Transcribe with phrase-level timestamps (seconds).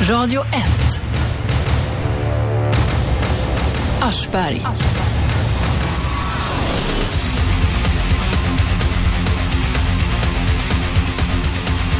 [0.00, 1.00] Radio 1.
[4.00, 4.62] Aschberg.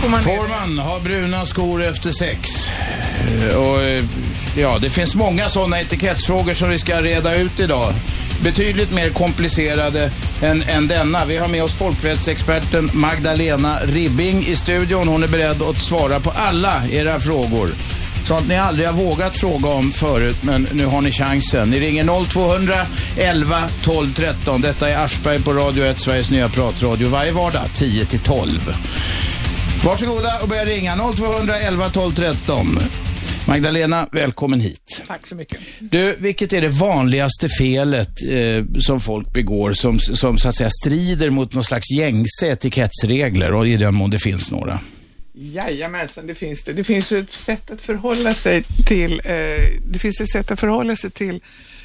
[0.02, 2.68] Får man Får man ha bruna skor efter sex?
[3.50, 4.02] Eh, Och, eh,
[4.56, 7.92] ja, det finns många sådana etikettsfrågor som vi ska reda ut idag.
[8.42, 10.10] Betydligt mer komplicerade
[10.42, 11.24] än, än denna.
[11.24, 15.08] Vi har med oss folkrättsexperten Magdalena Ribbing i studion.
[15.08, 17.70] Hon är beredd att svara på alla era frågor.
[18.28, 21.70] Sånt ni aldrig har vågat fråga om förut, men nu har ni chansen.
[21.70, 22.74] Ni ringer 0200
[23.16, 24.60] 11 12 13.
[24.60, 28.76] Detta är Aschberg på Radio 1, Sveriges nya pratradio, varje vardag 10 till 12.
[29.84, 32.78] Varsågoda och börja ringa 0200 11 12 13.
[33.48, 35.02] Magdalena, välkommen hit.
[35.06, 35.58] Tack så mycket.
[35.80, 40.70] Du, vilket är det vanligaste felet eh, som folk begår som, som så att säga
[40.70, 44.80] strider mot någon slags gängse etikettsregler och i den mån det finns några?
[45.32, 46.72] Jajamensan, det finns det.
[46.72, 49.32] Det finns ju ett sätt att förhålla sig till, eh,
[49.84, 51.40] det finns ett sätt att förhålla sig till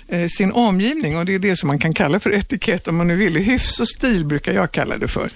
[0.08, 3.08] eh, sin omgivning och det är det som man kan kalla för etikett om man
[3.08, 3.36] nu vill.
[3.36, 5.30] Hyfs och stil brukar jag kalla det för.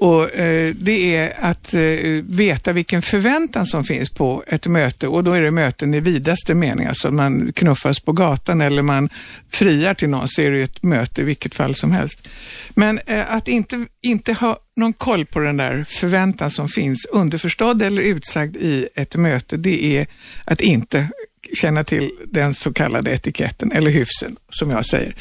[0.00, 1.80] Och eh, Det är att eh,
[2.28, 6.54] veta vilken förväntan som finns på ett möte och då är det möten i vidaste
[6.54, 6.86] mening.
[6.86, 9.08] Alltså man knuffas på gatan eller man
[9.50, 12.28] friar till någon så är det ett möte i vilket fall som helst.
[12.74, 17.82] Men eh, att inte, inte ha någon koll på den där förväntan som finns underförstådd
[17.82, 20.06] eller utsagd i ett möte, det är
[20.44, 21.08] att inte
[21.54, 25.14] känna till den så kallade etiketten, eller hyfsen, som jag säger.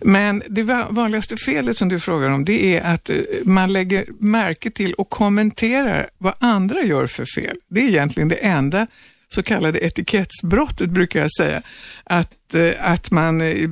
[0.00, 4.70] Men det vanligaste felet som du frågar om, det är att eh, man lägger märke
[4.70, 7.56] till och kommenterar vad andra gör för fel.
[7.68, 8.86] Det är egentligen det enda
[9.28, 11.62] så kallade etikettsbrottet brukar jag säga.
[12.04, 13.70] Att, eh, att man eh,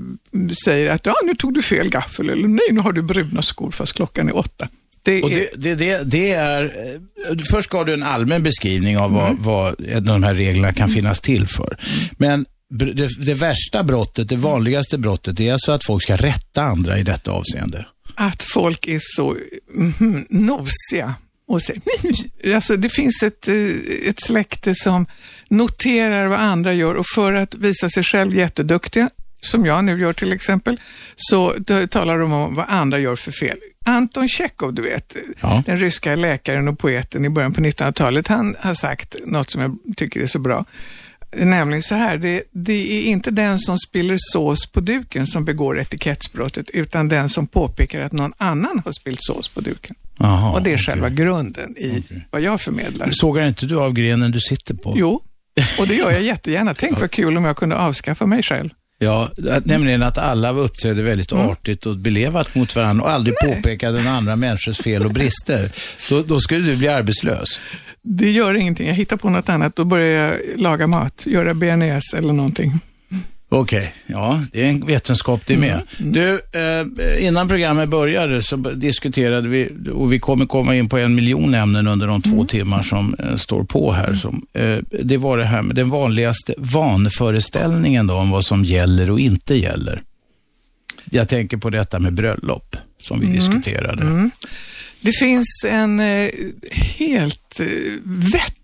[0.65, 3.71] säger att ja, nu tog du fel gaffel eller nej, nu har du bruna skor
[3.71, 4.69] fast klockan är åtta.
[5.09, 9.12] Det Och är, det, det, det, är, eh, först gav du en allmän beskrivning av
[9.12, 11.77] vad, vad de här reglerna kan finnas till för.
[12.19, 16.17] Men br- det, det värsta brottet, det vanligaste brottet, det är alltså att folk ska
[16.17, 17.86] rätta andra i detta avseende.
[18.14, 19.36] att folk är så
[20.01, 21.14] mm, nosiga.
[21.48, 21.83] Och säger,
[22.55, 23.55] alltså det finns ett, eh,
[24.08, 25.07] ett släkte som
[25.48, 29.11] noterar vad andra gör och för att visa sig själv jätteduktiga,
[29.43, 30.81] som jag nu gör till exempel,
[31.17, 31.55] så
[31.91, 33.59] talar de om vad andra gör för fel.
[33.85, 35.63] Anton Tjechov, du vet, Ja.
[35.67, 39.97] den ryska läkaren och poeten i början på 1900-talet, han har sagt något som jag
[39.97, 40.65] tycker är så bra.
[41.37, 45.81] Nämligen så här, det, det är inte den som spiller sås på duken som begår
[45.81, 49.97] etikettsbrottet, utan den som påpekar att någon annan har spillt sås på duken.
[50.19, 50.85] Jaha, och det är okej.
[50.87, 53.09] själva grunden i vad jag förmedlar.
[53.13, 54.95] Sågar inte du av grenen du sitter på?
[54.97, 55.23] Jo,
[55.81, 56.75] och det gör jag jättegärna.
[56.75, 58.70] Tänk vad kul om jag kunde avskaffa mig själv.
[59.01, 63.98] Ja, att- nämligen att alla uppträdde väldigt artigt och belevat mot varandra och aldrig påpekade
[63.98, 65.69] den andra människors fel och brister.
[66.11, 67.61] Då, då skulle du bli arbetslös.
[68.03, 68.89] Det gör ingenting.
[68.89, 69.77] Jag hittar på något annat.
[69.77, 72.81] Då börjar jag laga mat, göra bearnaise eller någonting.
[73.51, 75.83] Okej, ja, det är en vetenskap det med.
[75.98, 81.14] Du, eh, innan programmet började så diskuterade vi, och vi kommer komma in på en
[81.14, 84.14] miljon ämnen under de två timmar som eh, står på här.
[84.14, 89.11] Som, eh, det var det här med den vanligaste vanföreställningen då om vad som gäller
[89.11, 90.03] och inte gäller.
[91.11, 94.31] Jag tänker på detta med bröllop som vi diskuterade.
[95.01, 96.31] Det finns en eh,
[96.70, 97.67] helt eh,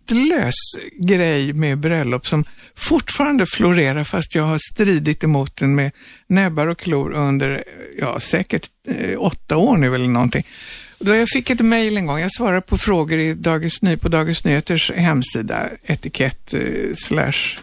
[0.05, 0.55] vettlös
[0.99, 2.45] grej med bröllop som
[2.75, 5.93] fortfarande florerar fast jag har stridit emot den med
[6.27, 7.65] näbbar och klor under,
[7.99, 10.47] ja säkert eh, åtta år nu eller någonting.
[10.99, 14.09] Då jag fick ett mejl en gång, jag svarar på frågor i Dagens Ny, på
[14.09, 16.61] Dagens Nyheters hemsida, etikett eh,
[16.95, 17.57] slash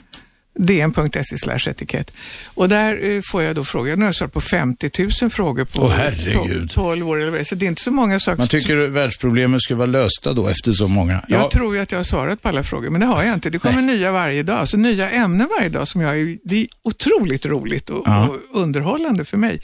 [0.60, 2.12] dn.se slash etikett.
[2.54, 3.96] Och där eh, får jag då frågor.
[3.96, 4.92] Nu har jag svarat på 50
[5.22, 7.46] 000 frågor på to- 12 år eller det.
[7.46, 8.38] Så det är inte så många saker.
[8.38, 11.26] Man tycker att världsproblemen skulle vara lösta då efter så många.
[11.28, 13.50] Jag tror ju att jag har svarat på alla frågor, men det har jag inte.
[13.50, 16.68] Det kommer nya varje dag, så nya ämnen varje dag som jag är, det är
[16.84, 18.28] otroligt roligt och, Ja.
[18.28, 19.62] och underhållande för mig.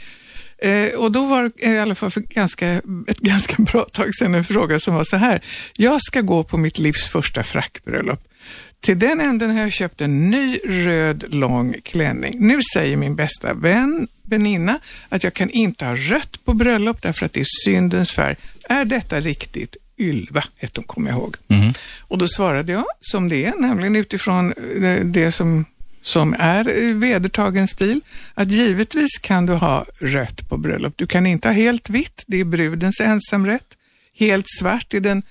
[0.62, 2.68] Eh, och då var eh, i alla fall för ganska,
[3.08, 5.42] ett ganska bra tag sedan en fråga som var så här.
[5.74, 8.20] Jag ska gå på mitt livs första frackbröllop.
[8.88, 12.36] Till den änden har jag köpt en ny röd lång klänning.
[12.40, 14.80] Nu säger min bästa vän, väninna,
[15.10, 18.36] att jag kan inte ha rött på bröllop därför att det är syndens färg.
[18.70, 19.76] Är detta riktigt?
[19.98, 21.38] Ylva hette hon, kommer jag ihåg.
[22.02, 24.54] Och då svarade jag som det är, nämligen utifrån
[24.84, 25.66] eh, det som,
[26.02, 28.02] som är eh, vedertagen stil,
[28.34, 30.94] att givetvis kan du ha rött på bröllop.
[30.96, 33.68] Du kan inte ha helt vitt, det är brudens ensamrätt.
[34.14, 35.24] Helt svart är den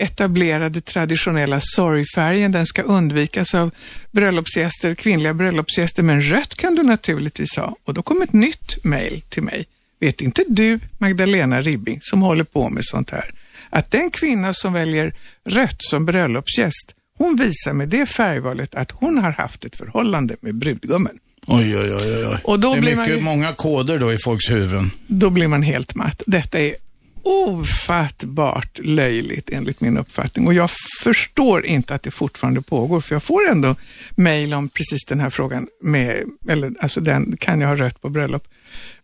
[0.00, 2.52] etablerade traditionella sorgfärgen.
[2.52, 3.70] Den ska undvikas av
[4.10, 7.76] bröllopsgäster, kvinnliga bröllopsgäster, men rött kan du naturligtvis ha.
[7.84, 9.66] Och då kom ett nytt mejl till mig.
[10.00, 13.30] Vet inte du, Magdalena Ribbing, som håller på med sånt här,
[13.70, 15.14] att den kvinna som väljer
[15.44, 20.54] rött som bröllopsgäst, Hon visar med det färgvalet att hon har haft ett förhållande med
[20.54, 21.18] brudgummen.
[21.46, 22.26] Oj, oj, oj.
[22.26, 22.38] oj.
[22.44, 24.90] Och då det är blir mycket, man ju- många koder då i folks huvuden.
[25.06, 26.22] Då blir man helt matt.
[26.26, 26.74] Detta är
[27.22, 30.70] ofattbart löjligt enligt min uppfattning och jag
[31.02, 33.76] förstår inte att det fortfarande pågår för jag får ändå
[34.10, 38.08] mejl om precis den här frågan med, eller alltså den, kan jag ha rött på
[38.08, 38.48] bröllop?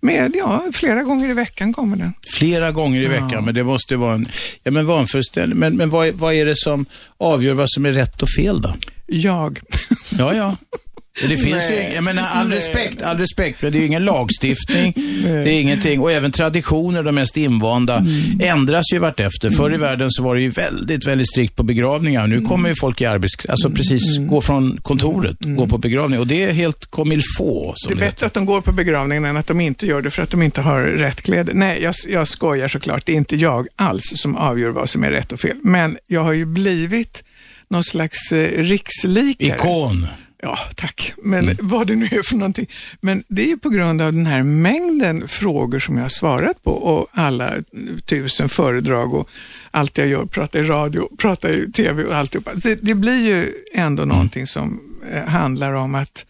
[0.00, 2.12] Med, ja, flera gånger i veckan kommer den.
[2.38, 4.28] Flera gånger i veckan, men det måste vara en
[4.62, 5.58] ja, men vanföreställning.
[5.58, 6.86] Men, men vad, vad är det som
[7.18, 8.74] avgör vad som är rätt och fel då?
[9.06, 9.60] Jag.
[10.10, 10.56] Ja, ja.
[11.20, 11.92] Det finns ju, Nej.
[11.94, 14.92] jag menar, all respekt, all respekt, för det är ju ingen lagstiftning,
[15.24, 18.04] det är ingenting, och även traditioner, de mest invanda,
[18.40, 19.50] ändras ju vartefter.
[19.50, 22.26] Förr i världen så var det ju väldigt, väldigt strikt på begravningar.
[22.26, 23.46] Nu kommer ju folk i arbets...
[23.48, 26.20] Alltså precis, gå från kontoret, gå på begravning.
[26.20, 28.26] Och det är helt comme faut, Det är det, bättre heter.
[28.26, 30.60] att de går på begravningen än att de inte gör det för att de inte
[30.60, 31.54] har rätt kläder.
[31.54, 33.06] Nej, jag, jag skojar såklart.
[33.06, 35.56] Det är inte jag alls som avgör vad som är rätt och fel.
[35.62, 37.24] Men jag har ju blivit
[37.68, 39.56] någon slags eh, rikslikare.
[39.56, 40.06] Ikon.
[40.46, 41.12] Ja, tack.
[41.22, 42.66] Men vad det nu är för någonting.
[43.00, 46.62] Men det är ju på grund av den här mängden frågor som jag har svarat
[46.62, 47.52] på och alla
[48.04, 49.28] tusen föredrag och
[49.70, 52.54] allt jag gör, pratar i radio, pratar i tv och alltihopa.
[52.54, 54.80] Det, det blir ju ändå någonting som
[55.12, 56.26] eh, handlar om att,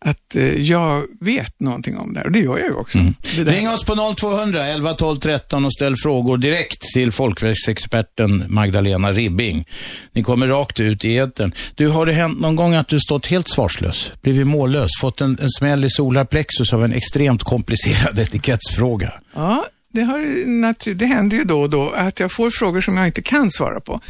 [0.00, 2.98] att eh, jag vet någonting om det här och det gör jag ju också.
[2.98, 9.12] Där- Ring oss på 0200 11 12 13 och ställ frågor direkt till folkrättsexperten Magdalena
[9.12, 9.64] Ribbing.
[10.12, 11.52] Ni kommer rakt ut i etern.
[11.74, 15.38] Du, har det hänt någon gång att du stått helt svarslös, blivit mållös, fått en,
[15.42, 19.12] en smäll i solarplexus av en extremt komplicerad etikettsfråga?
[19.34, 23.06] Ja, det, har, det händer ju då och då att jag får frågor som jag
[23.06, 24.00] inte kan svara på.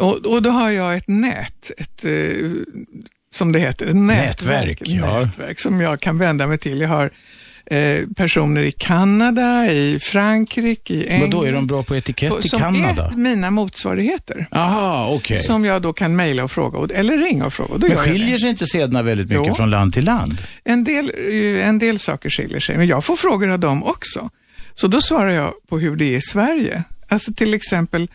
[0.00, 2.10] Och, och då har jag ett nät, ett, eh,
[3.32, 5.20] som det heter, ett nätverk, Nätverk, ja.
[5.20, 6.80] nätverk som jag kan vända mig till.
[6.80, 7.10] Jag har
[7.66, 11.32] eh, personer i Kanada, i Frankrike, i England.
[11.34, 13.10] Vadå, är de bra på etikett i som Kanada?
[13.12, 14.46] är mina motsvarigheter.
[14.50, 15.38] Aha, okej.
[15.38, 17.74] Som jag då kan mejla och fråga, eller ringa och fråga.
[17.74, 19.54] Och Men skiljer sig inte sederna väldigt mycket Jo.
[19.54, 20.42] från land till land?
[20.64, 24.30] En del, eh, en del saker skiljer sig, men jag får frågor av dem också.
[24.74, 26.84] Så då svarar jag på hur det är i Sverige.
[27.08, 28.08] Alltså till exempel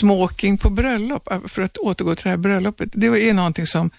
[0.00, 2.88] smoking på bröllop, eh, för att återgå till det här bröllopet.
[2.92, 3.90] Det är någonting som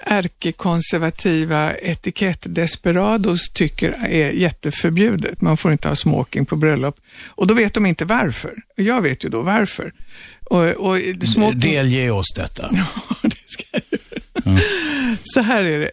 [0.00, 5.40] ärkekonservativa etikettdesperados tycker är jätteförbjudet.
[5.40, 6.96] Man får inte ha smoking på bröllop.
[7.26, 8.54] Och då vet de inte varför.
[8.76, 9.92] Jag vet ju då varför.
[10.44, 10.98] Och, och
[11.34, 11.60] smoking...
[11.60, 12.70] Delge oss detta.
[12.76, 14.58] Ja, det ska jag göra.
[15.24, 15.90] Så här är det.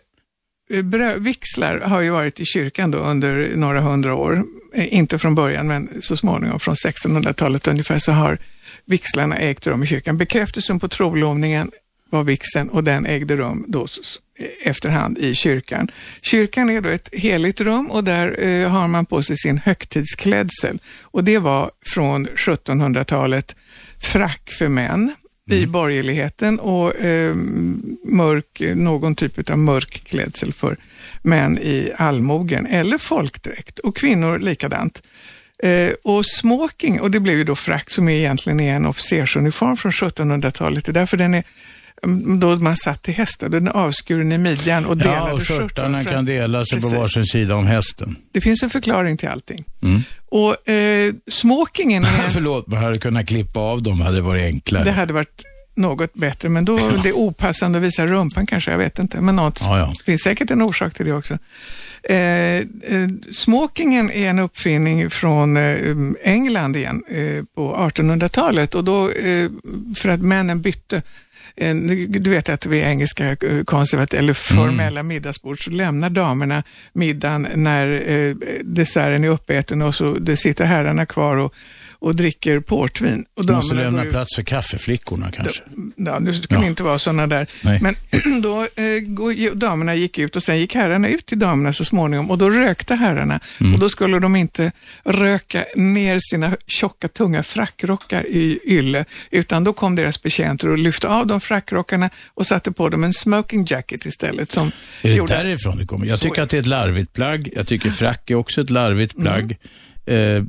[0.82, 4.44] Brö- Vixlar har ju varit i kyrkan då under några hundra år.
[4.76, 8.38] Eh, Inte från början, men så småningom från 1600-talet ungefär så har
[8.86, 10.18] vixlarna ägt rum i kyrkan.
[10.18, 11.72] Bekräftelsen på trolovningen
[12.16, 13.88] var vixen och den ägde rum då
[14.64, 15.92] efterhand i kyrkan.
[16.22, 20.80] Kyrkan är då ett heligt rum och där eh, har man på sig sin högtidsklädsel.
[21.02, 23.56] Och det var från 1700-talet
[23.98, 25.16] frack för män
[25.52, 27.36] i borgerligheten och eh,
[28.06, 30.78] mörk, någon typ av mörk klädsel för
[31.22, 35.02] män i allmogen eller folkdräkt och kvinnor likadant.
[35.60, 39.92] Eh, och smoking, och det blev ju då frack som egentligen är en officersuniform från
[39.92, 40.86] 1700-talet.
[40.86, 41.46] Det är därför den är mm,
[42.40, 46.06] då man satt till hästar, den är avskuren i midjan och delade Ja, och fram-
[46.06, 46.98] kan dela sig på Precis.
[46.98, 48.16] varsin sida om hästen.
[48.34, 49.64] Det finns en förklaring till allting.
[49.84, 50.02] Mm.
[50.32, 52.08] Och eh, smokingen är...
[52.30, 54.84] Förlåt, man hade kunnat klippa av dem, hade varit enklare.
[54.84, 55.44] Det hade varit
[55.76, 59.22] något bättre, men då det är opassande att visa rumpan kanske, jag vet inte.
[59.22, 59.94] Men något, Ja, ja.
[59.98, 61.38] det finns säkert en orsak till det också.
[62.10, 62.64] Eh, eh,
[63.32, 69.50] smokingen är en uppfinning från eh, England igen eh, på 1800-talet och då eh,
[69.96, 71.02] för att männen bytte
[72.08, 77.88] du vet att vid engelska eh, konservativa eller formella middagsbord så lämnar damerna middagen när
[78.64, 81.54] desserten är uppäten och så det sitter herrarna kvar och,
[82.00, 83.26] och dricker portvin.
[83.34, 85.62] Och Du måste lämna plats för kaffeflickorna kanske.
[85.96, 86.62] Ja, nu ska Ja.
[86.62, 87.48] det inte vara sådana där.
[87.62, 87.80] Nej.
[87.82, 87.96] Men
[88.42, 92.38] då eh, damerna gick ut och sen gick herrarna ut till damerna så småningom och
[92.38, 93.40] då rökte herrarna.
[93.62, 93.74] Mm.
[93.74, 94.72] Och då skulle de inte
[95.04, 101.08] röka ner sina tjocka, tunga frackrockar i ylle, utan då kom deras betjänter och lyfte
[101.08, 104.52] av de frackrockarna och satte på dem en smoking jacket istället.
[104.52, 106.06] Som Är det gjorde- därifrån det kommer?
[106.06, 107.50] Jag tycker att det är ett larvigt plagg.
[107.56, 109.24] Jag tycker frack är också ett larvigt Mm.
[109.26, 109.58] plagg.
[110.06, 110.44] Eh,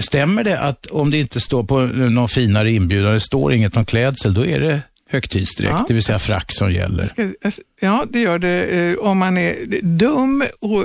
[0.00, 3.84] stämmer det att om det inte står på någon finare inbjudan, det står inget om
[3.84, 5.84] klädsel, då är det högtidsdräkt, Ja.
[5.88, 7.04] det vill säga frack som gäller?
[7.04, 10.84] Ska, alltså, Ja, det gör det eh, om man är dum och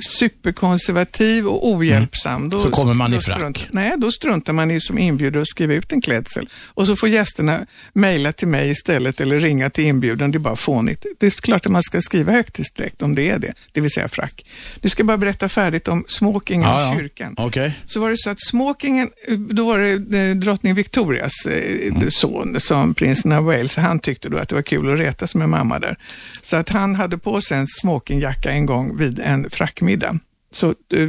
[0.00, 2.48] superkonservativ och ohjälpsam.
[2.48, 3.38] Då, Så kommer man i frack.
[3.38, 6.48] strunt- nej, då struntar man i som inbjuder att skriva ut en klädsel.
[6.66, 10.30] Och så får gästerna mejla till mig istället eller ringa till inbjudan.
[10.30, 11.06] Det är bara fånigt.
[11.18, 14.08] Det är klart att man ska skriva högtidsdräkt om det är det, det vill säga
[14.08, 14.46] frack.
[14.80, 16.98] Du ska bara berätta färdigt om smokingen Ja, i ja.
[17.00, 17.34] kyrkan.
[17.38, 17.72] Okej.
[17.86, 19.08] Så var det så att smokingen,
[19.50, 22.10] då var det eh, drottning Victorias eh, Mm.
[22.10, 23.76] son som prinsen av Wales.
[23.76, 25.96] Han tyckte då att det var kul att retas med mamma där.
[26.42, 30.18] Så att han hade på sig en smokingjacka en gång vid en frackmiddag.
[30.50, 31.08] Så eh,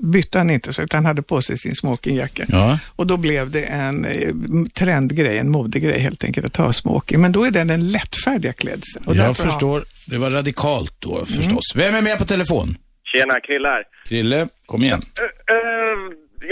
[0.00, 2.44] bytte han inte, så, utan han hade på sig sin smokingjacka.
[2.48, 2.78] Ja.
[2.96, 4.32] Och då blev det en eh,
[4.74, 7.20] trendgrej, en modegrej helt enkelt att ha smoking.
[7.20, 9.04] Men då är den den lättfärdiga klädseln.
[9.06, 9.82] Och Jag därför har- förstår.
[10.06, 11.64] Det var radikalt då förstås.
[11.76, 12.76] Vem är med på telefon?
[13.12, 13.82] Tjena, Krille här.
[14.08, 15.00] Krille, kom igen.
[15.54, 15.98] Eh,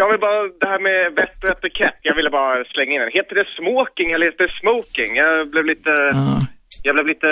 [0.00, 3.11] jag vill bara, det här med vett och etikett, jag ville bara slänga in den.
[3.18, 5.16] Heter det smoking eller heter det smoking?
[5.16, 6.38] Jag blev lite, Ja.
[6.87, 7.26] Jag blev lite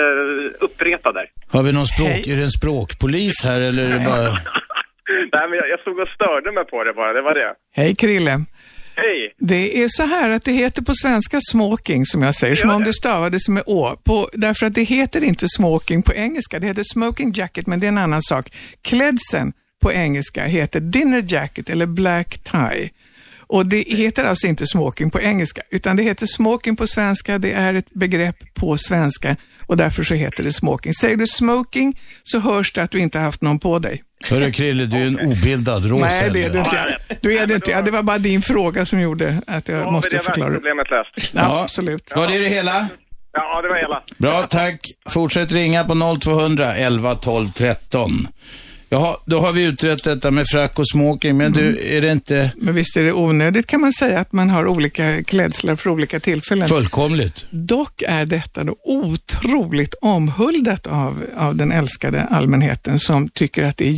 [0.59, 1.27] uppretad där.
[1.47, 2.31] Har vi någon språk, Hej.
[2.31, 4.21] är det en språkpolis här eller är det bara...
[5.33, 7.53] Nej, men jag, jag stod och störde mig på det bara, det var det.
[7.75, 8.45] Hej Krille.
[8.95, 9.33] Hej!
[9.37, 12.83] Det är så här att det heter på svenska smoking som jag säger, som om
[12.83, 12.89] det?
[12.89, 13.97] det stavades med å.
[14.03, 17.85] På, därför att det heter inte smoking på engelska, det heter smoking jacket, men det
[17.85, 18.45] är en annan sak.
[18.81, 22.89] Klädseln på engelska heter dinner jacket eller black tie.
[23.47, 27.51] Och det heter alltså inte smoking på engelska, utan det heter smoking på svenska, det
[27.53, 29.35] är ett begrepp på svenska
[29.67, 30.93] och därför så heter det smoking.
[30.93, 34.03] Säger du smoking så hörs det att du inte har haft någon på dig.
[34.29, 36.07] Hörru Krille, du är en obildad råsäll.
[36.09, 36.95] Nej, det är du inte.
[37.09, 37.71] Ja, Du är det inte.
[37.71, 40.49] Ja, det var bara din fråga som gjorde att jag vi måste det förklara.
[40.49, 41.33] världsproblemet löst.
[41.35, 42.11] Ja, absolut.
[42.15, 42.87] Var det det hela?
[43.33, 44.03] Ja, det var hela.
[44.17, 44.79] Bra, tack.
[45.09, 48.27] Fortsätt ringa på 0200 11 12 13.
[48.89, 52.51] Jaha, då har vi utrett detta med frack och smoking, men du, är det inte
[52.57, 56.19] Men visst är det onödigt kan man säga att man har olika klädslar för olika
[56.19, 56.67] tillfällen.
[56.67, 57.45] fullkomligt?
[57.49, 63.87] Dock är detta då otroligt omhuldat av, av den älskade allmänheten som tycker att det
[63.87, 63.93] är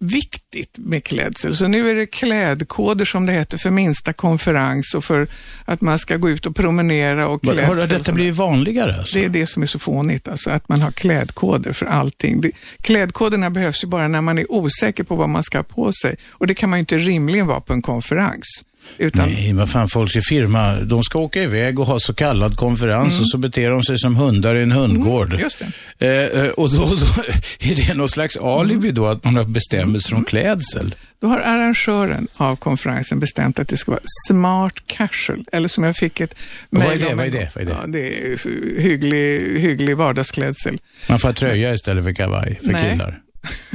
[0.00, 1.56] jätteviktigt med klädsel.
[1.56, 5.26] Så nu är det klädkoder som det heter för minsta konferens och för
[5.64, 7.64] att man ska gå ut och promenera och klädsel.
[7.64, 8.96] Har detta blivit vanligare?
[8.98, 9.18] Alltså?
[9.18, 12.42] Det är det som är så fånigt, alltså att man har klädkoder för allting.
[12.80, 16.16] Klädkoderna behövs ju bara när man är osäker på vad man ska ha på sig.
[16.30, 18.64] Och det kan man ju inte rimligen vara på en konferens.
[18.98, 22.56] Utan, Nej, vad fan, folk i firma, de ska åka iväg och ha så kallad
[22.56, 25.28] konferens och så beter de sig som hundar i en hundgård.
[25.28, 25.62] Mm, just
[25.98, 26.32] det.
[26.34, 27.22] Eh, eh, och då, då
[27.70, 30.18] är det någon slags alibi då att man har bestämmelser Mm.
[30.20, 30.94] om klädsel.
[31.20, 35.44] Då har arrangören av konferensen bestämt att det ska vara smart casual.
[35.52, 36.38] Eller som jag fick ett Och
[36.70, 37.06] vad är mejl det?
[37.12, 37.50] om Vad är det?
[37.54, 37.76] Vad är det?
[37.80, 40.78] Ja, det är hygglig, hygglig vardagsklädsel.
[41.08, 42.90] Man får ha tröja istället för kavaj för Nej.
[42.92, 43.20] killar.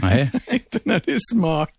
[0.02, 0.32] Nej.
[0.52, 1.74] Inte när det är smart.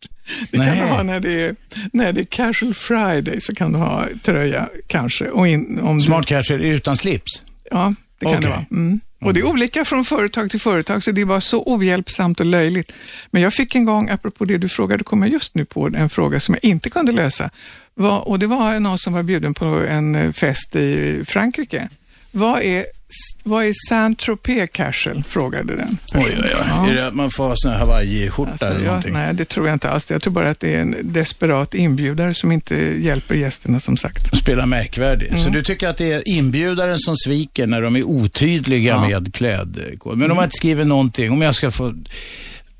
[0.50, 0.66] Det Nej.
[0.66, 1.56] kan du ha när det, är,
[1.92, 5.28] när det är casual friday så kan du ha tröja kanske.
[5.28, 7.42] Och in, om du- Smart casual utan slips.
[7.70, 8.42] Ja, det kan Okej.
[8.44, 8.64] det vara.
[8.70, 9.00] Mm.
[9.20, 12.92] Och det är olika från företag till företag, så det var så ohjälpsamt och löjligt.
[13.30, 16.08] Men jag fick en gång, apropå det du frågade, kom jag just nu på en
[16.10, 17.50] fråga som jag inte kunde lösa.
[17.94, 21.88] Vad- Och det var någon som var bjuden på en fest i Frankrike.
[22.30, 22.84] Vad är,
[23.44, 25.22] vad är Saint-Tropez casual?
[25.22, 26.50] frågade den Oj, oj, oj.
[26.68, 26.90] Ja.
[26.90, 29.12] Är det att man får ha sån här hawaiiskjorta Alltså, eller jag, någonting?
[29.12, 30.10] nej, det tror jag inte alls.
[30.10, 34.36] Jag tror bara att det är en desperat inbjudare som inte hjälper gästerna, som sagt.
[34.36, 35.28] Spela märkvärdig.
[35.30, 35.52] Så Mm.
[35.52, 39.08] du tycker att det är inbjudaren som sviker när de är otydliga Ja.
[39.20, 40.18] med klädkod.
[40.18, 41.94] Men om man inte skriver någonting, om jag ska få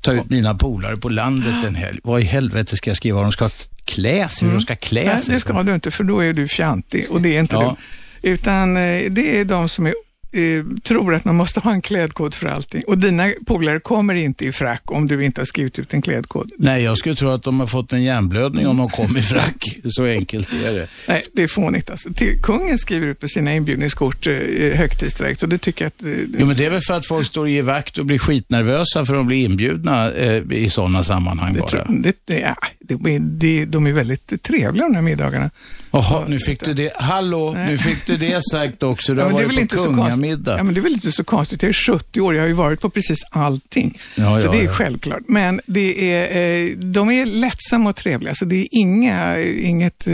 [0.01, 3.25] ta ut mina polare på landet en helg, vad i helvete ska jag skriva vad
[3.25, 3.49] de ska
[3.85, 5.33] klä sig, hur de ska klä Nej, sig?
[5.33, 7.75] det ska du inte, för då är du fjantig och det är inte Ja.
[8.21, 8.29] du.
[8.29, 9.93] Utan eh, det är de som är,
[10.33, 12.83] eh, tror att man måste ha en klädkod för allting.
[12.87, 16.51] Och dina polare kommer inte i frack om du inte har skrivit ut en klädkod.
[16.57, 19.79] Nej, jag skulle tro att de har fått en hjärnblödning om de kom i frack.
[19.89, 20.87] Så enkelt är det.
[21.07, 22.13] Nej, det är fånigt alltså.
[22.13, 24.33] Till, kungen skriver ut på sina inbjudningskort eh,
[24.75, 26.03] högtidsdräkt och det tycker jag att...
[26.03, 29.05] Eh, Jo, men det är väl för att folk står i vakt och blir skitnervösa
[29.05, 31.69] för att de blir inbjudna eh, i sådana sammanhang det, bara.
[31.69, 31.85] tror,
[32.25, 35.49] det, ja, det, det, de är väldigt trevliga de här middagarna.
[35.91, 36.91] Jaha, nu fick du det.
[36.95, 39.13] Hallå, nu fick du det sagt också.
[39.13, 40.19] Du Ja, har men det är väl inte så konstigt.
[40.23, 40.57] Kungamiddag.
[40.57, 41.61] Ja, men det är väl inte så konstigt.
[41.61, 43.97] Jag är 70 år, jag har ju varit på precis allting.
[44.15, 44.71] Ja, så ja, det är ja.
[44.71, 45.21] självklart.
[45.27, 50.13] Men det är, eh, de är lättsamma och trevliga, så det är inga, inget eh,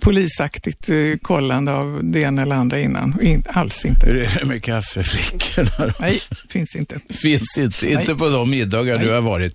[0.00, 3.20] polisaktigt eh, kollande av det ena eller andra innan.
[3.22, 4.06] In, alls inte.
[4.06, 5.92] Hur är det med kaffeflickorna då?
[6.00, 7.00] Nej, finns inte.
[7.08, 9.54] Finns inte, inte på de middagar du har varit.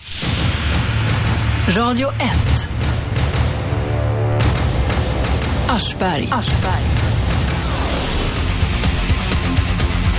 [1.77, 2.19] Radio 1.
[5.67, 6.29] Aschberg.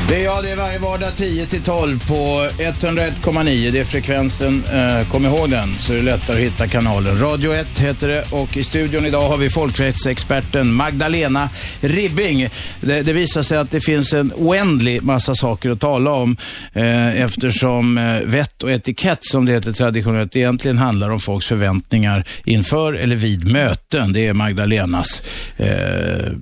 [0.09, 2.15] Det är jag, det är varje vardag 10 till 12 på
[2.59, 3.71] 101,9.
[3.71, 4.63] Det är frekvensen.
[4.73, 7.19] Eh, kom ihåg den så är det lättare att hitta kanalen.
[7.19, 11.49] Radio 1 heter det och i studion idag har vi folkrättsexperten Magdalena
[11.81, 12.49] Ribbing.
[12.81, 16.37] Det, det visar sig att det finns en oändlig massa saker att tala om
[16.73, 22.25] eh, eftersom eh, vett och etikett som det heter traditionellt egentligen handlar om folks förväntningar
[22.45, 24.13] inför eller vid möten.
[24.13, 25.23] Det är Magdalenas
[25.57, 26.33] eh,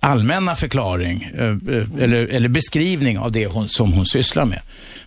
[0.00, 2.73] allmänna förklaring eh, eh, eller, eller beskrivning
[3.18, 4.60] av det hon, som hon sysslar med.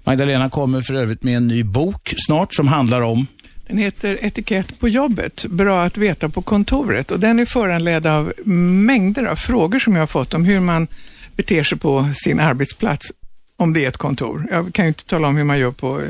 [0.04, 3.28] Magdalena kommer för övrigt med en ny bok snart som handlar om
[3.68, 8.34] Den heter Etikett på jobbet, bra att veta på kontoret och den är föranledd av
[8.46, 10.88] mängder av frågor som jag har fått om hur man
[11.36, 13.12] beter sig på sin arbetsplats
[13.58, 14.48] om det är ett kontor.
[14.52, 16.02] Jag kan ju inte tala om hur man gör på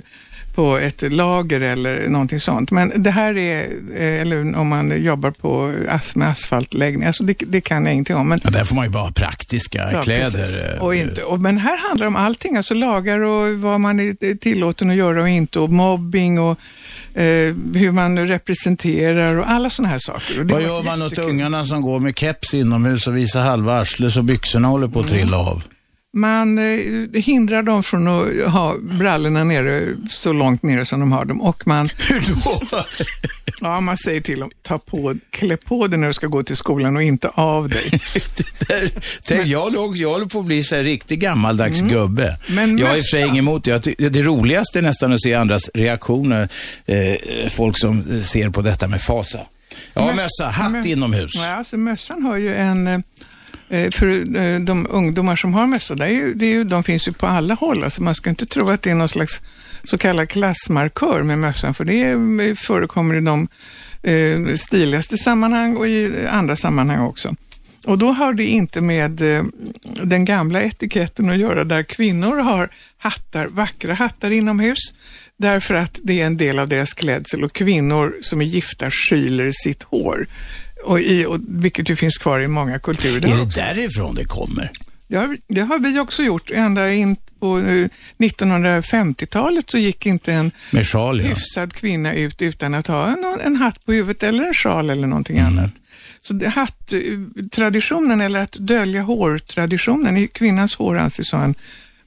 [0.57, 2.71] på ett lager eller någonting sånt.
[2.71, 3.61] Men det här är,
[3.95, 5.73] eh, eller om man jobbar på
[6.15, 8.27] med asfaltläggning, alltså det, det kan jag ingenting om.
[8.29, 10.73] Men, Ja, där får man ju bara praktiska Ja, kläder.
[10.75, 13.99] eh, Och inte, och, men här handlar det om allting, alltså lagar och vad man
[13.99, 16.59] är tillåten att göra och inte och mobbing och
[17.13, 20.43] eh, hur man representerar och alla sådana här saker.
[20.43, 24.21] Vad gör man åt ungarna som går med keps inomhus och visar halva arslet så
[24.21, 25.63] byxorna håller på att trilla av?
[26.17, 31.25] Man eh, hindrar dem från att ha brallorna nere så långt nere som de har
[31.25, 32.19] dem och man, Hur
[32.71, 32.86] då?
[33.62, 36.55] ja, man säger till dem, ta på, klä på dig när du ska gå till
[36.55, 37.89] skolan och inte av dig.
[38.38, 38.91] Det där,
[39.27, 42.24] tänk, jag, låg, jag håller på att bli så här riktig gammaldags gubbe.
[42.50, 42.55] Mm.
[42.55, 44.09] Men jag är för sig emot det.
[44.09, 46.50] Det roligaste är nästan att se andras reaktioner.
[46.86, 49.39] Eh, folk som ser på detta med fasa.
[49.93, 51.31] Ja, Möss- mössa, hatt mö- inomhus.
[51.36, 53.00] Ja, alltså mössan har ju en, eh,
[53.69, 56.83] Eh, för eh, de ungdomar som har mössa, det är ju, det är ju, de
[56.83, 57.83] finns ju på alla håll.
[57.83, 59.41] Alltså man ska inte tro att det är någon slags
[59.83, 63.47] så kallad klassmarkör med mössan, för det eh, förekommer i de
[64.55, 67.36] stiligaste sammanhang och i andra sammanhang också.
[67.86, 69.21] Och då har det inte med
[70.03, 74.79] den gamla etiketten att göra där kvinnor har hattar, vackra hattar inomhus
[75.38, 79.51] därför att det är en del av deras klädsel och kvinnor som är gifta skyler
[79.53, 80.27] sitt hår.
[80.86, 83.17] Och i, och, vilket ju finns kvar i många kulturer.
[83.31, 84.72] Är det också, därifrån det kommer?
[85.07, 86.50] det, har, det har vi också gjort.
[86.51, 91.27] Ända in på eh, 1950-talet så gick inte en Med sjal, ja.
[91.27, 95.07] hyfsad kvinna ut utan att ha en, en hatt på huvudet eller en sjal eller
[95.07, 95.72] någonting annat.
[96.22, 101.55] Så det- hatttraditionen eller att dölja hårtraditionen, i kvinnans hår anses ha en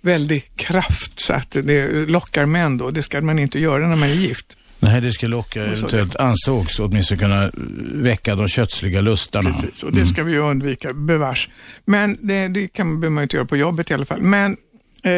[0.00, 2.90] väldig kraft så att det lockar män då.
[2.90, 4.56] Det ska man inte göra när man är gift.
[4.80, 7.50] Nej, det skulle locka, eventuellt ansågs åtminstone kunna
[7.94, 9.50] väcka de kötsliga lustarna.
[9.50, 11.48] Precis, och det ska vi ju undvika, bevars.
[11.84, 14.22] Men det, det kan man, behöver man inte göra på jobbet i alla fall.
[14.22, 14.56] Men
[15.02, 15.12] eh,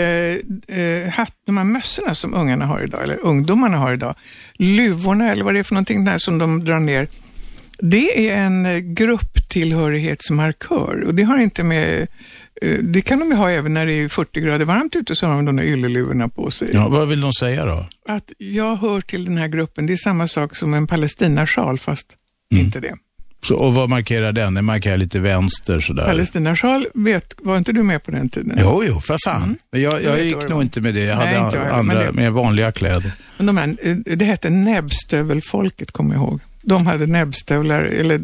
[0.78, 4.14] eh, hatt, de här mössorna som ungarna har idag, eller ungdomarna har idag,
[4.58, 7.06] luvorna eller vad det är för någonting där som de drar ner,
[7.78, 12.08] det är en eh, grupptillhörighetsmarkör och det har inte med
[12.82, 15.34] det kan de ju ha även när det är 40 grader varmt ute så har
[15.34, 16.70] de de där ylleluvorna på sig.
[16.72, 17.86] Ja, vad vill de säga då?
[18.08, 22.06] Att jag hör till den här gruppen, det är samma sak som en palestinasjal fast
[22.52, 22.64] Mm.
[22.64, 22.94] inte det.
[23.44, 24.54] Så, och vad markerar den?
[24.54, 26.04] Den markerar lite vänster sådär.
[26.06, 28.56] Palestinasjal, vet, var inte du med på den tiden?
[28.60, 29.56] Jo, jo, för fan.
[29.70, 31.00] Jag, jag vad gick nog inte med det.
[31.00, 33.12] Jag Nej, hade jag andra, men det- mer vanliga kläder.
[33.36, 36.40] Men de här, eh, det hette näbbstövelfolket, kommer jag ihåg.
[36.62, 38.20] De hade näbbstövlar, eller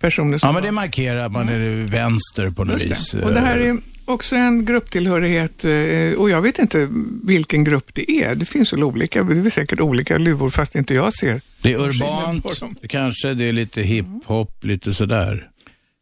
[0.00, 3.10] personer som Ja, men det markerar att man är vänster på något vis.
[3.10, 3.24] det.
[3.24, 6.88] Och det här är också en grupptillhörighet eh, och jag vet inte
[7.22, 8.34] vilken grupp det är.
[8.34, 11.40] Det finns väl olika, det är säkert olika luvor fast inte jag ser.
[11.62, 12.46] Det är urbant,
[12.88, 15.48] kanske det är lite hiphop, lite sådär.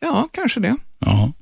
[0.01, 0.77] Ja, kanske det.
[0.99, 1.33] Ja.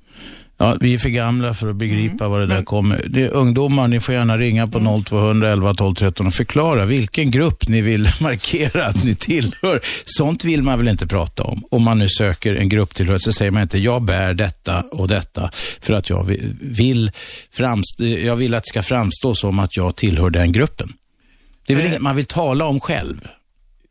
[0.58, 3.04] Ja, vi är för gamla för att begripa var det där kommer.
[3.08, 7.68] Det ungdomar, ni får gärna ringa på 0200 11 12 13 och förklara vilken grupp
[7.68, 9.80] ni vill markera att ni tillhör.
[10.04, 11.62] Sånt vill man väl inte prata om.
[11.70, 15.50] Om man nu söker en grupptillhörighet så säger man inte jag bär detta och detta
[15.80, 17.10] för att jag vi- vill,
[17.52, 20.92] framstå, jag vill att det ska framstå som att jag tillhör den gruppen.
[21.66, 23.28] Det är väl inget man vill tala om själv.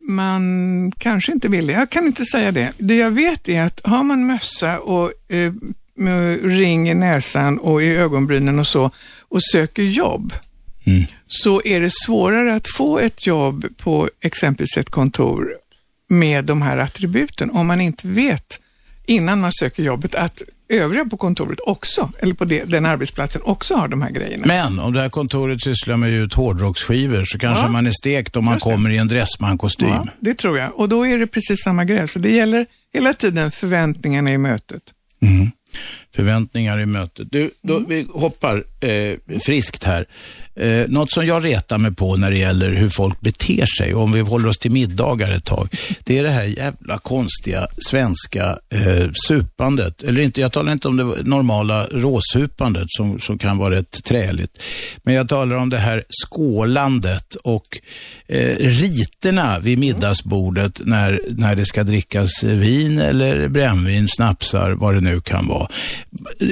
[0.08, 1.74] Man kanske inte vill det.
[1.74, 2.72] Jag kan inte säga det.
[2.78, 5.54] Det jag vet är att har man mössa och eh,
[6.44, 8.92] ring i näsan och i ögonbrynen och så
[9.30, 10.34] och söker jobb
[10.86, 11.04] Mm.
[11.28, 15.48] så är det svårare att få ett jobb på exempelvis ett kontor
[16.10, 18.60] med de här attributen om man inte vet
[19.06, 23.76] innan man söker jobbet att övriga på kontoret också, eller på det, den arbetsplatsen också
[23.76, 24.44] har de här grejerna.
[24.48, 27.70] Men om det här kontoret sysslar med ut hårdrocksskivor så kanske Ja.
[27.70, 28.72] man är stekt om man Just det.
[28.72, 29.88] kommer i en dressmankostym.
[29.90, 30.80] Ja, det tror jag.
[30.80, 32.08] Och då är det precis samma grej.
[32.08, 34.84] Så det gäller hela tiden förväntningarna i mötet.
[35.22, 35.52] Mm.
[36.16, 37.28] Förväntningar i mötet.
[37.32, 40.08] Du, då, vi hoppar eh, friskt här.
[40.56, 44.12] Eh, något som jag retar mig på när det gäller hur folk beter sig, om
[44.12, 45.70] vi håller oss till middagar ett tag,
[46.04, 50.04] det är det här jävla konstiga svenska eh, supandet.
[50.04, 54.62] Eller inte, jag talar inte om det normala råsupandet som, som kan vara rätt träligt.
[55.04, 57.80] Men jag talar om det här skålandet och
[58.28, 65.02] eh, riterna vid middagsbordet när, när det ska drickas vin eller brännvin, snapsar, vad det
[65.02, 65.70] nu kan vara.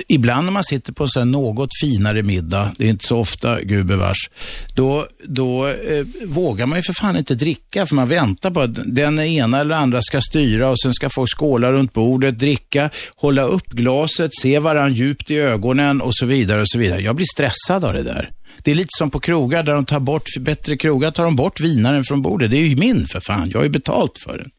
[0.07, 3.90] Ibland när man sitter på en något finare middag, det är inte så ofta, gud
[3.91, 4.29] gubevars,
[4.75, 8.95] då, då eh, vågar man ju för fan inte dricka för man väntar på att
[8.95, 13.43] den ena eller andra ska styra och sen ska folk skåla runt bordet, dricka, hålla
[13.43, 17.01] upp glaset, se varandra djupt i ögonen och så vidare och så vidare.
[17.01, 18.31] Jag blir stressad av det där.
[18.63, 21.59] Det är lite som på krogar där de tar bort, bättre krogar tar de bort
[21.59, 22.51] vinaren från bordet.
[22.51, 24.49] Det är ju min för fan, jag har ju betalt för den.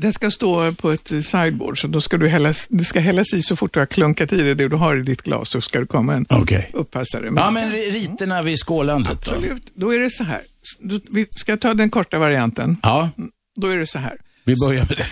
[0.00, 3.42] Den ska stå på ett sideboard, så då ska du hällas, det ska hällas i
[3.42, 5.80] så fort du har klunkat i det, det du har i ditt glas, så ska
[5.80, 6.62] det komma en okay.
[6.72, 7.32] uppassare.
[7.36, 9.86] Ja, men riterna vid skålandet Absolut, då?
[9.86, 10.40] då är det så här.
[11.10, 12.76] Vi ska ta den korta varianten.
[12.82, 13.10] Ja.
[13.56, 14.16] Då är det så här.
[14.44, 15.06] Vi börjar med det.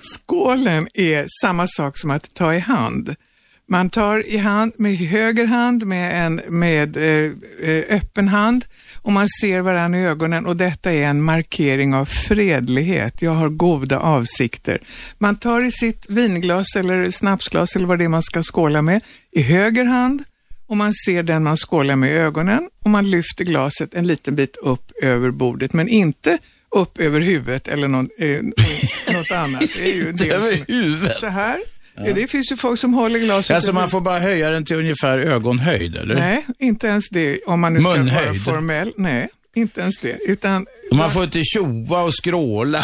[0.00, 3.14] Skålen är samma sak som att ta i hand.
[3.68, 7.32] Man tar i hand med höger hand med en med eh,
[7.70, 8.64] eh, öppen hand
[9.06, 13.22] och man ser varandra i ögonen och detta är en markering av fredlighet.
[13.22, 14.80] Jag har goda avsikter.
[15.18, 19.00] Man tar i sitt vinglas eller snapsglas eller vad det är man ska skåla med
[19.32, 20.22] i höger hand
[20.66, 24.36] och man ser den man skålar med i ögonen och man lyfter glaset en liten
[24.36, 26.38] bit upp över bordet men inte
[26.70, 28.42] upp över huvudet eller någon, eh,
[29.14, 29.60] något annat.
[29.60, 31.18] Det är ju det över huvudet?
[31.18, 31.58] Så här.
[31.96, 32.12] Ja.
[32.12, 33.54] Det finns ju folk som håller glaset.
[33.54, 36.14] Alltså man får bara höja den till ungefär ögonhöjd, eller?
[36.14, 37.40] Nej, inte ens det.
[37.46, 38.26] Om man nu ska Munhöjd.
[38.28, 38.92] vara formell.
[38.96, 40.18] Nej, inte ens det.
[40.26, 42.82] Utan, man får inte tjoa och skråla.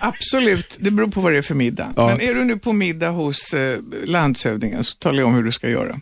[0.00, 1.92] Absolut, det beror på vad det är för middag.
[1.96, 2.06] Ja.
[2.06, 5.52] Men är du nu på middag hos eh, landshövdingen så talar jag om hur du
[5.52, 6.00] ska göra.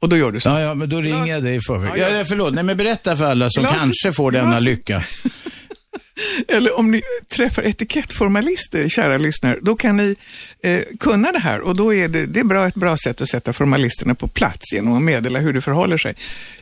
[0.00, 0.48] Och då gör du så.
[0.48, 1.90] Ja, ja men då ringer jag dig i förväg.
[1.96, 2.24] Ja, ja.
[2.28, 3.76] förlåt, nej men berätta för alla som Glas...
[3.78, 4.62] kanske får denna Glas...
[4.62, 5.04] lycka.
[6.48, 10.16] Eller om ni träffar etikettformalister, kära lyssnare, då kan ni
[10.62, 13.28] eh, kunna det här och då är det, det är bra, ett bra sätt att
[13.28, 16.14] sätta formalisterna på plats genom att meddela hur det förhåller sig.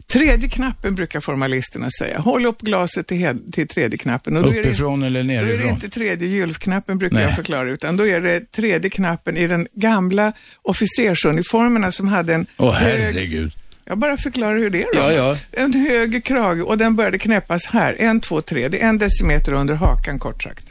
[0.06, 2.18] Tredje knappen brukar formalisterna säga.
[2.18, 4.36] Håll upp glaset till, till tredje knappen.
[4.36, 5.48] Och då Uppifrån är det, eller nerifrån?
[5.48, 7.24] Då är det inte tredje gylfknappen brukar Nej.
[7.24, 12.46] jag förklara, utan då är det tredje knappen i den gamla officersuniformerna som hade en
[12.56, 13.52] Åh, oh, herregud.
[13.88, 15.00] Jag bara förklarar hur det är då.
[15.00, 15.36] Ja, ja.
[15.52, 17.96] En hög krage och den började knäppas här.
[17.98, 18.68] En, två, tre.
[18.68, 20.66] Det är en decimeter under hakan kort sagt.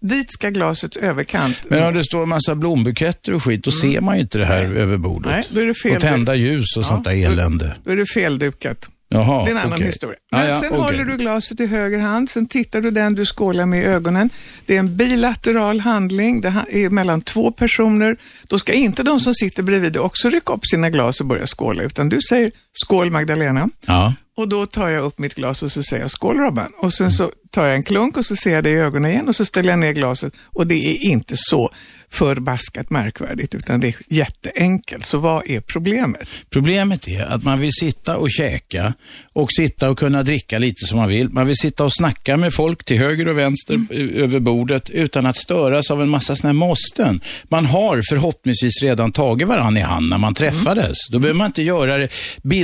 [0.00, 1.56] Dit ska glasets överkant.
[1.68, 3.80] Men om det står en massa blombuketter och skit, då mm.
[3.80, 5.32] ser man ju inte det här över bordet.
[5.32, 5.96] Nej, då är det fel.
[5.96, 7.66] Och tända ljus och ja, sånt där elände.
[7.66, 8.88] Då, då är det feldukat.
[9.12, 9.86] Jaha, det är en annan okay.
[9.86, 10.18] historia.
[10.30, 10.80] Men ah, ja, sen okay.
[10.80, 14.30] håller du glaset i höger hand, sen tittar du den du skålar med i ögonen.
[14.66, 18.16] Det är en bilateral handling, det är mellan två personer.
[18.42, 21.82] Då ska inte de som sitter bredvid också rycka upp sina glas och börja skåla,
[21.82, 22.50] utan du säger
[22.82, 23.68] skål Magdalena.
[23.86, 24.14] Ja.
[24.36, 26.72] Och då tar jag upp mitt glas och så säger jag skål Robban.
[26.78, 29.28] Och sen så tar jag en klunk och så ser jag det i ögonen igen
[29.28, 30.32] och så ställer jag ner glaset.
[30.44, 31.70] Och det är inte så
[32.10, 35.06] förbaskat märkvärdigt, utan det är jätteenkelt.
[35.06, 36.28] Så vad är problemet?
[36.50, 38.94] Problemet är att man vill sitta och käka
[39.32, 41.30] och sitta och kunna dricka lite som man vill.
[41.30, 44.08] Man vill sitta och snacka med folk till höger och vänster mm.
[44.14, 47.20] över bordet utan att störas av en massa sådana här måsten.
[47.48, 50.84] Man har förhoppningsvis redan tagit varandra i hand när man träffades.
[50.84, 51.12] Mm.
[51.12, 52.08] Då behöver man inte göra det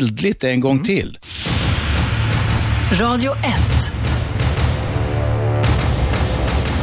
[0.08, 0.84] bildligt en gång mm.
[0.84, 1.18] till.
[2.92, 3.42] Radio 1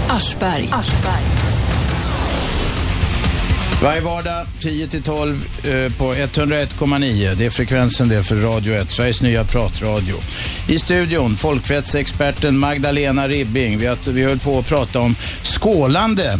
[0.09, 0.69] Aschberg.
[0.71, 1.23] Aschberg.
[3.83, 7.35] Varje vardag 10 till 12 eh, på 101,9.
[7.35, 10.15] Det är frekvensen det för Radio 1, Sveriges nya pratradio.
[10.67, 13.77] I studion, folkvettsexperten Magdalena Ribbing.
[13.77, 16.39] Vi, har, vi höll på att prata om skålande.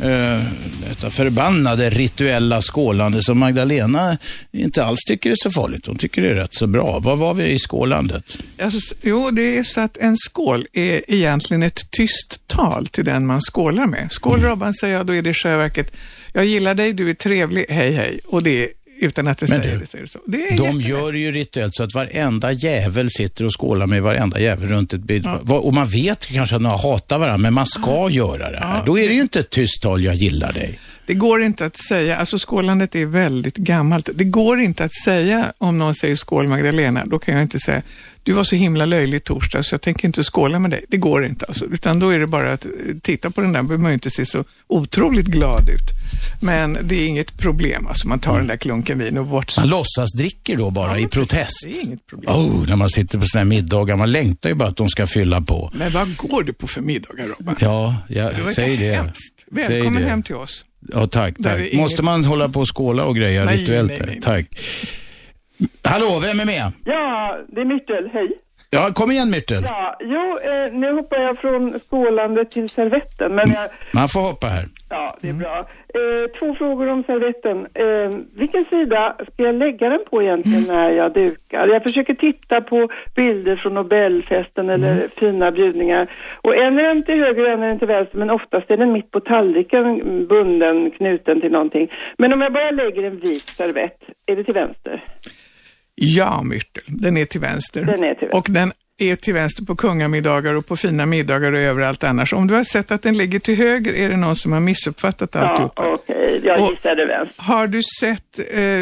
[0.00, 0.42] Uh,
[0.88, 4.18] detta förbannade rituella skålande som Magdalena
[4.52, 5.86] inte alls tycker är så farligt.
[5.86, 6.98] Hon tycker det är rätt så bra.
[6.98, 8.36] Vad var vi i skålandet?
[8.62, 13.26] Alltså, jo, det är så att en skål är egentligen ett tyst tal till den
[13.26, 14.12] man skålar med.
[14.12, 14.50] Skål mm.
[14.50, 15.92] Robban, säger jag, då är det i själva verket
[16.32, 18.20] jag gillar dig, du är trevlig, hej hej.
[18.26, 18.68] Och det
[19.00, 19.86] utan att det Men säger det.
[19.86, 20.18] Säger så.
[20.26, 24.40] det de gör det ju rituellt så att varenda jävel sitter och skålar med varenda
[24.40, 25.26] jävel runt ett bild.
[25.26, 25.58] Ja.
[25.58, 28.10] Och man vet kanske att några hatar varandra, men man ska ja.
[28.10, 28.76] göra det här.
[28.76, 28.82] Ja.
[28.86, 30.78] Då är det ju inte ett tyst tal, jag gillar dig.
[31.06, 34.08] Det går inte att säga, alltså skålandet är väldigt gammalt.
[34.14, 37.82] Det går inte att säga om någon säger skål Magdalena, då kan jag inte säga
[38.24, 40.84] du var så himla löjlig torsdag så jag tänker inte skåla med dig.
[40.88, 42.66] Det går inte alltså, utan då är det bara att
[43.02, 45.90] titta på den där, behöver man ju inte se så otroligt glad ut.
[46.40, 49.56] Men det är inget problem, alltså man tar den där klunken vin och bort.
[49.56, 51.66] Man låtsas dricker då bara ja, i protest?
[51.66, 52.34] Det är inget problem.
[52.34, 55.06] Oh, när man sitter på sådana här middagar, man längtar ju bara att de ska
[55.06, 55.70] fylla på.
[55.74, 57.56] Men vad går du på för middagar Robban?
[57.60, 58.94] Ja, jag, det säg det.
[58.94, 59.44] Hemskt.
[59.50, 60.64] Välkommen hem till oss.
[60.92, 61.72] Ja, tack, tack.
[61.72, 63.88] Måste man hålla på och skåla och greja nej, rituellt?
[63.88, 64.20] Nej, nej, nej.
[64.20, 64.46] Tack.
[65.82, 66.72] Hallå, vem är med?
[66.84, 68.10] Ja, det är Myrtel.
[68.12, 68.28] Hej.
[68.74, 69.62] Ja, kom igen Myrtel.
[69.62, 74.46] Ja, jo, eh, nu hoppar jag från skålande till servetten, men jag, Man får hoppa
[74.46, 74.64] här.
[74.90, 75.56] ja, det är bra.
[75.98, 77.58] Eh, två frågor om servetten.
[77.74, 81.68] Eh, vilken sida ska jag lägga den på egentligen när jag dukar?
[81.68, 86.06] Jag försöker titta på bilder från Nobelfesten eller fina bjudningar.
[86.42, 88.76] Och en är den till höger och en är den till vänster, men oftast är
[88.76, 91.92] den mitt på tallriken mm, bunden, knuten till någonting.
[92.18, 95.04] Men om jag bara lägger en vit servett, är det till vänster?
[95.94, 97.80] Ja, Myrtel, den är till vänster.
[97.84, 98.34] Den är till vänster.
[98.36, 102.32] Och den är till vänster på kungamiddagar och på fina middagar och överallt annars.
[102.32, 105.30] Om du har sett att den ligger till höger är det någon som har missuppfattat
[105.32, 105.82] Ja, alltihopa.
[105.86, 106.40] okej.
[106.44, 107.42] Jag Och- gissade vänster.
[107.42, 108.80] Har du sett eh,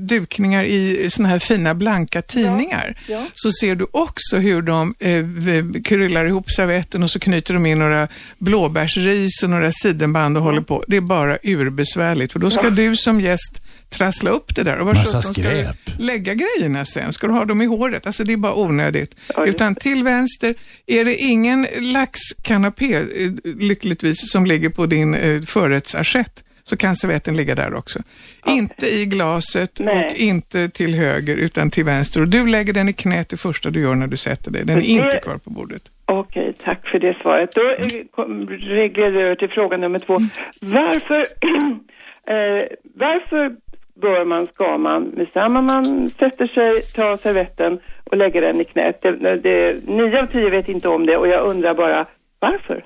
[0.00, 3.24] dukningar i såna här fina blanka tidningar ja.
[3.32, 7.78] så ser du också hur de eh, kryllar ihop servetten och så knyter de in
[7.78, 10.84] några blåbärsris och några sidenband och håller på.
[10.86, 14.78] Det är bara urbesvärligt för då ska du som gäst trassla upp det där.
[14.78, 15.76] Och var Massa sjutton ska du skräp.
[15.98, 17.12] lägga grejerna sen?
[17.12, 18.06] Ska du ha dem i håret?
[18.06, 19.14] Alltså det är bara onödigt.
[19.28, 20.54] Just Utan till vänster
[20.86, 23.04] är det ingen laxkanapé, eh,
[23.44, 27.98] lyckligtvis, som ligger på din eh, förrättsassiett så kan servetten ligga där också.
[28.46, 30.06] Inte i glaset Nej.
[30.06, 32.20] och inte till höger utan till vänster.
[32.20, 34.64] Och du lägger den i knät det första du gör när du sätter dig.
[34.64, 35.82] Den är inte kvar på bordet.
[36.04, 37.52] Okej, tack för det svaret.
[37.54, 38.24] Då eh,
[38.58, 40.18] reglerar jag över till fråga nummer två.
[40.60, 41.18] Varför,
[42.26, 43.56] eh, varför
[44.00, 48.64] bör man, ska man, med samma man sätter sig, ta servetten och lägger den i
[48.64, 49.02] knät?
[49.02, 52.06] Det, det, nio av tio vet inte om det och jag undrar bara
[52.40, 52.84] varför?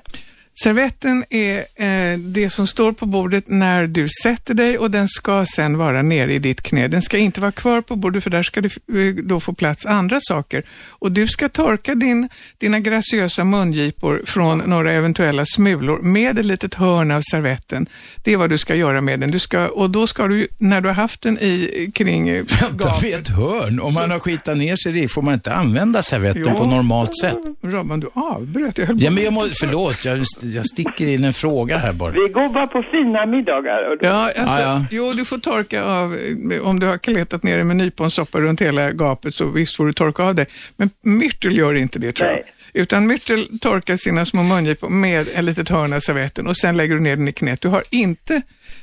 [0.55, 5.45] Servetten är eh, det som står på bordet när du sätter dig och den ska
[5.55, 6.87] sen vara nere i ditt knä.
[6.87, 9.85] Den ska inte vara kvar på bordet för där ska det eh, då få plats
[9.85, 10.63] andra saker.
[10.89, 16.73] Och du ska torka din, dina graciösa mungipor från några eventuella smulor med ett litet
[16.73, 17.87] hörn av servetten.
[18.23, 19.31] Det är vad du ska göra med den.
[19.31, 22.93] Du ska, och då ska du, när du har haft den i kring eh, Vänta
[23.01, 23.79] vid ett hörn.
[23.79, 26.57] Om man har skitat ner sig i får man inte använda servetten Jo.
[26.57, 27.37] på normalt sätt.
[27.61, 28.77] Robban, du avbröt.
[28.77, 32.11] Jag höll Ja, men jag må, förlåt, jag, jag sticker in en fråga här bara.
[32.11, 33.91] Vi går bara på fina middagar.
[33.91, 34.85] Och då, Ja, alltså, Ja, ja.
[34.91, 36.17] jo du får torka av,
[36.63, 39.93] om du har kletat ner det med nyponsoppa runt hela gapet så visst får du
[39.93, 40.45] torka av det.
[40.77, 42.35] Men myrtel gör inte det tror jag.
[42.35, 42.45] Nej.
[42.75, 46.95] Utan myrtel torkar sina små mungipor med en litet hörn av servetten och sen lägger
[46.95, 47.61] du ner den i knät.
[47.61, 48.41] Du har inte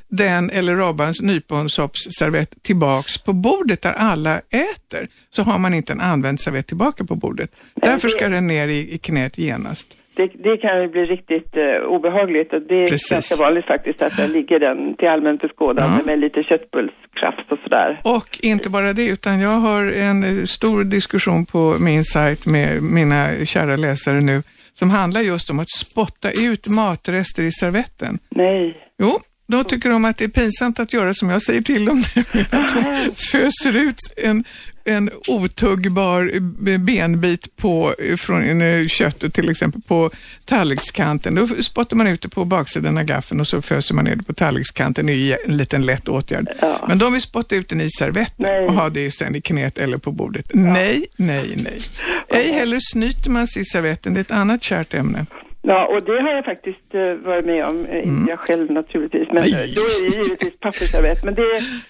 [0.08, 5.08] den eller Robbans nyponsoppsservett tillbaks på bordet där alla äter.
[5.30, 7.50] Så har man inte en använd servett tillbaka på bordet.
[7.74, 9.88] Därför ska den ner i, i knät genast.
[10.16, 13.10] Det, det kan ju bli riktigt eh, obehagligt och det är Precis.
[13.10, 16.06] ganska vanligt faktiskt att där ligger den till allmänt beskådande Ja.
[16.06, 18.00] med lite köttbullskrafs och sådär.
[18.04, 22.82] Och inte bara det, utan jag har en eh, stor diskussion på min sajt med
[22.82, 24.42] mina kära läsare nu
[24.74, 28.18] som handlar just om att spotta ut matrester i servetten.
[28.28, 28.76] Nej.
[28.98, 31.98] Jo, då tycker de att det är pinsamt att göra som jag säger till dem,
[32.50, 34.44] att de föser ut en,
[34.84, 40.10] en otuggbar eh, benbit på, eh, från eh, köttet till exempel på
[40.46, 41.34] tallrikskanten.
[41.34, 44.22] Då spottar man ut det på baksidan av gaffeln och så föser man ner det
[44.22, 45.06] på tallrikskanten.
[45.06, 46.48] Det är ju en liten lätt åtgärd.
[46.60, 46.84] Ja.
[46.88, 48.66] Men de vill spotta ut den i servetten Nej.
[48.66, 50.50] och ha det sen i knät eller på bordet.
[50.54, 51.82] Nej, nej, nej.
[52.28, 54.14] Ej heller snyter man sig i servetten.
[54.14, 55.26] Det är ett annat kärt ämne.
[55.62, 57.86] Ja, och det har jag faktiskt eh, varit med om.
[57.86, 59.52] Eh, Inte jag själv naturligtvis, men Nej.
[59.52, 61.24] eh, då är det givetvis pappersservett.
[61.24, 61.42] Men det,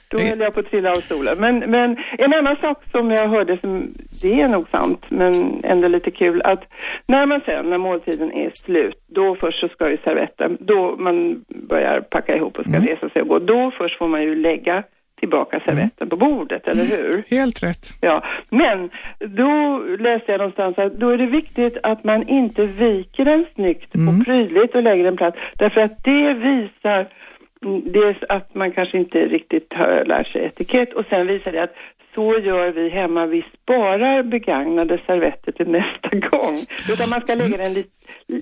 [0.09, 0.29] då Nej.
[0.29, 1.39] höll jag på att trilla av stolen.
[1.41, 5.33] Men, men en annan sak som jag hörde, som, det är nog sant, men
[5.65, 6.63] ändå lite kul, att
[7.07, 11.45] när man sen, när måltiden är slut, då först så ska ju servetten, då man
[11.49, 14.83] börjar packa ihop och ska resa sig och gå, då först får man ju lägga
[15.21, 17.23] tillbaka servetten på bordet, eller hur?
[17.29, 17.87] Helt rätt.
[18.01, 23.25] Ja, men då läste jag någonstans att då är det viktigt att man inte viker
[23.25, 25.35] den snyggt och prydligt och lägger den platt.
[25.57, 27.09] Därför att det visar
[27.65, 31.63] mm, dels att man kanske inte riktigt har lärt sig etikett och sen visar det
[31.63, 31.75] att
[32.15, 33.27] så gör vi hemma.
[33.27, 36.59] Vi sparar begagnade servetter till nästa gång.
[36.89, 37.89] Utan man ska lägga den lite,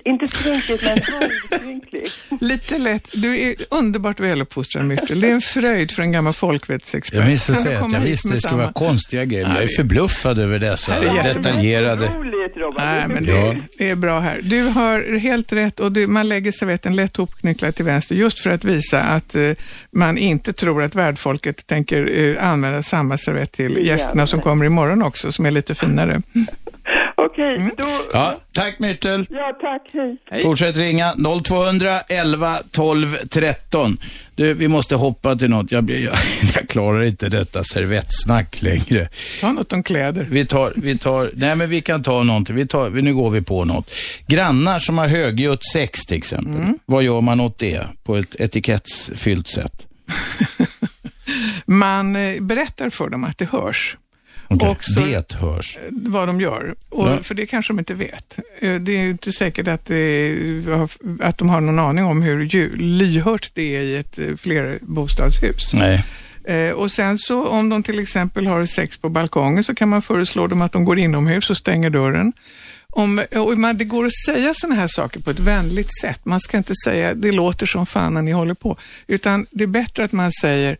[0.05, 2.03] inte skrynkligt men halvskrynklig.
[2.41, 3.09] Lite lätt.
[3.13, 5.21] Du är underbart väluppfostrad Myrtel.
[5.21, 7.19] Det är en fröjd för en gammal folkvettsexpert.
[7.19, 8.63] Jag minns att säga att jag visste det skulle samma?
[8.63, 9.47] vara konstiga grejer.
[9.53, 11.33] Jag är förbluffad över dessa är jättebra.
[11.33, 12.05] detaljerade...
[12.17, 12.85] Roligt Robban.
[12.85, 13.55] Nej, men det, Ja.
[13.77, 14.39] det är bra här.
[14.43, 18.49] Du har helt rätt och du, man lägger servetten lätt hopknycklad till vänster just för
[18.49, 19.51] att visa att eh,
[19.91, 25.01] man inte tror att värdfolket tänker eh, använda samma servett till gästerna som kommer imorgon
[25.03, 26.21] också, som är lite finare.
[27.15, 27.71] Okej, Mm.
[27.77, 27.85] då...
[28.13, 29.25] Ja, tack Myrtel.
[29.29, 29.91] Ja, tack.
[30.31, 30.41] Hej.
[30.43, 33.97] Fortsätt ringa 0200 11 12 13.
[34.35, 35.71] Du, vi måste hoppa till något.
[35.71, 36.13] Jag, jag,
[36.55, 39.09] jag klarar inte detta servettsnack längre.
[39.41, 40.27] Ta något om kläder.
[40.29, 42.55] Vi tar, vi tar, nej men vi kan ta någonting.
[42.55, 43.91] Vi tar, nu går vi på något.
[44.27, 46.73] Grannar som har högljutt sex till exempel.
[46.85, 49.85] Vad gör man åt det på ett etikettsfyllt sätt?
[51.69, 53.97] Man eh, berättar för dem att det hörs.
[54.47, 55.77] Okej, Och så- Det hörs.
[55.89, 56.75] vad de gör.
[56.89, 57.17] Och, Ja.
[57.23, 58.37] För det kanske de inte vet.
[58.59, 59.89] Eh, Det är inte säkert att,
[61.21, 62.45] att de har någon aning om hur
[62.77, 65.73] lyhört det är i ett eh, flerbostadshus.
[65.73, 66.05] Nej.
[66.43, 70.01] Eh, och sen så om de till exempel har sex på balkongen så kan man
[70.01, 72.33] föreslå dem att de går inomhus och stänger dörren.
[72.91, 76.19] Om, och man, det går att säga sådana här saker på ett vänligt sätt.
[76.25, 78.77] Man ska inte säga det låter som fan när ni håller på.
[79.07, 80.77] Utan det är bättre att man säger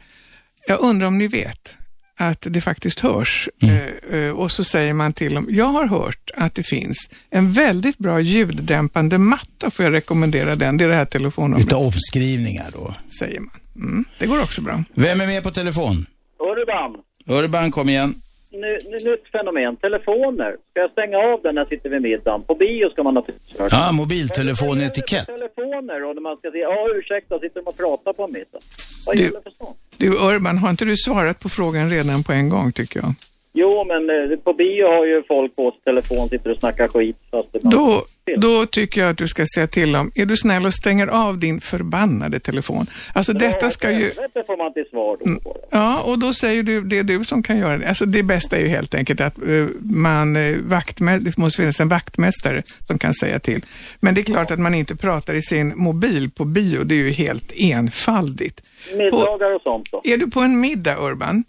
[0.70, 1.78] jag undrar om ni vet
[2.18, 3.50] att det faktiskt hörs.
[3.62, 7.52] Eh, eh, och så säger man till dem, jag har hört att det finns en
[7.52, 12.68] väldigt bra ljuddämpande matta, får jag rekommendera den, det är det här telefonnumret, Lite omskrivningar
[12.74, 12.94] då.
[13.20, 13.50] säger man.
[13.76, 14.84] Mm, det går också bra.
[14.94, 16.06] Vem är med på telefon?
[16.40, 16.96] Urban,
[17.44, 18.16] Urban, kom igen.
[18.52, 19.76] Nu, nu, nytt fenomen.
[19.78, 20.52] Telefoner.
[20.72, 22.44] Ska jag stänga av den när jag sitter vid middagen?
[22.44, 23.68] På bio ska man ha tystnad.
[23.72, 25.26] Ja, mobiltelefonetikett.
[25.26, 28.60] Telefoner och när man ska säga, ja ursäkta, sitter de och pratar på en middag?
[29.06, 29.78] Vad Du- gäller för sånt?
[29.98, 33.14] Du Urban, har inte du svarat på frågan redan på en gång tycker jag?
[33.60, 37.18] Jo, men eh, på bio har ju folk på sin telefon, sitter och snackar skit
[37.52, 38.04] det Då,
[38.38, 41.38] då tycker jag att du ska säga till dem, är du snäll och stänger av
[41.40, 42.86] din förbannade telefon.
[43.14, 43.98] Alltså detta ska ju...
[43.98, 45.40] Helvete får man till svar då det.
[45.70, 47.88] Ja, och då säger du, det är du som kan göra det.
[47.88, 51.80] Alltså det bästa är ju helt enkelt att eh, man, uh, vaktmä- det måste finnas
[51.80, 53.62] en vaktmästare som kan säga till.
[54.00, 56.98] Men det är klart att man inte pratar i sin mobil på bio, det är
[56.98, 58.62] ju helt enfaldigt.
[58.98, 60.02] Middagar och sånt då?
[60.04, 61.44] Är du på en middag, Urban,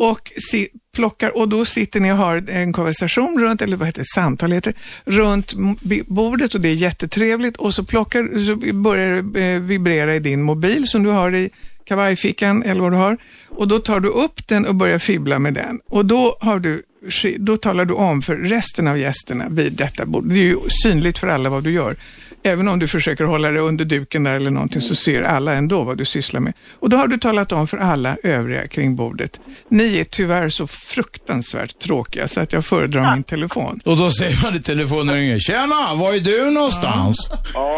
[0.00, 0.68] och si,
[0.98, 4.52] plockar, och då sitter ni och har en konversation runt, eller vad heter det, samtal
[4.52, 5.54] heter det, runt
[6.06, 10.42] bordet och det är jättetrevligt och så, plockar, så börjar det eh, vibrera i din
[10.42, 11.50] mobil som du har i
[11.84, 13.16] kavajfickan eller vad du har.
[13.48, 15.80] Och då tar du upp den och börjar fibbla med den.
[15.90, 16.82] Och då, har du,
[17.38, 20.28] då talar du om för resten av gästerna vid detta bord.
[20.28, 21.96] Det är ju synligt för alla vad du gör.
[22.42, 25.82] Även om du försöker hålla det under duken där eller någonting så ser alla ändå
[25.82, 26.52] vad du sysslar med.
[26.80, 29.40] Och då har du talat om för alla övriga kring bordet.
[29.68, 33.80] Ni är tyvärr så fruktansvärt tråkiga så att jag föredrar min telefon.
[33.84, 37.30] Och då säger man i telefonen, tjena, var är du någonstans?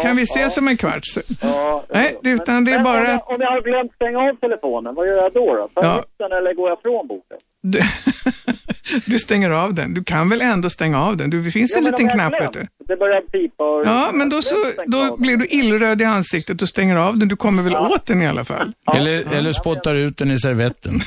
[0.03, 1.03] Kan vi ses om en kvart?
[1.41, 4.35] Ja, Nej, utan det är Men bara om, jag, om jag har glömt stänga av
[4.35, 5.55] telefonen, vad gör jag då?
[5.55, 5.67] då?
[5.81, 6.27] Tar jag Ja.
[6.27, 7.39] den eller går jag från bordet?
[7.61, 7.81] Du,
[9.05, 9.93] du stänger av den.
[9.93, 11.29] Du kan väl ändå stänga av den?
[11.29, 12.67] Du, det finns en Ja, men liten jag knapp, vet du.
[12.87, 13.85] Det börjar pipa och...
[13.85, 14.55] Ja, men då, så,
[14.87, 17.27] då blir du illröd i ansiktet och stänger av den.
[17.27, 18.73] Du kommer väl åt den i alla fall?
[18.95, 20.93] Eller, eller spottar ut den i servetten.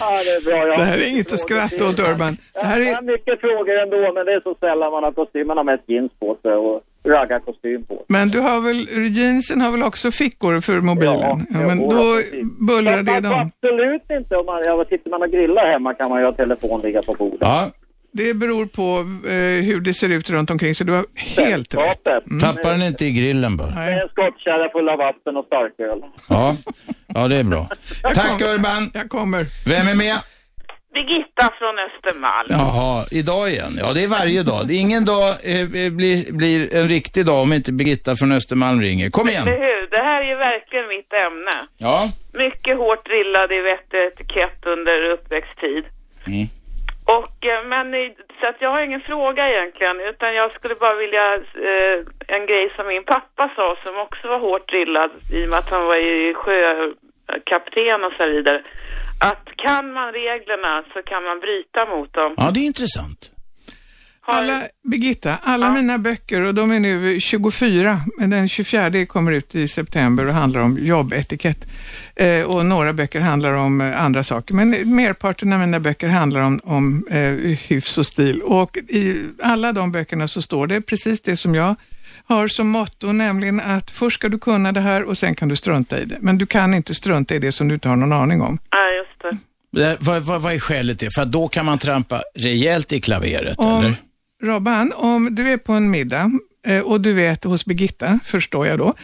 [0.00, 0.68] Ja, det är bra.
[0.68, 2.36] Jag Det här är inget att skratta åt, Urban.
[2.52, 5.12] Det här Jag är, har mycket frågor ändå, men det är så sällan man har
[5.12, 5.46] kostym.
[5.46, 9.70] Man har mest jeans på sig och raggarkostym på men du har väl, jeansen har
[9.70, 11.46] väl också fickor för mobilen?
[11.50, 12.44] Ja, men jo, då precis.
[12.68, 13.32] bullrar Men det dem.
[13.62, 14.36] Absolut inte.
[14.36, 17.12] Om man, ja, sitter man och grillar hemma kan man ju ha telefon ligga på
[17.14, 17.38] bordet.
[17.40, 17.70] Ja,
[18.12, 21.04] Det beror på eh, hur det ser ut runt omkring, så du har
[21.36, 21.80] helt rätt.
[22.04, 22.40] Sällskapet.
[22.40, 23.70] tappar den inte i grillen bara.
[23.70, 25.98] Med en skottkärra full av vatten och starköl.
[26.28, 26.56] Ja,
[27.14, 27.66] ja det är bra.
[28.02, 28.54] Tack kommer.
[28.54, 28.90] Urban.
[28.94, 29.46] Jag kommer.
[29.68, 30.14] Vem är med?
[30.96, 32.48] Birgitta från Östermalm.
[32.62, 33.72] Jaha, idag igen.
[33.82, 34.60] Ja, det är varje dag.
[34.66, 35.64] Det är ingen dag eh,
[35.98, 39.06] blir, blir en riktig dag om inte Birgitta från Östermalm ringer.
[39.16, 39.46] Kom igen.
[39.48, 39.82] Eller hur?
[39.96, 41.56] Det här är ju verkligen mitt ämne.
[41.86, 41.98] Ja.
[42.44, 45.84] Mycket hårt drillad i vett och etikett under uppväxttid.
[46.32, 46.46] Mm.
[47.16, 47.86] Och, eh, men,
[48.38, 51.26] så att jag har ingen fråga egentligen, utan jag skulle bara vilja,
[51.70, 51.96] eh,
[52.36, 55.70] en grej som min pappa sa som också var hårt drillad i och med att
[55.70, 58.60] han var ju sjökapten och så vidare.
[59.18, 62.34] Att kan man reglerna så kan man bryta mot dem.
[62.36, 63.32] Ja, det är intressant.
[64.28, 69.54] Alla, Birgitta, alla mina böcker, och de är nu 24, men den 24 kommer ut
[69.54, 71.66] i september och handlar om jobbetikett.
[72.16, 76.40] Eh, och några böcker handlar om eh, andra saker, men merparten av mina böcker handlar
[76.40, 78.42] om, om eh, hyfs och stil.
[78.42, 81.74] Och i alla de böckerna så står det precis det som jag
[82.28, 85.56] har som motto, nämligen att först ska du kunna det här och sen kan du
[85.56, 86.18] strunta i det.
[86.20, 88.58] Men du kan inte strunta i det som du inte har någon aning om.
[88.70, 89.38] Ja, just det.
[89.80, 91.08] Det- Vad, vad, vad är skälet till?
[91.14, 93.96] För då kan man trampa rejält i klaveret, Om, eller?
[94.42, 96.30] Robban, om du är på en middag
[96.66, 98.94] eh, och du vet hos Birgitta, förstår jag då,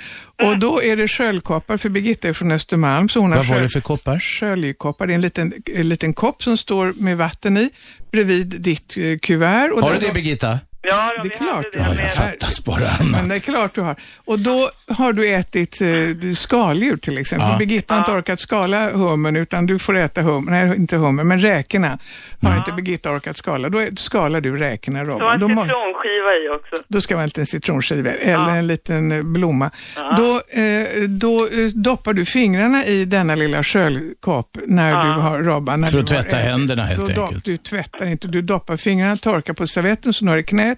[0.42, 3.60] och då är det sköldkoppar, för Birgitta är från Östermalm, så hon har Vad var
[3.60, 4.18] det för koppar?
[4.18, 5.06] sköljkoppar.
[5.06, 7.70] Det är en liten, en liten kopp som står med vatten i
[8.12, 9.70] bredvid ditt eh, kuvert.
[9.72, 10.58] Och Har du det Birgitta?
[10.84, 11.94] Ja, ja Det är klart hade du det har.
[11.94, 13.28] Ja, jag fattas bara Men annat.
[13.28, 13.96] det är klart du har.
[14.24, 17.48] Och då har du ätit eh, skaldjur till exempel.
[17.50, 17.58] Ja.
[17.58, 21.38] Birgitta har inte orkat skala hummen utan du får äta hummen, nej inte hummen, men
[21.40, 21.98] räkorna
[22.42, 23.68] har inte Birgitta orkat skala.
[23.68, 25.32] Då skalar du räkorna Det var Robban.
[25.34, 26.82] en Då citronskiva i också.
[26.88, 29.70] då ska man ha en liten citronskiva eller en liten eh, blomma.
[30.16, 35.80] Då, eh, då eh, doppar du fingrarna i denna lilla sköljkopp när du har Robban.
[35.80, 37.44] när För att du har tvätta händerna, helt då enkelt.
[37.44, 40.71] Du tvättar inte, du doppar fingrarna, torkar på servetten så nu har det knät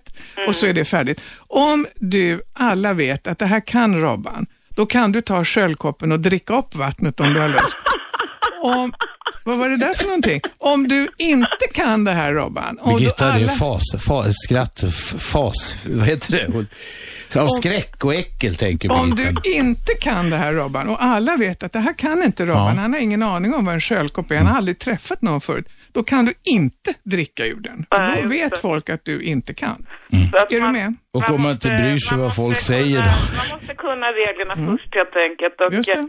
[0.49, 1.21] och så är det färdigt.
[1.39, 6.21] Om du alla vet att det här kan Robban, då kan du ta sköljkoppen och
[6.21, 7.77] dricka upp vattnet om du har lust.
[8.63, 8.93] Om,
[9.45, 10.41] Vad var det där för någonting?
[10.59, 12.79] Om du inte kan det här Robban.
[12.87, 14.85] Birgitta, då det är alla- fas, fas, skratt,
[15.19, 17.41] fas, vad heter det?
[17.41, 19.41] Av skräck och äckel tänker Om Birgitta.
[19.45, 22.75] du inte kan det här Robban och alla vet att det här kan inte Robban,
[22.77, 22.81] Ja.
[22.83, 25.69] han har ingen aning om vad en sköldkopp är, han har aldrig träffat någon förut,
[25.95, 27.87] då kan du inte dricka ur den.
[27.99, 28.59] Nej, då vet det.
[28.59, 29.87] folk att du inte kan.
[30.31, 30.95] Så att Är du med?
[31.17, 33.13] Och om man inte bryr sig vad folk kunna, säger då?
[33.41, 35.57] Man måste kunna reglerna först helt enkelt.
[35.61, 36.09] Och, Just det.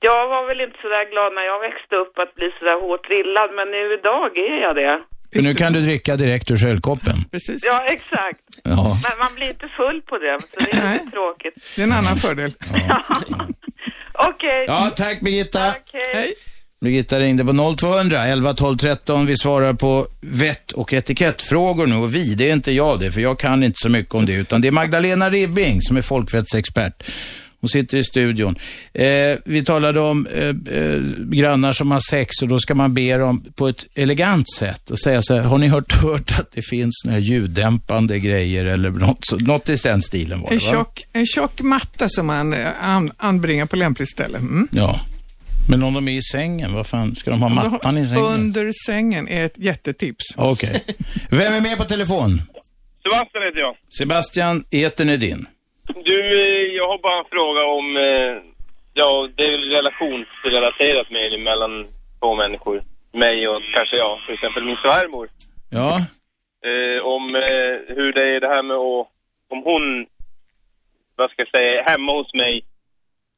[0.00, 3.50] Jag var väl inte sådär glad när jag växte upp att bli sådär hårt drillad,
[3.58, 4.94] men nu idag är jag det.
[5.32, 7.16] För nu kan du dricka direkt ur sköldkoppen.
[7.32, 7.60] Precis.
[7.70, 8.44] Ja, exakt.
[8.64, 8.84] Ja.
[9.06, 10.92] Men man blir inte full på det, så det är Nej.
[10.92, 11.54] lite tråkigt.
[11.76, 12.50] Det är en annan fördel.
[14.30, 14.64] Okej.
[14.66, 15.58] ja, tack Birgitta.
[15.58, 16.10] Tack, hej.
[16.14, 16.34] Hej.
[16.80, 19.26] Birgitta ringde på 0200 11 12 13.
[19.26, 21.96] Vi svarar på vett och etikettfrågor nu.
[21.96, 24.32] Och vi, det är inte jag det, för jag kan inte så mycket om det,
[24.32, 27.02] utan det är Magdalena Ribbing som är folkvettsexpert.
[27.60, 28.58] Hon sitter i studion.
[28.94, 33.16] Eh, vi talade om eh, eh, grannar som har sex och då ska man be
[33.16, 36.62] dem på ett elegant sätt och säga så här, har ni hört, hört att det
[36.62, 40.72] finns här ljuddämpande grejer eller något, något i den stilen var det En va?
[40.72, 44.38] tjock, en tjock matta som man eh, an, anbringar på lämpligt ställe.
[44.38, 44.68] Mm.
[44.70, 45.00] Ja.
[45.68, 48.24] Men om de är i sängen, vad fan, ska de ha mattan i sängen?
[48.24, 50.24] Under sängen är ett jättetips.
[50.36, 50.84] Okej.
[51.30, 52.30] Vem är med på telefon?
[53.02, 53.76] Sebastian heter jag.
[53.98, 55.46] Sebastian, etern är din.
[56.08, 58.32] Du, eh, jag har bara en fråga om, eh,
[58.94, 61.72] ja, det är väl relationsrelaterat med mellan
[62.20, 62.82] två människor.
[63.12, 65.28] Mig och kanske jag, till exempel min svärmor.
[65.70, 65.92] Ja.
[66.68, 69.06] Eh, om eh, hur det är det här med att,
[69.52, 70.06] om hon,
[71.16, 72.64] vad ska jag säga, hemma hos mig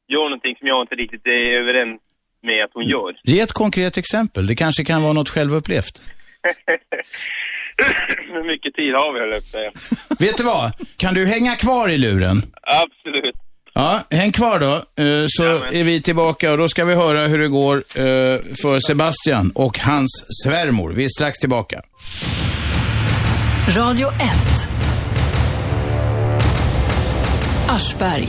[0.08, 2.00] gör någonting som jag inte riktigt är överens
[2.42, 3.16] med att hon gör.
[3.22, 4.46] Ge ett konkret exempel.
[4.46, 6.00] Det kanske kan vara något självupplevt.
[8.32, 9.70] Hur mycket tid har vi, höll jag säga.
[10.26, 10.72] Vet du vad?
[10.96, 12.42] Kan du hänga kvar i luren?
[12.62, 13.34] Absolut.
[13.74, 15.74] Ja, häng kvar då, eh, så Jajamän.
[15.74, 17.82] är vi tillbaka och då ska vi höra hur det går eh,
[18.62, 20.92] för Sebastian och hans svärmor.
[20.92, 21.82] Vi är strax tillbaka.
[23.76, 24.18] Radio 1.
[27.68, 28.28] Aschberg.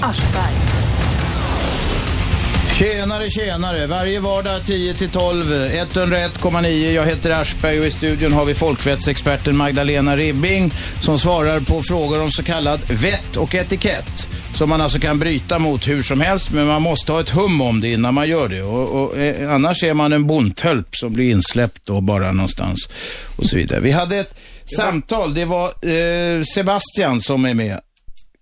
[2.79, 3.87] Tjenare, tjenare.
[3.87, 6.91] Varje vardag 10 till 12, 101,9.
[6.91, 10.71] Jag heter Aschberg och i studion har vi folkvettsexperten Magdalena Ribbing
[11.01, 14.27] som svarar på frågor om så kallad vett och etikett.
[14.55, 17.61] Som man alltså kan bryta mot hur som helst, men man måste ha ett hum
[17.61, 18.61] om det innan man gör det.
[18.61, 22.89] Och, och, eh, annars är man en bondtölp som blir insläppt då bara någonstans
[23.37, 23.79] och så vidare.
[23.79, 24.39] Vi hade ett
[24.77, 27.79] samtal, det var eh, Sebastian som är med.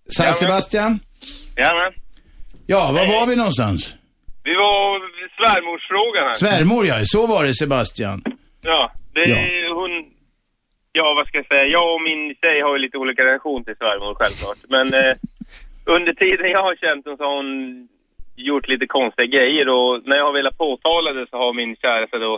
[0.09, 0.33] Sa.
[0.33, 0.99] Sebastian?
[1.55, 1.93] Jajamän.
[2.65, 3.93] Ja, var var vi någonstans?
[4.49, 4.83] Vi var
[5.39, 6.33] svärmorsfrågan här.
[6.43, 8.19] Svärmor ja, så var det Sebastian.
[8.71, 8.81] Ja,
[9.15, 9.73] det är Ja.
[9.79, 9.91] hon...
[10.99, 11.65] Ja, vad ska jag säga?
[11.77, 14.59] Jag och min tjej har ju lite olika relation till svärmor självklart.
[14.75, 15.13] Men eh,
[15.95, 17.51] under tiden jag har känt henne så har hon
[18.49, 22.17] gjort lite konstiga grejer och när jag har velat påtala det så har min käresta
[22.27, 22.33] då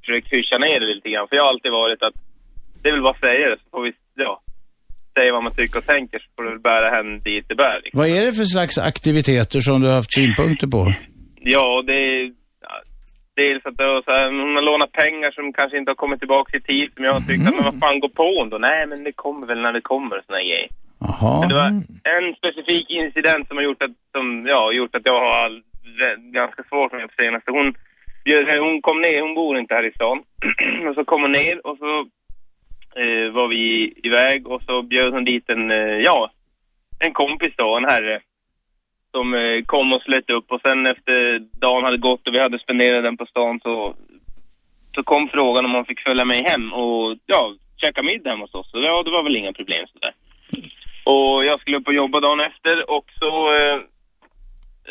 [0.00, 1.28] försökt hyscha ner det lite grann.
[1.28, 2.16] För jag har alltid varit att
[2.82, 3.92] det väl bara säga det så får vi,
[4.26, 4.32] ja,
[5.16, 7.76] säga vad man tycker och tänker så får det väl bära henne dit det bär.
[7.84, 7.98] Liksom.
[8.00, 10.82] Vad är det för slags aktiviteter som du har haft synpunkter på?
[11.48, 12.32] Ja, det är...
[13.36, 16.18] Dels att det var så här, hon har lånat pengar som kanske inte har kommit
[16.18, 18.58] tillbaka i tid som jag har tyckt att, men vad fan, gå på hon då?
[18.58, 20.68] Nej, men det kommer väl när det kommer och såna grejer.
[21.00, 21.40] Jaha.
[21.40, 21.68] Men det var
[22.16, 25.62] en specifik incident som har gjort att, som, ja, gjort att jag har all,
[26.32, 27.50] ganska svårt med det senaste.
[27.50, 27.74] Hon,
[28.64, 30.18] hon kom ner, hon bor inte här i stan.
[30.88, 31.90] och så kom hon ner och så
[33.02, 36.30] eh, var vi iväg och så bjöd hon dit en, eh, ja,
[37.06, 38.20] en kompis då, en herre.
[39.16, 42.58] Som eh, kom och slöt upp och sen efter dagen hade gått och vi hade
[42.58, 43.94] spenderat den på stan så,
[44.94, 47.40] så kom frågan om hon fick följa med hem och ja,
[47.82, 48.70] käka middag hemma hos oss.
[48.70, 50.12] Så ja, det var väl inga problem sådär.
[51.04, 53.76] Och jag skulle upp och jobba dagen efter och så eh,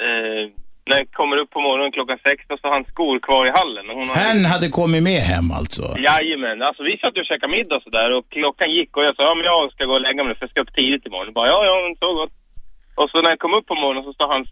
[0.06, 0.44] eh,
[0.90, 3.86] när jag kommer upp på morgonen klockan sex då står hans skor kvar i hallen.
[3.90, 5.84] Och hon har- Hen hade kommit med hem alltså?
[6.08, 9.24] Jajamän, alltså vi satt och käkade middag och sådär och klockan gick och jag sa
[9.24, 11.34] ja men jag ska gå och lägga mig för jag ska upp tidigt imorgon.
[11.34, 12.34] Bara ja, ja, men så gott.
[13.00, 14.50] Och så när jag kom upp på morgonen så står hans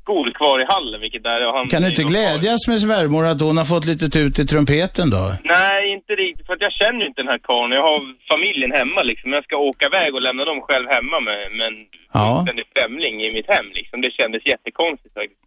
[0.00, 1.68] skor kvar i hallen vilket är och han...
[1.72, 5.22] Kan du inte glädjas med svärmor att hon har fått lite tut i trumpeten då?
[5.56, 6.46] Nej, inte riktigt.
[6.46, 7.72] För att jag känner ju inte den här karln.
[7.78, 7.98] Jag har
[8.32, 9.28] familjen hemma liksom.
[9.36, 11.78] Jag ska åka iväg och lämna dem själv hemma med, med en
[12.12, 12.46] Ja.
[12.76, 13.96] främling i mitt hem liksom.
[14.04, 15.40] Det kändes jättekonstigt faktiskt.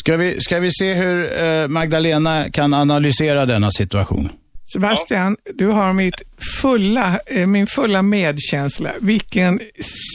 [0.00, 4.28] Ska vi, ska vi se hur eh, Magdalena kan analysera denna situation?
[4.72, 6.22] Sebastian, du har mitt
[6.62, 8.90] fulla, eh, min fulla medkänsla.
[9.00, 9.60] Vilken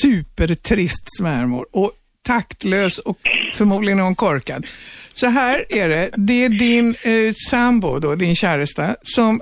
[0.01, 1.91] supertrist svärmor och
[2.23, 3.17] taktlös och
[3.53, 4.65] förmodligen är hon korkad.
[5.13, 9.41] Så här är det, det är din eh, sambo, då, din käresta, som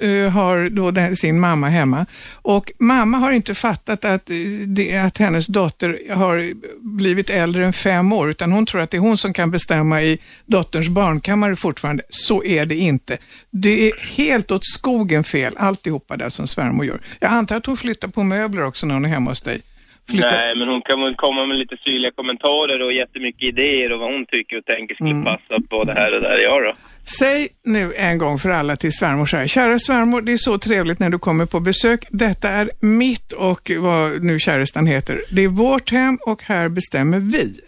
[0.00, 2.06] eh, har då den, sin mamma hemma.
[2.32, 6.52] Och mamma har inte fattat att, eh, det, att hennes dotter har
[6.96, 10.02] blivit äldre än fem år, utan hon tror att det är hon som kan bestämma
[10.02, 12.02] i dotterns barnkammare fortfarande.
[12.10, 13.18] Så är det inte.
[13.50, 17.00] Det är helt åt skogen fel, alltihopa där som svärmor gör.
[17.20, 19.62] Jag antar att hon flyttar på möbler också när hon är hemma hos dig.
[20.10, 20.28] Flytta...
[20.28, 24.12] Nej, men hon kan väl komma med lite syrliga kommentarer och jättemycket idéer och vad
[24.14, 25.24] hon tycker och tänker skulle Mm.
[25.24, 26.38] passa på det här och det där.
[26.48, 26.72] Ja då.
[27.18, 29.46] Säg nu en gång för alla till svärmor så här.
[29.46, 32.00] Kära svärmor, det är så trevligt när du kommer på besök.
[32.10, 35.20] Detta är mitt och vad nu kärestan heter.
[35.36, 37.60] Det är vårt hem och här bestämmer vi.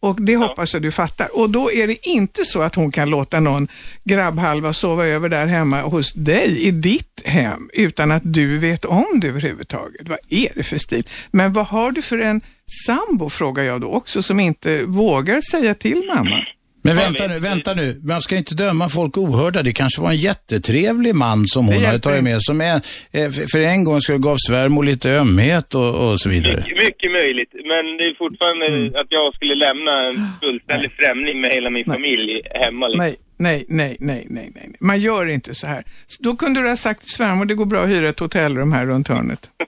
[0.00, 1.38] Och det hoppas jag du fattar.
[1.38, 3.68] Och då är det inte så att hon kan låta någon
[4.04, 9.20] grabbhalva sova över där hemma hos dig i ditt hem utan att du vet om
[9.20, 10.08] det överhuvudtaget.
[10.08, 11.08] Vad är det för stil?
[11.30, 12.40] Men vad har du för en
[12.86, 16.44] sambo, frågar jag då också, som inte vågar säga till mamma?
[16.82, 18.00] Men vänta nu, vänta nu.
[18.04, 19.62] Man ska inte döma folk ohörda.
[19.62, 22.42] Det kanske var en jättetrevlig man som hon hade tagit med.
[22.42, 22.74] Som är,
[23.12, 26.56] eh, för en gång skulle gav svärmor lite ömhet och, och så vidare.
[26.56, 27.50] Mycket, mycket möjligt.
[27.52, 28.86] Men det är fortfarande Mm.
[29.00, 32.30] att jag skulle lämna en fullständig främling med hela min familj
[32.64, 32.86] hemma.
[32.88, 33.04] Liksom.
[33.06, 34.72] Nej, nej, nej, nej, nej, nej.
[34.80, 35.84] Man gör inte så här.
[36.18, 38.86] Då kunde du ha sagt till svärmor, det går bra att hyra ett hotellrum här
[38.86, 39.50] runt hörnet.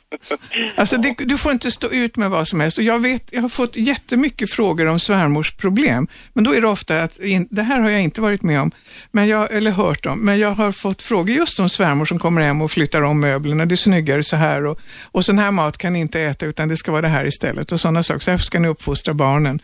[0.75, 2.79] Alltså, det, du får inte stå ut med vad som helst.
[2.79, 6.09] Och jag vet, jag har fått jättemycket frågor om svärmors problem.
[6.33, 8.70] Men då är det ofta att, in, det här har jag inte varit med om,
[9.11, 12.43] men jag, eller hört om, men jag har fått frågor just om svärmor som kommer
[12.43, 13.66] hem och flyttar om möblerna.
[13.66, 16.68] Det är snyggare så här och, och sån här mat kan ni inte äta utan
[16.68, 18.20] det ska vara det här istället och sådana saker.
[18.20, 19.61] Så här ska ni uppfostra barnen.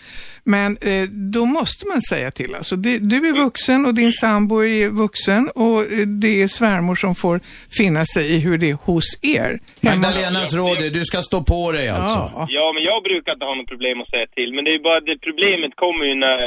[0.54, 2.52] Men eh, då måste man säga till.
[2.54, 6.96] Alltså, det, du är vuxen och din sambo är vuxen och eh, det är svärmor
[7.04, 7.36] som får
[7.78, 9.50] finna sig i hur det är hos er.
[9.80, 12.18] Magdalenas råd är, du ska stå på dig alltså.
[12.34, 12.46] Ja.
[12.58, 14.50] Ja, men jag brukar inte ha något problem att säga till.
[14.54, 16.38] Men det är bara det problemet kommer ju när...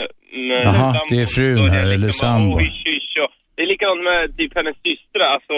[0.50, 2.54] när Jaha, det är frun här, eller liksom bara, sambon.
[2.56, 5.58] "Åh, hysch, hysch", och Det är likadant med typ hennes systrar, alltså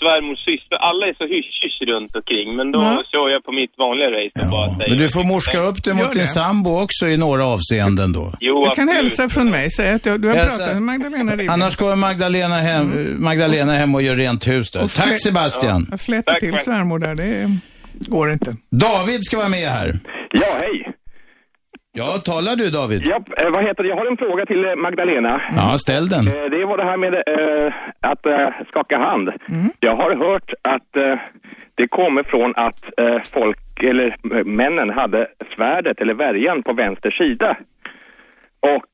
[0.00, 0.76] svärmors syster.
[0.88, 2.56] Alla är så hysch-hysch runt omkring.
[2.56, 3.02] Men då Ja.
[3.12, 4.90] kör jag på mitt vanliga race och bara säger...
[4.90, 8.32] Men du får morska upp det Gör mot din sambo också i några avseenden då.
[8.40, 8.94] Jo, Du kan absolut.
[8.94, 10.58] hälsa från mig, säg att du, du har Hälsa.
[10.58, 11.48] pratat med Magdalena Ribbing.
[11.48, 12.86] Annars kommer Magdalena hem,
[13.18, 14.80] Magdalena hem och gör rent hus där.
[15.02, 15.86] Tack Sebastian.
[15.90, 17.58] Jag flätar till svärmor där, det
[17.92, 18.56] går inte.
[18.70, 19.94] David ska vara med här.
[20.32, 20.93] Ja, hej.
[21.96, 23.02] Ja, talar du David?
[23.06, 23.88] Ja, eh, vad heter det?
[23.88, 25.40] Jag har en fråga till eh, Magdalena.
[25.56, 26.26] Ja, ställ den.
[26.26, 27.14] Eh, Det var det här med
[28.00, 28.26] att
[28.68, 29.30] skaka hand.
[29.80, 30.90] Jag har hört att
[31.74, 32.80] det kommer från att
[33.34, 35.26] folk, eller männen hade
[35.56, 37.56] svärdet eller värjan på vänster sida.
[38.60, 38.92] Och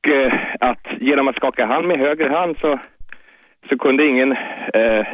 [0.59, 2.79] att genom att skaka hand med höger hand så,
[3.69, 5.05] så kunde ingen eh, eh,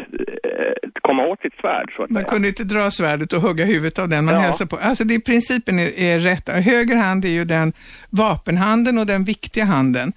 [1.01, 2.29] komma åt sitt svärd så att Man säga.
[2.29, 4.39] kunde inte dra svärdet och hugga huvudet av den man Ja.
[4.41, 4.77] hälsar på.
[4.77, 6.49] Alltså det, principen är, är rätt.
[6.49, 7.73] Höger hand är ju den
[8.09, 10.13] vapenhanden och den viktiga handen.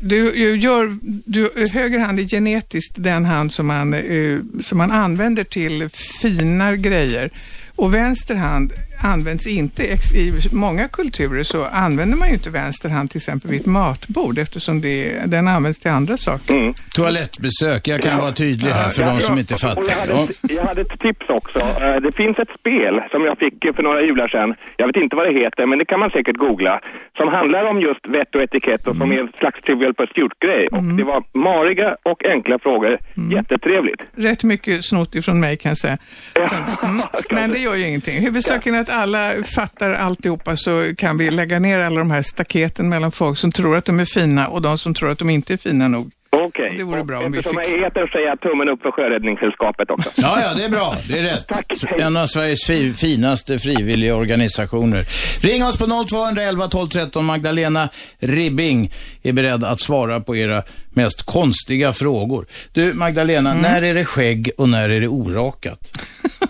[0.00, 0.96] Du, du gör,
[1.26, 5.88] du, höger hand är genetiskt den hand som man, eh, som man använder till
[6.22, 7.30] fina grejer.
[7.76, 8.72] Och vänster hand
[9.04, 9.82] används inte.
[10.14, 14.38] I många kulturer så använder man ju inte vänster hand till exempel vid ett matbord
[14.38, 16.54] eftersom det, den används till andra saker.
[16.54, 16.74] Mm.
[16.94, 19.82] Toalettbesök, jag kan vara tydlig här för de som inte fattar.
[19.88, 20.24] jag, hade Ja.
[20.24, 21.58] ett, jag hade ett tips också.
[21.58, 24.54] Eh, Det finns ett spel som jag fick för några jular sedan.
[24.76, 26.80] Jag vet inte vad det heter, men det kan man säkert googla.
[27.16, 30.64] Som handlar om just vett och etikett och som är en slags Trivial Pursuit-grej.
[30.74, 32.92] Och det var mariga och enkla frågor.
[33.36, 34.00] Jättetrevligt.
[34.16, 35.98] Rätt mycket snott ifrån mig kan jag säga.
[36.34, 36.42] Ja.
[36.82, 36.96] Mm.
[37.36, 38.16] Men det gör ju ingenting.
[38.26, 42.88] Huvudsaken är att alla fattar alltihopa så kan vi lägga ner alla de här staketen
[42.88, 45.52] mellan folk som tror att de är fina och de som tror att de inte
[45.52, 46.10] är fina nog.
[46.34, 46.74] Okej.
[46.76, 48.82] Det vore bra Och om vi Eftersom fick- jag är etern säger jag tummen upp
[48.82, 50.10] för Sjöräddningssällskapet också.
[50.16, 50.94] Ja, ja, det är bra.
[51.08, 51.46] Det är rätt.
[51.48, 51.72] Tack.
[51.98, 55.04] En av Sveriges fi finaste frivilliga organisationer.
[55.40, 57.24] Ring oss på 0211 12 13.
[57.24, 57.88] Magdalena
[58.20, 58.90] Ribbing
[59.22, 62.46] är beredd att svara på era mest konstiga frågor.
[62.72, 63.62] Du, Magdalena, Mm.
[63.62, 65.78] när är det skägg och när är det orakat?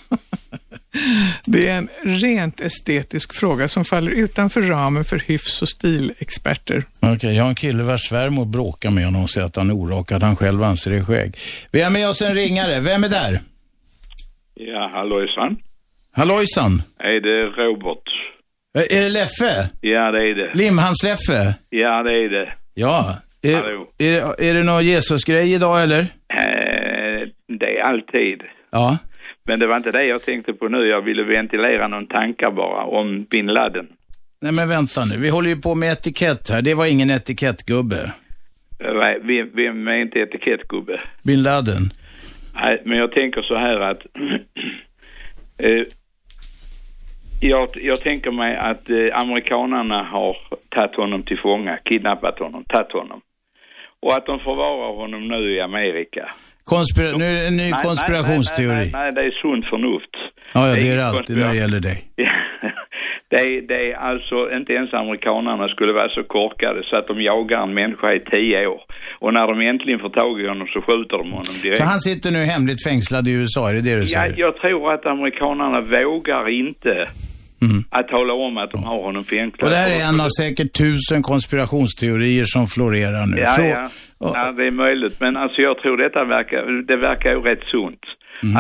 [1.47, 6.85] Det är en rent estetisk fråga som faller utanför ramen för hyfs och stilexperter.
[7.01, 9.75] Okej, jag har en kille vars svärmor bråkar med honom och säger att han är
[9.75, 10.23] orakad.
[10.23, 11.37] Han själv anser det är skägg.
[11.73, 12.81] Vi har med oss en ringare.
[12.81, 13.39] Vem är där?
[14.55, 15.57] Ja, hallojsan.
[16.13, 16.83] Hallojsan.
[16.99, 18.03] Är det Robert?
[18.79, 19.69] Ä- Är det Leffe?
[19.81, 20.55] Ja, det är det.
[20.55, 21.55] Limhamns-Leffe?
[21.71, 22.53] Ja, det är det.
[22.75, 23.17] Ja.
[23.43, 23.87] Är, Hallå.
[23.99, 26.01] är, är det någon Jesus-grej idag eller?
[26.01, 27.29] Eh,
[27.59, 28.41] det är alltid.
[28.71, 28.99] Ja.
[29.45, 30.87] Men det var inte det jag tänkte på nu.
[30.87, 33.89] Jag ville ventilera någon tankar bara om bin Laden.
[34.43, 36.63] Nej men vänta nu, vi håller ju på med etikett här.
[36.63, 38.13] Det var ingen etikettgubbe.
[38.85, 41.01] Eh, Vem, vem är inte etikettgubbe?
[41.25, 41.83] Bin Laden.
[42.55, 43.99] Nej, men jag tänker så här att...
[45.59, 45.83] eh,
[47.41, 50.37] Jag, jag tänker mig att eh, amerikanarna har
[50.69, 53.21] tagit honom till fånga, kidnappat honom, tagit honom.
[54.01, 56.35] Och att de förvarar honom nu i Amerika.
[56.65, 58.75] Konspira nu är det en ny Nej, konspirationsteori.
[58.75, 60.15] Nej, nej, nej, det är sunt förnuft.
[60.55, 61.99] Ja, ja, det är ingen det alltid när det gäller dig.
[63.33, 67.23] Det är, det är alltså, inte ens amerikanerna skulle vara så korkade så att de
[67.23, 68.81] jagar en människa i tio år.
[69.19, 71.79] Och när de äntligen får tag i honom så skjuter de honom direkt.
[71.79, 74.35] Så han sitter nu hemligt fängslad i USA, är det det du Ja, säger?
[74.39, 77.09] jag tror att amerikanerna vågar inte
[77.91, 79.61] att tala om att de har honom fängslad.
[79.61, 79.65] Mm.
[79.67, 83.37] Och det här är en av säkert tusen konspirationsteorier som florerar nu.
[83.41, 83.89] Ja, Frå-
[84.21, 84.33] ja.
[84.35, 85.17] ja, det är möjligt.
[85.21, 88.01] Men alltså jag tror detta verkar, det verkar ju rätt sunt.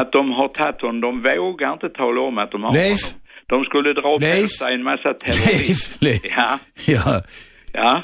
[0.00, 3.00] Att de har tagit honom, de vågar inte tala om att de har Leif?
[3.02, 3.18] honom.
[3.46, 4.50] De skulle dra på Leif?
[4.50, 6.04] sig en massa terrorister.
[6.04, 7.22] Leif, Ja, Ja.
[7.72, 8.02] ja.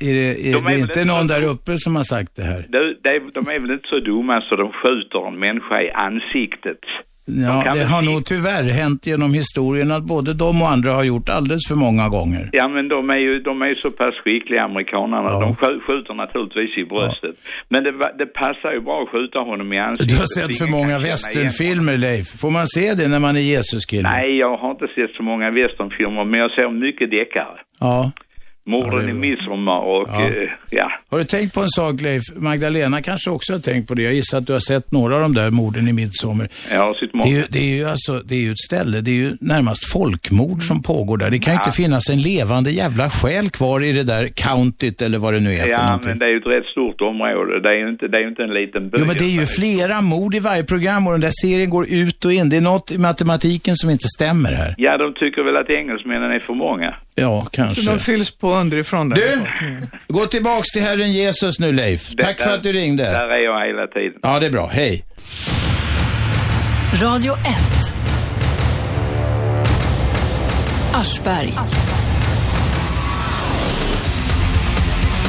[0.00, 2.42] Är det, är De är det inte någon så- där uppe som har sagt det
[2.42, 2.66] här?
[2.68, 6.78] Det är, de är väl inte så dumma så de skjuter en människa i ansiktet.
[7.28, 11.28] Ja, det har nog tyvärr hänt genom historien att både de och andra har gjort
[11.28, 12.48] alldeles för många gånger.
[12.52, 15.40] Ja, men de är ju de är ju så pass skickliga amerikanerna.
[15.40, 17.34] De skj- skjuter naturligtvis i bröstet.
[17.68, 20.08] Men det, det passar ju bra att skjuta honom i ansiktet.
[20.08, 22.26] Du har sett för många västernfilmer, Leif.
[22.40, 24.02] Får man se det när man är Jesus-kille?
[24.02, 27.56] Nej, jag har inte sett så många westernfilmer, men jag ser mycket deckare.
[27.80, 28.10] Ja.
[28.68, 30.28] Morden i midsommar och Ja.
[30.28, 30.46] ja.
[30.70, 30.90] ja.
[31.10, 32.22] Har du tänkt på en sak, Leif?
[32.36, 34.02] Magdalena kanske också har tänkt på det.
[34.02, 36.48] Jag gissar att du har sett några av de där morden i midsommar.
[36.72, 37.30] Jag har sett Det många.
[37.30, 39.92] är, ju, det, är ju alltså, det är ju ett ställe, det är ju närmast
[39.92, 41.30] folkmord som pågår där.
[41.30, 41.60] Det kan Ja.
[41.64, 45.52] inte finnas en levande jävla själ kvar i det där countyt eller vad det nu
[45.54, 46.08] är för Ja, någonting.
[46.08, 47.60] men det är ju ett rätt stort område.
[47.60, 48.98] Det är ju inte, det är ju inte en liten by.
[49.00, 51.86] Jo, men det är ju flera mord i varje program och den där serien går
[51.88, 52.48] ut och in.
[52.50, 54.74] Det är något i matematiken som inte stämmer här.
[54.78, 56.94] Ja, de tycker väl att engelsmännen är för många.
[57.20, 57.90] Ja, Så kanske.
[57.90, 59.16] de fylls på underifrån där.
[59.16, 59.40] Du,
[60.08, 62.10] gå tillbaks till Herren Jesus nu Leif.
[62.18, 63.02] Tack för att du ringde.
[63.02, 64.18] Där är jag hela tiden.
[64.22, 64.66] Ja, det är bra.
[64.72, 65.04] Hej.
[67.02, 67.44] Radio 1.
[70.94, 71.52] Aschberg.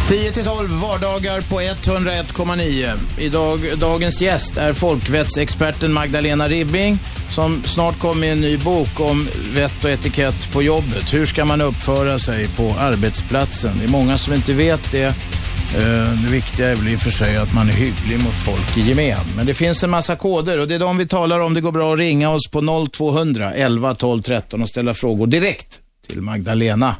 [0.09, 3.19] 10 till 12 vardagar på 101,9.
[3.19, 6.97] Idag, dagens gäst är folkvettsexperten Magdalena Ribbing
[7.29, 11.13] som snart kommer med en ny bok om vett och etikett på jobbet.
[11.13, 13.71] Hur ska man uppföra sig på arbetsplatsen?
[13.79, 15.05] Det är många som inte vet det.
[15.05, 18.77] Eh, det viktiga är väl i och för sig att man är hygglig mot folk
[18.77, 19.25] i gemen.
[19.35, 21.53] Men det finns en massa koder och det är de vi talar om.
[21.53, 25.79] Det går bra att ringa oss på 0200 11 12 13 och ställa frågor direkt
[26.07, 26.95] till Magdalena.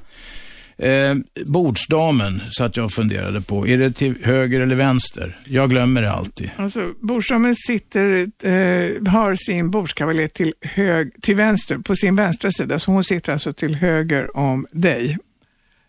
[0.79, 1.15] Eh,
[1.45, 3.67] bordsdamen, så att jag funderade på.
[3.67, 5.37] Är det till höger eller vänster?
[5.45, 6.51] Jag glömmer det alltid.
[6.55, 8.03] Alltså, bordsdamen sitter,
[8.43, 13.33] eh, har sin bordskavaljer till, hög, till vänster, på sin vänstra sida, så hon sitter
[13.33, 15.17] alltså till höger om dig.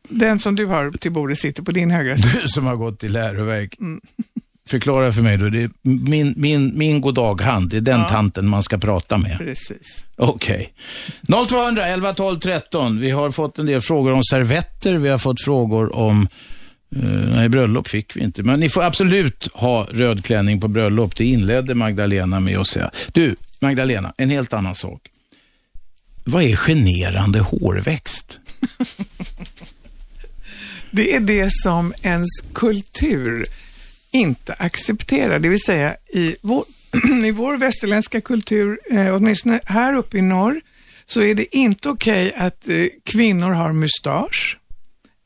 [0.08, 2.38] Den som du har till bordet sitter på din högra sida.
[2.42, 3.76] Du som har gått i läroverk.
[4.70, 5.48] Förklara för mig då.
[5.48, 8.08] Det är min, min, min goddaghand, det är den Ja.
[8.08, 9.38] tanten man ska prata med.
[9.38, 10.04] Precis.
[10.16, 10.72] Okej.
[11.48, 13.00] 0200 11 12 13.
[13.00, 14.94] Vi har fått en del frågor om servetter.
[14.94, 16.28] Vi har fått frågor om
[16.96, 17.02] eh,
[17.34, 18.42] nej, bröllop fick vi inte.
[18.42, 21.16] Men ni får absolut ha röd klänning på bröllop.
[21.16, 22.90] Det inledde Magdalena med att säga.
[23.12, 25.00] Du, Magdalena, en helt annan sak.
[26.24, 28.38] Vad är generande hårväxt?
[30.92, 33.46] Det är det som ens kultur
[34.10, 35.38] inte accepterar.
[35.38, 36.64] Det vill säga i vår,
[37.26, 40.60] i vår västerländska kultur, eh, åtminstone här uppe i norr,
[41.06, 44.58] så är det inte okej att eh, kvinnor har mustasch,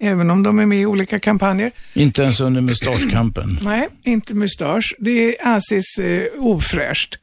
[0.00, 1.70] även om de är med i olika kampanjer.
[1.94, 3.58] Inte ens under mustaschkampen.
[3.62, 4.94] Nej, inte mustasch.
[4.98, 7.18] Det anses eh, ofräscht.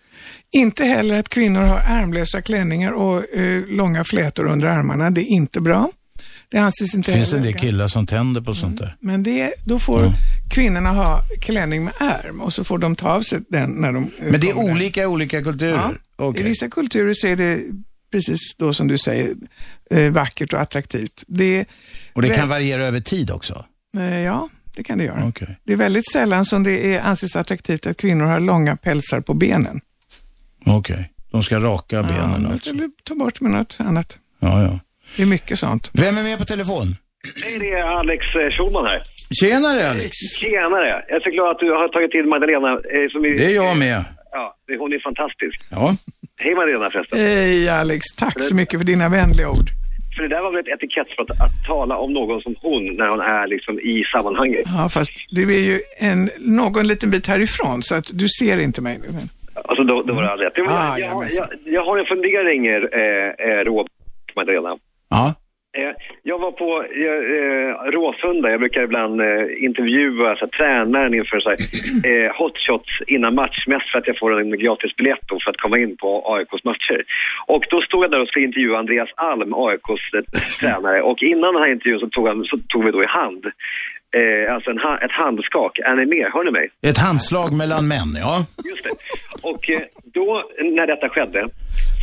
[0.51, 5.11] Inte heller att kvinnor har ärmlösa klänningar och eh, långa flätor under armarna.
[5.11, 5.91] Det är inte bra.
[6.51, 8.95] Det anses inte Det finns en del killar som tänder på sånt där.
[8.99, 10.13] men det, då får
[10.49, 14.03] kvinnorna ha klänning med ärm och så får de ta av sig den när de...
[14.19, 15.73] eh, Men det är olika i olika kulturer?
[15.73, 15.91] Ja.
[16.15, 16.41] Okej.
[16.41, 17.63] I vissa kulturer så är det
[18.11, 19.33] precis då som du säger
[19.91, 21.23] eh, vackert och attraktivt.
[21.27, 21.65] Det,
[22.13, 23.65] Och det kan variera över tid också?
[23.97, 25.25] eh, ja, det kan det göra.
[25.27, 25.57] Okej.
[25.63, 29.33] Det är väldigt sällan som det är, anses attraktivt att kvinnor har långa pälsar på
[29.33, 29.81] benen.
[30.65, 31.11] Okej.
[31.31, 32.69] De ska raka benen ja, alltså?
[32.69, 34.17] Eller ta bort med något annat.
[34.39, 34.79] Ja, ja.
[35.15, 35.89] Det är mycket sånt.
[35.93, 36.87] Vem är med på telefon?
[37.45, 39.01] Hej, det är Alex eh, Schulman här.
[39.41, 40.11] Tjenare Alex!
[40.39, 41.03] Tjenare!
[41.07, 42.69] Jag är så glad att du har tagit till Magdalena.
[42.71, 44.03] eh, Som är, Det är jag med.
[44.31, 45.57] Ja, det- hon är fantastisk.
[45.71, 45.95] Ja.
[46.43, 47.19] Hej Magdalena förresten.
[47.19, 49.67] Hej Alex, tack så mycket för dina vänliga ord.
[50.15, 53.19] För det där var väl ett etikettsbrott att tala om någon som hon när hon
[53.19, 54.61] är liksom i sammanhanget.
[54.65, 58.81] Ja, fast du är ju en, någon liten bit härifrån så att du ser inte
[58.81, 59.07] mig nu.
[59.17, 59.25] Men...
[59.65, 60.53] Alltså då, då var det all rätt.
[60.55, 63.87] Jag, Ah, jag, jag, jag har en fundering, eh, eh, Robert
[64.35, 64.75] Magdalena.
[65.11, 65.35] Ja.
[65.77, 71.13] Eh, Jag var på eh, eh, Råsunda, jag brukar ibland eh, intervjua så här, tränaren
[71.13, 71.57] inför så här,
[72.09, 75.79] eh, hotshots innan match, mest för att jag får en gratisbiljett då, för att komma
[75.79, 77.03] in på AIKs matcher.
[77.45, 80.21] Och då stod jag där och skulle intervjua Andreas Alm, AIKs eh,
[80.59, 83.45] tränare, och innan den här intervjun så tog, han, så tog vi då i hand,
[84.19, 85.79] eh, alltså en, ha- ett handskak.
[85.79, 86.31] Är ni med?
[86.33, 86.69] Hör ni mig?
[86.87, 88.45] Ett handslag mellan män, ja.
[88.69, 88.89] Just det.
[89.49, 89.81] Och eh,
[90.13, 91.47] då, när detta skedde,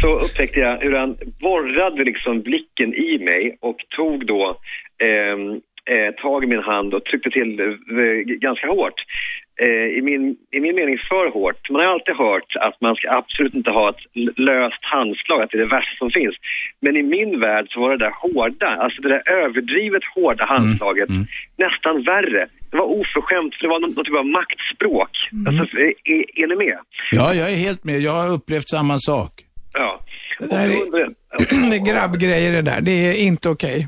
[0.01, 4.57] så upptäckte jag hur han borrade liksom blicken i mig och tog då
[5.03, 5.51] ehm,
[5.95, 7.67] eh, tag i min hand och tryckte till eh,
[8.25, 8.95] ganska hårt.
[9.67, 11.71] Eh, i, min, I min mening för hårt.
[11.71, 14.03] Man har alltid hört att man ska absolut inte ha ett
[14.51, 16.37] löst handslag, att det är det värsta som finns.
[16.81, 21.09] Men i min värld så var det där hårda, alltså det där överdrivet hårda handslaget
[21.65, 22.43] nästan värre.
[22.71, 25.13] Det var oförskämt, för det var något, något typ av maktspråk.
[25.49, 25.93] Alltså, är,
[26.43, 26.79] är, ni med?
[27.11, 28.01] Ja, jag är helt med.
[28.01, 29.33] Jag har upplevt samma sak.
[29.73, 30.01] Ja.
[30.39, 31.09] Det där är,
[31.71, 32.81] det är grabbgrejer det där.
[32.81, 33.87] Det är inte okej.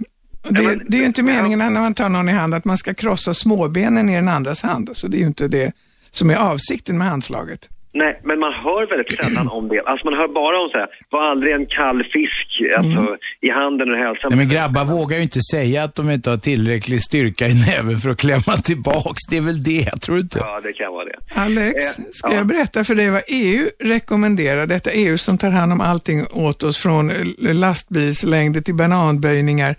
[0.48, 2.78] Det, men- det är ju inte meningen när man tar någon i hand att man
[2.78, 4.90] ska krossa småbenen i den andras hand.
[4.94, 5.72] Så det är ju inte det
[6.10, 7.68] som är avsikten med handslaget.
[7.92, 9.80] Nej, men man hör väldigt sällan om det.
[9.86, 13.90] Alltså man hör bara om så här, var aldrig en kall fisk alltså, i handen
[13.90, 14.28] och hälsan.
[14.30, 18.00] Nej, men grabbar vågar ju inte säga att de inte har tillräcklig styrka i näven
[18.00, 19.26] för att klämma tillbaks.
[19.30, 20.38] Det är väl det, jag tror inte.
[20.38, 21.16] Ja, det kan vara det.
[21.40, 22.36] Alex, Eh, ska ja.
[22.36, 24.66] jag berätta för dig vad EU rekommenderar?
[24.66, 29.76] Detta EU som tar hand om allting åt oss från lastbilslängder till bananböjningar.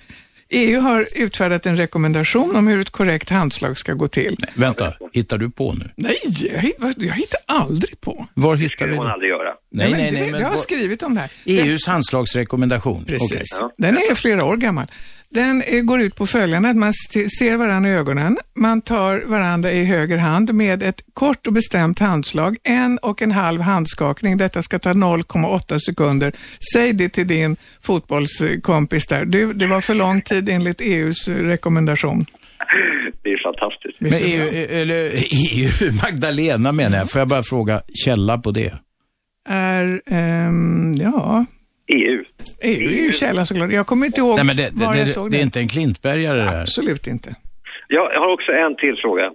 [0.53, 4.37] EU har utfärdat en rekommendation om hur ett korrekt handslag ska gå till.
[4.53, 5.89] Vänta, hittar du på nu?
[5.95, 6.15] Nej,
[6.79, 8.25] jag, jag hittar aldrig på.
[8.33, 9.13] Var hittar vi Det får man det?
[9.13, 9.49] aldrig göra.
[9.71, 10.21] Nej, nej, nej.
[10.21, 11.31] jag Men har vad- skrivit om det här.
[11.45, 13.05] EUs handslagsrekommendation.
[13.05, 13.31] Precis.
[13.61, 13.69] Okej.
[13.77, 14.87] Den är flera år gammal.
[15.33, 16.93] Den går ut på följande, att man
[17.39, 21.99] ser varandra i ögonen, man tar varandra i höger hand med ett kort och bestämt
[21.99, 24.37] handslag, en och en halv handskakning.
[24.37, 26.31] Detta ska ta 0,8 sekunder.
[26.73, 29.25] Säg det till din fotbollskompis där.
[29.25, 32.25] Du, det var för lång tid enligt EUs rekommendation.
[33.23, 33.97] Det är fantastiskt.
[33.99, 37.11] Men EU, eller EU, Magdalena menar jag.
[37.11, 38.73] Får jag bara fråga källa på det?
[39.49, 41.45] Är, ehm, ja,
[41.95, 42.23] EU.
[42.63, 43.71] EU är ju källa såklart.
[43.71, 45.43] Jag kommer inte ihåg Nej, men det, var det, jag såg det är det.
[45.43, 46.61] inte en klintbergare det här.
[46.61, 47.35] Absolut inte.
[47.87, 49.31] Jag har också en till fråga.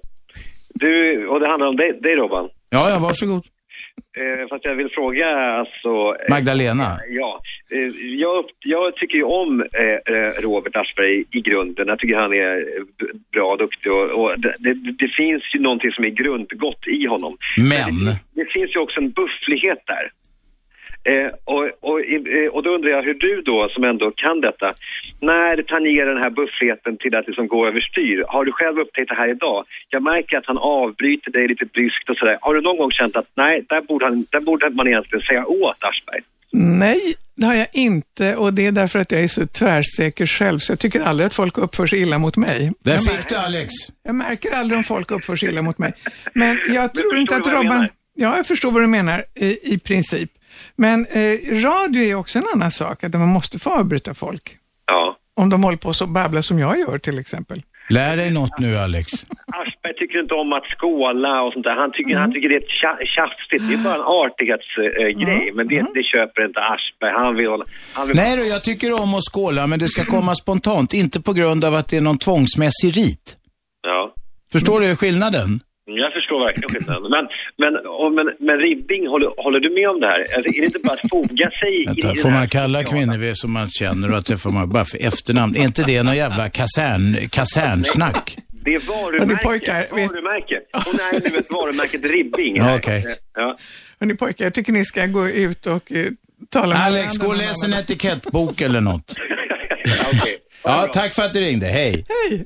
[0.74, 2.48] Du, och det handlar om dig, dig Robban.
[2.70, 3.44] Ja, ja, varsågod.
[4.20, 5.26] Eh, fast jag vill fråga
[5.60, 5.88] alltså...
[6.22, 6.88] eh, Magdalena.
[7.08, 7.40] Ja,
[7.70, 7.92] eh,
[8.24, 11.88] jag, jag tycker ju om eh, eh, Robert Aschberg i grunden.
[11.88, 12.82] Jag tycker han är eh,
[13.32, 17.06] bra och duktig och, och det, det, det finns ju någonting som är grundgott i
[17.06, 17.36] honom.
[17.56, 20.04] Men, Det, det finns ju också en bufflighet där.
[21.10, 24.72] Eh, och, och, eh, och då undrar jag hur du då, som ändå kan detta,
[25.20, 28.24] när tangerar den här buffligheten till att liksom gå överstyr?
[28.28, 29.64] Har du själv upptäckt det här idag?
[29.90, 32.38] Jag märker att han avbryter dig lite bryskt och sådär.
[32.40, 35.46] Har du någon gång känt att nej, där borde, han, där borde man egentligen säga
[35.46, 36.20] åt Aschberg?
[36.52, 40.58] Nej, det har jag inte och det är därför att jag är så tvärsäker själv
[40.58, 42.72] så jag tycker aldrig att folk uppför sig illa mot mig.
[42.80, 43.72] där jag, fick du Alex.
[44.02, 45.92] jag märker aldrig om folk uppför sig illa mot mig.
[46.32, 47.88] Men jag tror förstår inte att Robban...
[48.18, 50.30] Ja, jag förstår vad du menar i, i princip.
[50.76, 54.56] Men eh, radio är också en annan sak, att man måste få avbryta folk.
[54.86, 55.16] Ja.
[55.36, 57.62] Om de håller på så babbla som jag gör till exempel.
[57.88, 59.12] Lär dig något nu Alex.
[59.52, 61.76] Aschberg tycker inte om att skåla och sånt där.
[61.76, 63.68] Han tycker, han tycker det är tjafsigt.
[63.68, 65.52] Det är bara en artighetsgrej.
[65.54, 67.12] men det, det köper inte Aschberg.
[67.12, 67.62] Han vill.
[67.92, 70.94] Han vill Nej då, jag tycker om att skåla, men det ska komma spontant.
[70.94, 73.36] Inte på grund av att det är någon tvångsmässig rit.
[73.82, 74.14] Ja.
[74.52, 75.60] Förstår du skillnaden?
[75.88, 77.10] Jag förstår verkligen skillnaden.
[77.10, 77.24] Men,
[77.62, 80.20] men, och, men, men Ribbing, håller, håller du med om det här?
[80.20, 82.84] Alltså, är det inte bara att foga sig i, i Vänta, den får man kalla
[82.84, 85.56] kvinnor som man känner och att det får man bara för efternamn?
[85.56, 88.36] Är inte det någon jävla kasern, kasernsnack?
[88.64, 89.42] Det är Hörni, varumärke.
[89.44, 90.60] pojkar, vet- varumärke.
[90.72, 92.56] Hon är nu ett varumärket Ribbing.
[92.56, 93.04] Ja, okej.
[93.34, 93.56] Ja.
[94.00, 96.06] Hörni pojkar, jag tycker ni ska gå ut och eh,
[96.50, 99.14] tala med Alex, gå och läs en etikettbok eller något.
[100.12, 100.38] Okej.
[100.64, 101.66] Ja, tack för att du ringde.
[101.66, 101.92] Hej.
[102.30, 102.44] Hej!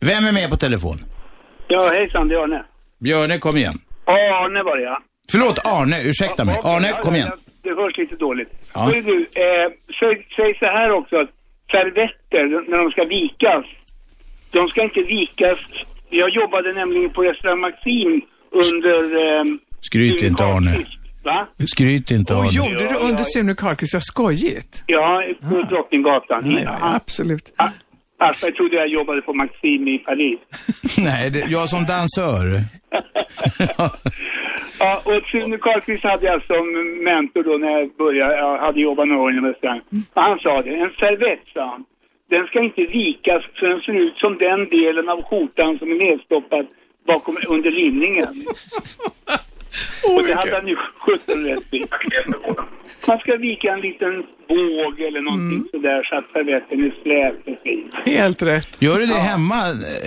[0.00, 1.04] Vem är med på telefon?
[1.74, 2.60] Ja, hejsan, Arne.
[3.04, 3.72] Björne, kom igen.
[4.06, 4.12] Ja,
[4.44, 4.98] Arne var det ja.
[5.32, 5.96] Förlåt, Arne.
[6.08, 6.56] Ursäkta mig.
[6.58, 7.30] Okej, Arne, ja, kom ja, igen.
[7.32, 8.48] ja, Det hörs lite dåligt.
[8.74, 8.80] Ja.
[8.80, 9.66] Hörru du, eh,
[10.00, 11.30] säg, säg så här också att
[11.70, 13.64] servetter, när de ska vikas,
[14.52, 15.58] de ska inte vikas.
[16.10, 18.20] Jag jobbade nämligen på restaurang Maxim
[18.50, 18.98] under...
[19.24, 19.44] Eh,
[19.80, 20.84] Skryt inte, Arne.
[21.24, 21.46] Va?
[21.66, 22.50] Skryt inte, Och Arne.
[22.52, 23.24] gjorde du Ja, under ja.
[23.24, 23.94] Sune Karlqvist?
[23.94, 24.82] Vad skojigt.
[24.86, 26.50] Ja, på Drottninggatan.
[26.50, 27.52] Ja, ja, Han- absolut.
[28.26, 30.38] Alltså, jag trodde jag jobbade på Maxim i Paris.
[30.98, 32.44] Nej, det, jag som dansör.
[34.78, 36.64] Ja, och Sune Karlqvist hade jag som
[37.04, 39.80] mentor då när jag började, jag hade jobbat några år inom restaurang.
[40.14, 41.84] Och han sa det, en servett sa han,
[42.30, 45.98] den ska inte vikas så den ser ut som den delen av skjortan som är
[46.06, 46.66] nedstoppad
[47.06, 48.28] bakom, under linningen.
[50.04, 51.82] Och det hade han ju 17 rätt i.
[53.08, 54.12] Man ska vika en liten
[54.48, 55.68] båg eller någonting Mm.
[55.74, 58.14] sådär så att servetten är slät och fin.
[58.14, 58.82] Helt rätt.
[58.82, 59.60] Gör du det hemma,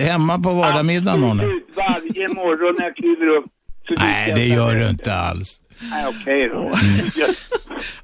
[0.09, 1.23] hemma på vardagsmiddagen?
[1.23, 3.45] Absolut, varje morgon när jag kliver upp.
[3.89, 5.61] så Nej, det gör du inte alls.
[5.81, 6.71] Nej, okej då.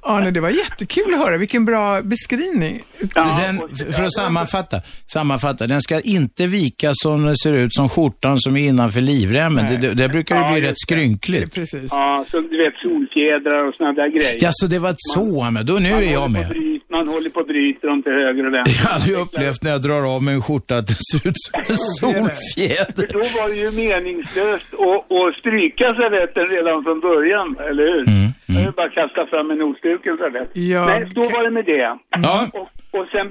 [0.00, 1.36] Arne, det var jättekul att höra.
[1.36, 2.82] Vilken bra beskrivning.
[3.14, 4.80] Den, för att sammanfatta,
[5.12, 9.66] sammanfatta, den ska inte vika som det ser ut som skjortan som är innanför livremmen.
[9.66, 11.54] Det, det, det brukar ju Ja, bli rätt skrynkligt.
[11.54, 11.86] Precis.
[11.90, 14.36] Ja, så du vet solfjädrar och sådana där grejer.
[14.40, 15.66] Ja, så det var så med.
[15.66, 16.80] Då nu Man är jag håller på med.
[16.96, 18.74] Man håller på och bryter dem till höger och vänster.
[18.82, 21.38] Jag har aldrig upplevt när jag drar av mig en skjorta att det ser ut
[21.44, 23.06] som en solfjäder.
[23.06, 28.02] För då var det ju meningslöst att, att stryka servetten redan från början, eller hur?
[28.14, 30.50] Mm, Jag vill bara kasta fram en ostruken servett.
[30.72, 31.86] Ja, Nej, så var det med det.
[32.26, 32.36] Ja.
[32.58, 32.68] Och,
[32.98, 33.26] och sen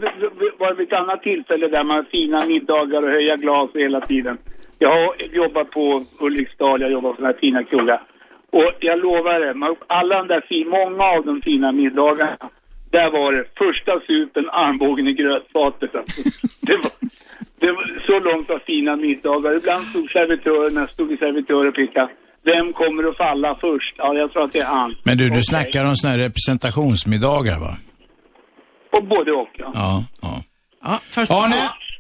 [0.60, 4.02] var det vid ett annat tillfälle där man har fina middagar och höja glas hela
[4.02, 4.38] tiden.
[4.80, 8.02] Jag har jobbat på Ulriksdal, jag jobbar på sådana här fina krogar.
[8.52, 12.38] Och jag lovar det, man- alla de där fin, många av de fina middagarna,
[12.96, 15.96] där var det första supen, armbågen i grötfatet.
[15.96, 16.22] Alltså.
[16.68, 16.92] Det var,
[17.60, 19.58] det var så långt av fina middagar.
[19.58, 22.12] Ibland stod servitörerna, stod i servitör och pekade.
[22.44, 23.94] Vem kommer att falla först?
[23.98, 24.96] Ja, jag tror att det är han.
[25.04, 25.44] Men du, du Okej.
[25.44, 27.74] snackar om såna här representationsmiddagar va?
[28.96, 29.72] Och både och, ja.
[29.74, 30.42] Ja, ja.
[30.84, 31.00] Ja,
[31.44, 31.56] Arne?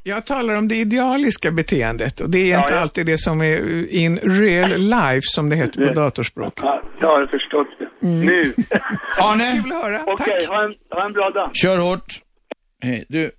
[0.06, 2.80] Jag talar om det idealiska beteendet och det är Ja, inte ja.
[2.80, 6.54] alltid det som är in real life som det heter på datorspråk.
[6.62, 8.08] Ja, jag har förstått det.
[8.08, 8.42] Nu.
[9.22, 10.04] Arne, Kul att höra.
[10.08, 11.50] Okej, ha, en, ha en bra dag.
[11.54, 12.20] kör hårt.
[12.84, 13.06] Hej.
[13.10, 13.32] Du, eh,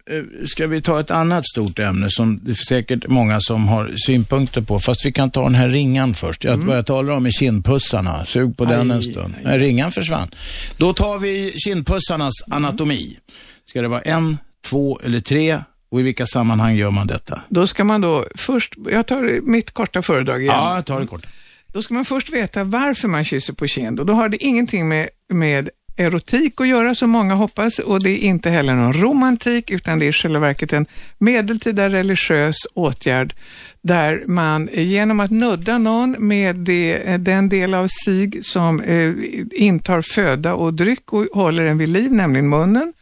[0.47, 4.62] ska vi ta ett annat stort ämne som det är säkert många som har synpunkter
[4.62, 6.45] på, fast vi kan ta den här ringan först.
[6.45, 8.25] Jag, Vad jag talar om är kindpussarna.
[8.25, 9.35] Sug på den en stund.
[9.45, 10.29] Nej, ringan försvann.
[10.77, 13.17] Då tar vi kindpussarnas anatomi.
[13.65, 15.59] Ska det vara en, två eller tre?
[15.95, 17.42] Och i vilka sammanhang gör man detta?
[17.49, 20.55] Då ska man då först, jag tar mitt korta föredrag igen.
[20.55, 21.26] Ja, jag tar det kort.
[21.66, 24.88] Då ska man först veta varför man kysser på kind och då har det ingenting
[24.88, 29.70] med, med erotik att göra som många hoppas och det är inte heller någon romantik
[29.70, 30.86] utan det är i själva verket en
[31.18, 33.34] medeltida religiös åtgärd
[33.80, 39.12] där man genom att nudda någon med det, den del av sig som eh,
[39.53, 42.92] intar föda och dryck och håller en vid liv, nämligen munnen,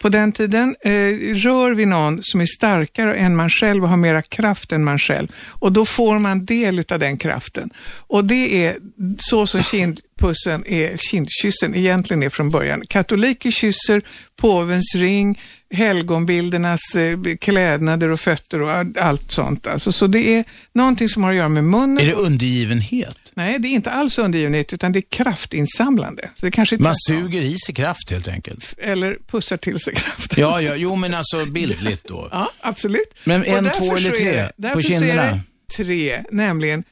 [0.00, 0.90] på den tiden eh,
[1.34, 4.98] rör vi någon som är starkare än man själv och har mera kraft än man
[4.98, 5.28] själv.
[5.46, 7.70] Och då får man del av den kraften.
[8.06, 8.76] Och det är
[9.18, 12.82] så som kindpussen är, kindkyssen egentligen är från början.
[12.88, 14.02] Katoliker kysser
[14.40, 15.40] påvens ring,
[15.70, 18.70] helgonbildernas eh, klädnader och fötter och
[19.00, 19.66] allt sånt.
[19.66, 21.98] Alltså, så det är någonting som har att göra med munnen.
[21.98, 23.29] Är det undergivenhet?
[23.40, 26.30] Nej, det är inte alls undergivenhet utan det är kraftinsamlande.
[26.36, 28.74] Så det kanske Man suger i sig kraft helt enkelt.
[28.78, 30.40] Eller pussar till sig kraften.
[30.40, 32.28] Ja, ja, jo men alltså bildligt då.
[32.32, 33.14] Ja, absolut.
[33.24, 35.40] Men en, två eller tre på kinderna?
[35.76, 36.84] tre, nämligen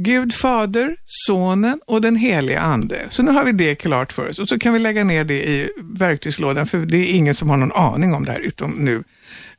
[0.00, 3.06] Gud Fader, Sonen och den helige Ande.
[3.08, 5.48] Så nu har vi det klart för oss och så kan vi lägga ner det
[5.48, 9.04] i verktygslådan för det är ingen som har någon aning om det här utom nu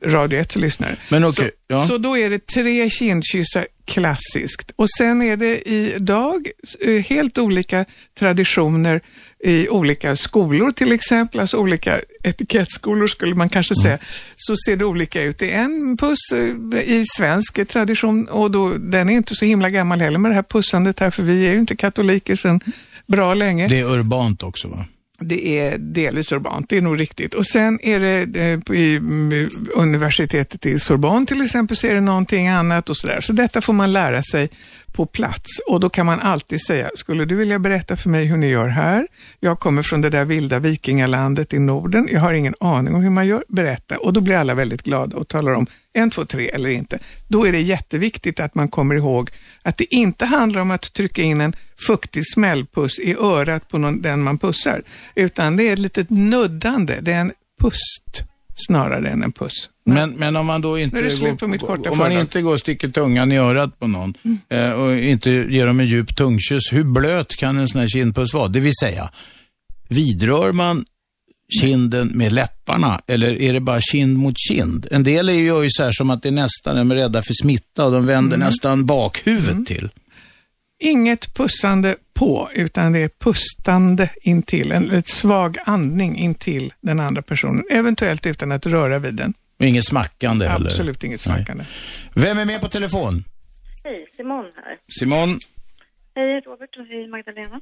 [0.05, 0.95] Radio 1 lyssnare.
[1.09, 1.85] Men okej, så, ja.
[1.85, 6.47] så då är det tre kindkyssar klassiskt och sen är det idag
[6.85, 7.85] eh, helt olika
[8.19, 9.01] traditioner
[9.43, 13.83] i olika skolor till exempel, alltså olika etikettskolor skulle man kanske Mm.
[13.83, 13.97] säga,
[14.37, 15.37] så ser det olika ut.
[15.37, 19.69] Det är en puss eh, i svensk tradition och då, den är inte så himla
[19.69, 22.59] gammal heller med det här pussandet här, för vi är ju inte katoliker sedan
[23.07, 23.67] bra länge.
[23.67, 24.85] Det är urbant också va?
[25.21, 27.33] Det är delvis urbant, det är nog riktigt.
[27.33, 32.01] Och sen är det eh, i mm, universitetet i Sorbonne till exempel så är det
[32.01, 33.21] någonting annat och sådär.
[33.21, 34.49] Så detta får man lära sig
[34.93, 38.37] på plats och då kan man alltid säga, skulle du vilja berätta för mig hur
[38.37, 39.07] ni gör här?
[39.39, 43.09] Jag kommer från det där vilda vikingalandet i Norden, jag har ingen aning om hur
[43.09, 43.97] man gör, berätta.
[43.97, 46.99] Och då blir alla väldigt glada och talar om en, två, tre eller inte.
[47.27, 49.29] Då är det jätteviktigt att man kommer ihåg
[49.61, 51.53] att det inte handlar om att trycka in en
[51.87, 54.81] fuktig smällpuss i örat på någon, den man pussar,
[55.15, 57.31] utan det är ett litet nuddande, det är en
[57.61, 58.23] pust
[58.55, 59.69] snarare än en puss.
[59.93, 63.37] Men, men om man då inte, går, om man inte går och sticker tungan i
[63.37, 64.13] örat på någon
[64.49, 68.33] eh, och inte ger dem en djup tungkyss, hur blöt kan en sån här kindpuss
[68.33, 68.47] vara?
[68.47, 69.09] Det vill säga,
[69.87, 70.85] vidrör man
[71.61, 74.87] kinden med läpparna eller är det bara kind mot kind?
[74.91, 76.95] En del är ju- gör ju så här som att det är nästan, de är
[76.95, 78.47] rädda för smitta och de vänder Mm.
[78.47, 79.89] nästan bakhuvudet till.
[80.81, 87.21] Inget pussande på, utan det är pustande intill, en, en svag andning intill den andra
[87.21, 89.33] personen, eventuellt utan att röra vid den.
[89.59, 90.65] Och inget smackande heller.
[90.65, 91.63] Absolut inget smackande.
[92.15, 93.13] Vem är med på telefon?
[93.83, 94.77] Hej, Simon här.
[94.99, 95.29] Simon?
[96.15, 97.61] Hej Robert och hej Magdalena.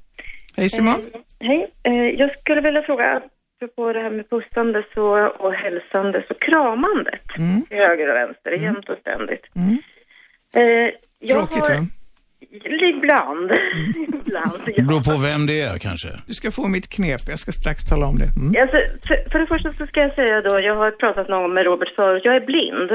[0.58, 0.96] Hej Simon.
[1.14, 3.22] Eh, hej, eh, jag skulle vilja fråga,
[3.56, 7.62] apropå det här med pussande så, och hälsande och kramandet Mm.
[7.66, 9.46] till höger och vänster, jämt och ständigt.
[9.56, 9.78] Mm.
[10.54, 11.88] Eh, jag Tråkigt har, va?
[12.52, 13.52] Ibland.
[13.98, 14.84] Ibland, Det ja.
[14.84, 16.08] beror på vem det är kanske.
[16.28, 18.30] Du ska få mitt knep, jag ska strax tala om det.
[18.36, 18.62] Mm.
[18.62, 18.78] Alltså,
[19.08, 21.66] för, för det första så ska jag säga då, jag har pratat någon gång med
[21.66, 22.92] Robert förut, jag är blind.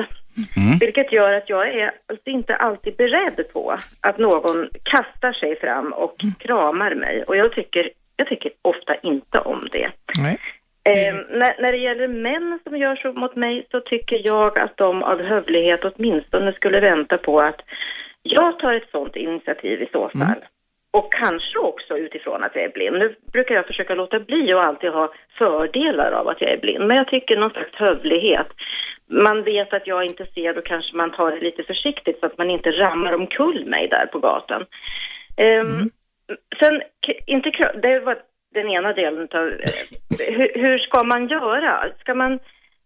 [0.80, 5.92] Vilket gör att jag är alltså inte alltid beredd på att någon kastar sig fram
[5.92, 7.22] och kramar mig.
[7.22, 9.90] Och jag tycker, jag tycker ofta inte om det.
[10.18, 10.38] Nej.
[10.84, 14.76] Eh, när, när det gäller män som gör så mot mig så tycker jag att
[14.76, 17.60] de av hövlighet åtminstone skulle vänta på att
[18.22, 20.44] jag tar ett sånt initiativ i så fall.
[20.90, 22.98] Och kanske också utifrån att jag är blind.
[22.98, 26.86] Nu brukar jag försöka låta bli och alltid ha fördelar av att jag är blind.
[26.86, 28.46] Men jag tycker någon slags hövlighet.
[29.06, 32.38] Man vet att jag inte ser, då kanske man tar det lite försiktigt så att
[32.38, 34.64] man inte rammar omkull mig där på gatan.
[35.36, 35.90] Ehm,
[36.62, 37.50] Sen, k- inte,
[37.82, 38.18] det var
[38.54, 39.48] den ena delen av...
[39.48, 41.86] eh, hur, hur ska man göra?
[42.00, 42.38] Ska man...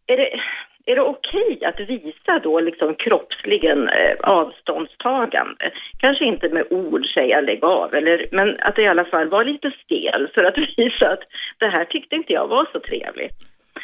[0.06, 0.40] Är det,
[0.86, 5.70] är det okej att visa då liksom kroppsligen eh, avståndstagande?
[5.98, 9.70] Kanske inte med ord säga lägg av, eller, men att i alla fall vara lite
[9.84, 11.24] stel för att visa att
[11.58, 13.36] det här tyckte inte jag var så trevligt.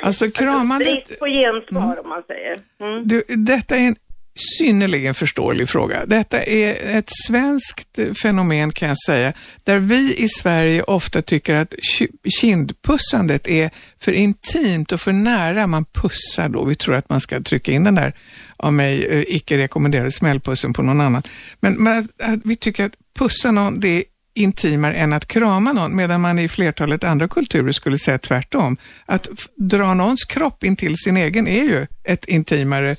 [0.03, 2.57] Alltså kramandet, Brist på gensvar om man säger.
[2.81, 3.09] Mm.
[3.09, 3.97] du, detta är en
[4.35, 6.07] synnerligen förståelig fråga.
[6.07, 9.33] Detta är ett svenskt fenomen kan jag säga,
[9.65, 11.75] där vi i Sverige ofta tycker att
[12.41, 13.71] kindpussandet är
[14.01, 15.67] för intimt och för nära.
[15.67, 18.15] Man pussar då, vi tror att man ska trycka in den där
[18.57, 21.23] av mig eh, icke rekommenderade smällpussen på någon annan.
[21.61, 22.09] Men, men
[22.45, 24.05] vi tycker att pussa någon, det är
[24.35, 28.77] intimare än att krama någon, medan man i flertalet andra kulturer skulle säga tvärtom.
[29.07, 32.97] Att dra någons kropp in till sin egen är ju ett intimare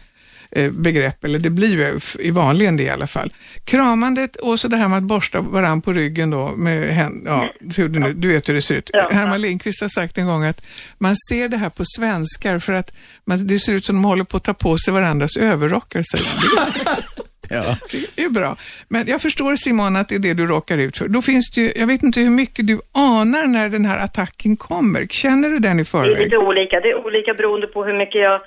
[0.71, 3.33] begrepp, eller det blir ju i vanligen det i alla fall.
[3.65, 7.47] Kramandet och så det här med att borsta varann på ryggen då med hän- ja,
[7.77, 8.89] hur det nu, du vet hur det ser ut.
[9.11, 10.65] Herman Lindqvist har sagt en gång att
[10.97, 12.93] man ser det här på svenskar för att
[13.25, 16.25] man, det ser ut som de håller på att ta på sig varandras överrockar, säger
[16.25, 16.95] han.
[17.49, 17.77] Ja.
[18.15, 18.55] Det är bra.
[18.87, 21.07] Men jag förstår Simon att det är det du råkar ut för.
[21.07, 24.57] Då finns det ju, jag vet inte hur mycket du anar när den här attacken
[24.57, 25.05] kommer.
[25.05, 26.17] Känner du den i Det är förväg?
[26.23, 26.79] lite olika.
[26.79, 28.39] Det är olika beroende på hur mycket jag,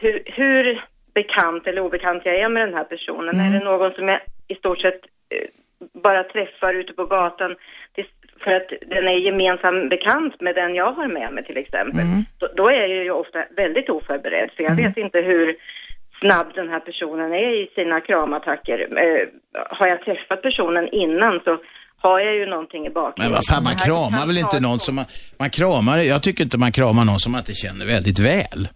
[0.00, 0.82] hur, hur
[1.20, 3.40] bekant eller obekant jag är med den här personen.
[3.44, 5.00] Är det någon som jag i stort sett
[5.34, 5.48] eh,
[6.06, 7.52] bara träffar ute på gatan
[8.44, 12.04] för att den är gemensam bekant med den jag har med mig till exempel.
[12.38, 15.56] Då, då är jag ju ofta väldigt oförberedd för jag vet inte hur
[16.20, 18.78] snabb den här personen är i sina kramattacker.
[19.04, 19.22] Eh,
[19.78, 21.58] har jag träffat personen innan så
[21.98, 23.32] har jag ju någonting i bakgrunden.
[23.32, 25.04] Men vad fan, man kramar väl inte någon som man,
[25.38, 28.68] man kramar, jag tycker inte man kramar någon som man inte känner väldigt väl.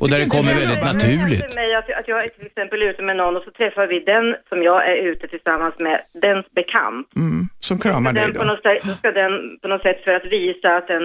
[0.00, 1.40] Och där det kommer väldigt naturligt.
[1.46, 3.98] För mig att, att jag är till exempel ute med någon och så träffar vi
[4.14, 7.06] den som jag är ute tillsammans med, dens bekant.
[7.16, 8.42] Mm, som kramar dig då.
[8.42, 9.32] något sätt, då ska den
[9.62, 11.04] på något sätt för att visa att den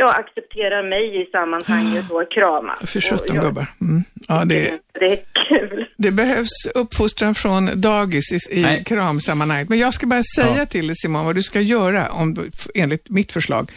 [0.00, 2.74] ja, accepterar mig i sammanhanget och krama.
[2.76, 3.66] För Och 17 jag- gubbar.
[3.80, 4.02] Mm.
[4.28, 5.18] Ja, det, Det är
[5.48, 5.86] kul.
[5.98, 9.68] det behövs uppfostran från dagis i, i kramsammanhanget.
[9.68, 12.36] Men jag ska bara säga till dig Simon vad du ska göra om
[12.74, 13.70] enligt mitt förslag.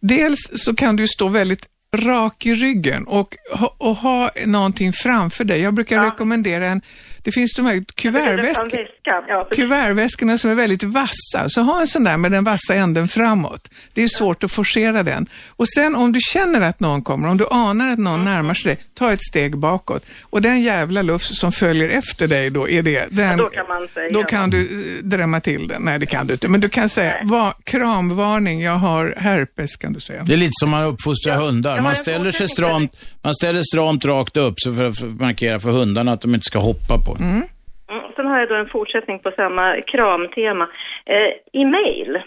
[0.00, 3.36] Dels så kan du stå väldigt rak i ryggen och,
[3.78, 5.60] och ha någonting framför dig.
[5.60, 6.80] Jag brukar rekommendera en,
[7.26, 8.80] det finns de här kuvertväskor.
[9.28, 9.48] Ja.
[9.52, 13.68] Kuvertväskorna som är väldigt vassa, så ha en sån där med den vassa änden framåt.
[13.94, 15.26] Det är svårt att forcera den.
[15.48, 18.74] Och sen om du känner att någon kommer, om du anar att någon närmar sig
[18.74, 20.06] dig, ta ett steg bakåt.
[20.22, 23.06] Och den jävla lufs som följer efter dig då, är det.
[23.10, 24.08] Den, då kan man säga.
[24.12, 25.82] Då kan du eh, drämma till den.
[25.82, 26.48] Nej, det kan du inte.
[26.48, 30.22] Men du kan säga, va, kramvarning, jag har herpes, kan du säga.
[30.22, 31.74] Det är lite som man uppfostrar hundar.
[31.76, 35.20] har Man ställer sig stramt, man ställer stramt rakt upp så för att för att
[35.20, 37.15] markera för hundarna att de inte ska hoppa på.
[37.20, 37.42] Mm,
[38.16, 40.68] Sen har jag då en fortsättning på samma kramtema.
[41.06, 42.22] Eh, I mail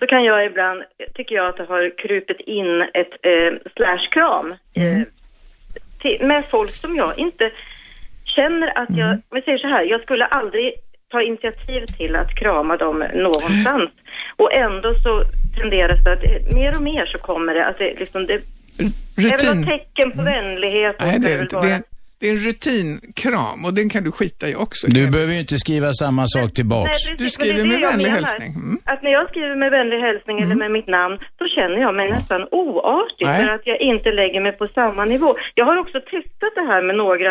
[0.00, 0.82] så kan jag ibland,
[1.14, 5.02] tycker jag att det har krupit in ett eh, slashkram eh,
[6.00, 7.50] till, med folk som jag inte
[8.24, 10.72] känner att jag, om jag säger så här, jag skulle aldrig
[11.10, 13.90] ta initiativ till att krama dem någonstans.
[14.36, 15.22] Och ändå så
[15.60, 18.38] tenderas det att eh, mer och mer så kommer det att det liksom, det är
[19.16, 19.60] väl Rutin.
[19.60, 20.96] något tecken på vänlighet.
[20.96, 21.60] och Nej, det är inte.
[21.60, 21.82] Det
[22.22, 24.82] det är en rutinkram och den kan du skita i också.
[24.98, 26.88] Du behöver ju inte skriva samma sak tillbaks.
[26.90, 28.50] Nej, precis, Du skriver det är det med vänlig hälsning.
[28.62, 28.78] Mm.
[28.92, 32.06] Att när jag skriver med vänlig hälsning eller med mitt namn, då känner jag mig
[32.16, 33.44] nästan oartig Nej.
[33.44, 35.30] för att jag inte lägger mig på samma nivå.
[35.54, 37.30] Jag har också testat det här med några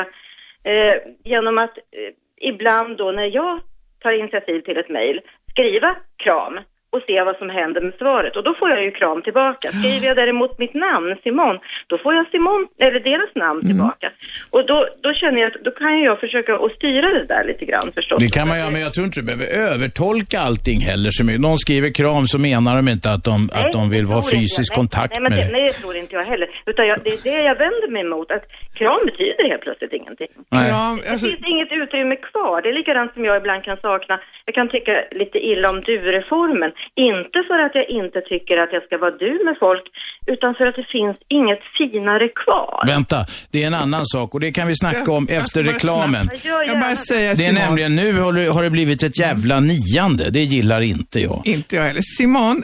[0.71, 0.95] eh,
[1.31, 2.11] genom att eh,
[2.51, 3.59] ibland då när jag
[4.03, 5.17] tar initiativ till ett mejl,
[5.51, 5.89] skriva
[6.23, 6.53] kram
[6.93, 8.33] och se vad som händer med svaret.
[8.37, 9.67] Och då får jag ju kram tillbaka.
[9.79, 11.55] Skriver jag däremot mitt namn, Simon,
[11.91, 13.69] då får jag Simon, eller deras namn Mm.
[13.69, 14.07] tillbaka.
[14.55, 17.65] Och då, då känner jag att då kan jag försöka att styra det där lite
[17.65, 18.17] grann förstås.
[18.25, 21.09] Det kan man göra, men jag tror inte du behöver övertolka allting heller.
[21.17, 21.41] Så mycket.
[21.47, 24.77] Någon skriver kram så menar de inte att de, att de vill ha fysisk nej,
[24.79, 25.51] kontakt nej, med det, dig.
[25.51, 26.47] Nej, det tror inte jag heller.
[26.71, 28.45] Utan jag, det är det jag vänder mig emot, att
[28.79, 30.31] kram betyder helt plötsligt ingenting.
[30.55, 32.55] Kram, Det alltså, finns inget utrymme kvar.
[32.61, 34.15] Det är likadant som jag ibland kan sakna.
[34.47, 36.71] Jag kan tycka lite illa om du-reformen.
[37.11, 39.85] Inte för att jag inte tycker att jag ska vara du med folk,
[40.33, 42.83] utan för att det finns inget finare kvar.
[42.95, 43.17] Vänta,
[43.51, 46.25] det är en annan sak och det kan vi snacka om Jag efter bara reklamen.
[46.43, 49.59] Jag Jag bara säger Det är Simon, nämligen nu har det, det blivit ett jävla
[49.59, 50.29] niande.
[50.29, 51.41] Det gillar inte jag.
[51.45, 52.01] Inte jag heller.
[52.17, 52.63] Simon,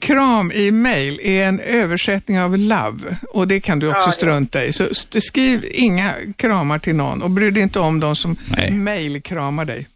[0.00, 4.12] kram i mail är en översättning av love och det kan du också Ja, ja.
[4.12, 4.72] strunta i.
[4.72, 4.84] Så
[5.42, 8.70] skriv inga kramar till någon och bry dig inte om de som Nej.
[8.70, 9.86] mailkramar dig.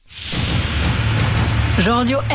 [1.78, 2.30] Radio 1.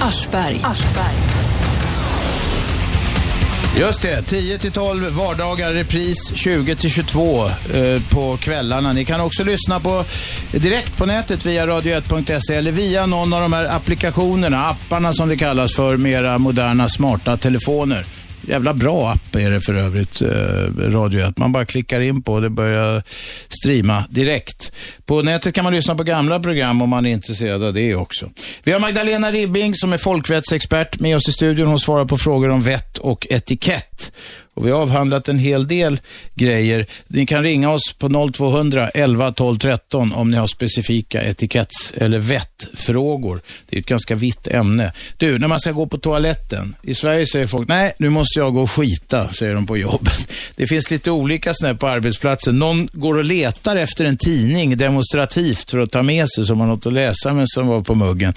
[0.00, 0.60] Aschberg.
[3.78, 7.52] Just det, 10 till 12 vardagar, repris 20 till 22 eh,
[8.10, 8.92] på kvällarna.
[8.92, 10.04] Ni kan också lyssna på
[10.52, 15.36] direkt på nätet via radio1.se eller via någon av de här applikationerna, apparna som det
[15.36, 18.04] kallas för, med era moderna smarta telefoner.
[18.48, 21.38] Jävla bra app är det för övrigt, eh, Radio 1.
[21.38, 23.02] Man bara klickar in på och det börjar
[23.48, 24.72] streama direkt.
[25.06, 28.30] På nätet kan man lyssna på gamla program om man är intresserad av det också.
[28.64, 31.66] Vi har Magdalena Ribbing som är folkvettsexpert med oss i studion.
[31.66, 34.12] Hon svarar på frågor om vett och etikett.
[34.58, 36.00] Och vi har avhandlat en hel del
[36.34, 36.86] grejer.
[37.06, 42.18] Ni kan ringa oss på 0200 11 12 13 om ni har specifika etiketts eller
[42.18, 43.40] vettfrågor.
[43.68, 44.92] Det är ett ganska vitt ämne.
[45.16, 46.74] Du, när man ska gå på toaletten.
[46.82, 50.28] I Sverige säger folk, nej, nu måste jag gå och skita, säger de på jobbet.
[50.56, 52.58] Det finns lite olika sådana på arbetsplatsen.
[52.58, 56.68] Någon går och letar efter en tidning demonstrativt för att ta med sig så man
[56.68, 58.34] har något att läsa men som var på muggen.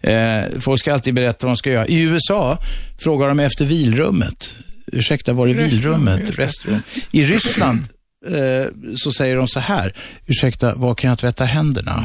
[0.00, 1.86] Eh, folk ska alltid berätta vad de ska göra.
[1.86, 2.58] I USA
[2.98, 4.52] frågar de efter vilrummet.
[4.92, 6.38] Ursäkta, var är vilrummet?
[6.38, 6.80] Restaurang.
[7.10, 7.78] I Ryssland
[8.26, 8.66] eh,
[8.96, 9.94] så säger de så här.
[10.26, 12.04] Ursäkta, var kan jag tvätta händerna?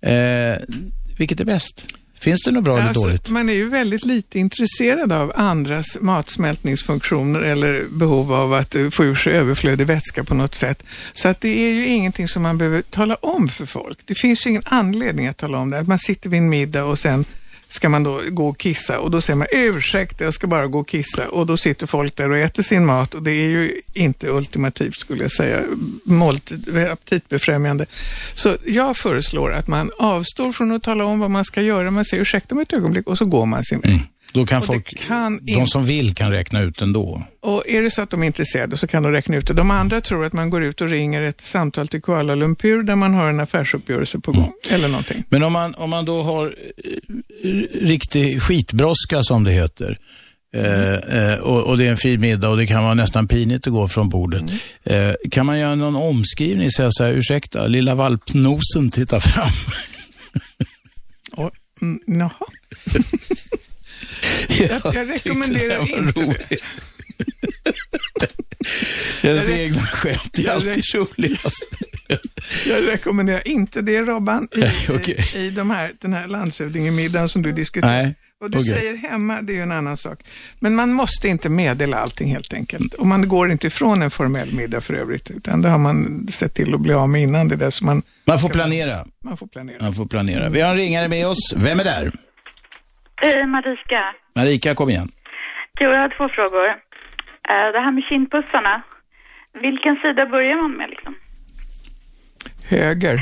[0.00, 0.56] Eh,
[1.18, 1.86] vilket är bäst?
[2.20, 3.30] Finns det något bra eller Alltså, dåligt?
[3.30, 9.04] man är ju väldigt lite intresserad av andras matsmältningsfunktioner eller behov av att eh, få
[9.04, 10.82] ur sig överflödig vätska på något sätt.
[11.12, 13.98] Så att det är ju ingenting som man behöver tala om för folk.
[14.04, 15.78] Det finns ju ingen anledning att tala om det.
[15.78, 17.24] Att man sitter vid en middag och sen
[17.68, 20.78] ska man då gå och kissa och då säger man ursäkta, jag ska bara gå
[20.78, 23.80] och kissa och då sitter folk där och äter sin mat och det är ju
[23.92, 25.62] inte ultimativt skulle jag säga
[26.04, 27.86] måltid, aptitbefrämjande.
[28.34, 31.90] Så jag föreslår att man avstår från att tala om vad man ska göra.
[31.90, 33.90] Man säger ursäkta mig ett ögonblick och så går man sin väg.
[33.90, 34.06] Mm.
[34.32, 37.22] Då kan och folk, kan de som vill kan räkna ut ändå.
[37.40, 39.54] Och är det så att de är intresserade så kan de räkna ut det.
[39.54, 42.96] De andra tror att man går ut och ringer ett samtal till Kuala Lumpur där
[42.96, 45.24] man har en affärsuppgörelse på gång eller någonting.
[45.28, 47.50] Men om man, om man då har eh,
[47.86, 49.98] riktig skitbrådska som det heter
[50.54, 53.66] eh, eh, och, och det är en fin middag och det kan vara nästan pinigt
[53.66, 54.42] att gå från bordet.
[54.84, 59.50] Eh, kan man göra någon omskrivning, säga så här, ursäkta, lilla valpnosen tittar fram.
[61.44, 61.50] Och,
[61.82, 62.46] mm, jaha.
[64.48, 66.58] jag, jag rekommenderar inte det.
[69.22, 71.64] Ens Jag- egna skämt är jag- alltid roligast.
[72.66, 74.62] Jag rekommenderar inte det Robban i,
[74.92, 75.24] Okej.
[75.34, 78.02] i, i de här, den här landshövdingemiddagen som du diskuterar.
[78.02, 78.70] Nej, Vad du okej.
[78.70, 80.18] säger hemma, det är ju en annan sak.
[80.60, 82.94] Men man måste inte meddela allting helt enkelt.
[82.94, 86.54] Och man går inte ifrån en formell middag för övrigt, utan det har man sett
[86.54, 87.70] till att bli av med innan det där.
[87.70, 89.06] Så man, Man får planera.
[89.24, 89.82] man får planera.
[89.82, 90.48] Man får planera.
[90.48, 91.52] Vi har en ringare med oss.
[91.56, 92.10] Vem är där?
[93.22, 94.14] Eh, Marika.
[94.36, 95.08] Marika, kom igen.
[95.80, 96.68] Jo, jag har två frågor.
[96.68, 98.82] Eh, det här med kindpussarna.
[99.62, 101.14] Vilken sida börjar man med liksom?
[102.70, 103.18] Höger.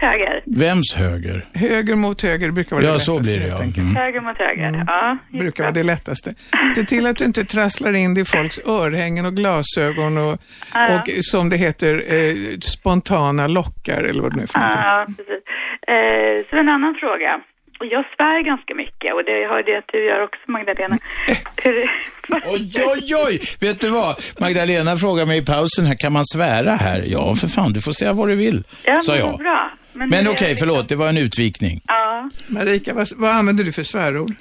[0.00, 0.42] Höger?
[0.46, 1.44] Vems höger?
[1.54, 3.82] Höger mot höger brukar vara Ja, det så lättaste blir det, ja.
[3.82, 3.96] Mm.
[3.96, 5.18] Höger mot höger, ja.
[5.32, 6.34] Det brukar vara det lättaste.
[6.76, 10.38] Se till att du inte trasslar in det i folks örhängen och glasögon och,
[10.74, 10.94] Ja, ja.
[11.00, 14.82] och som det heter, eh, spontana lockar eller vad det nu är för någonting.
[14.84, 15.44] Ja, precis.
[15.88, 17.40] Eh, så en annan fråga.
[17.80, 20.98] Jag svär ganska mycket och det hörde jag att du gör också Magdalena.
[22.46, 23.40] Oj, oj, oj!
[23.60, 24.16] Vet du vad?
[24.40, 27.02] Magdalena frågade mig i pausen här, kan man svära här?
[27.06, 29.38] Ja, för fan, du får säga vad du vill, ja, sa men jag.
[29.38, 29.72] bra.
[29.92, 31.80] Men, Men okej, det förlåt, det var en utvikning.
[31.86, 34.32] Ja, Marika, vad, vad använder du för svärord?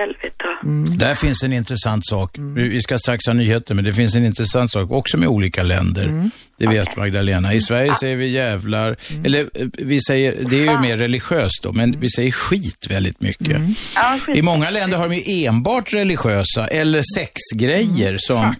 [0.00, 0.98] Helvete.
[1.04, 2.36] Där finns en intressant sak.
[2.56, 6.30] Vi ska strax ha nyheter, men det finns en intressant sak också med olika länder.
[6.56, 7.54] Det vet Magdalena.
[7.54, 11.72] I Sverige säger vi jävlar, eller eh, vi säger, det är ju mer religiöst då,
[11.72, 13.60] men vi säger skit väldigt mycket.
[13.94, 14.36] Ja, skit.
[14.36, 18.54] I många länder har de ju enbart religiösa eller sexgrejer som,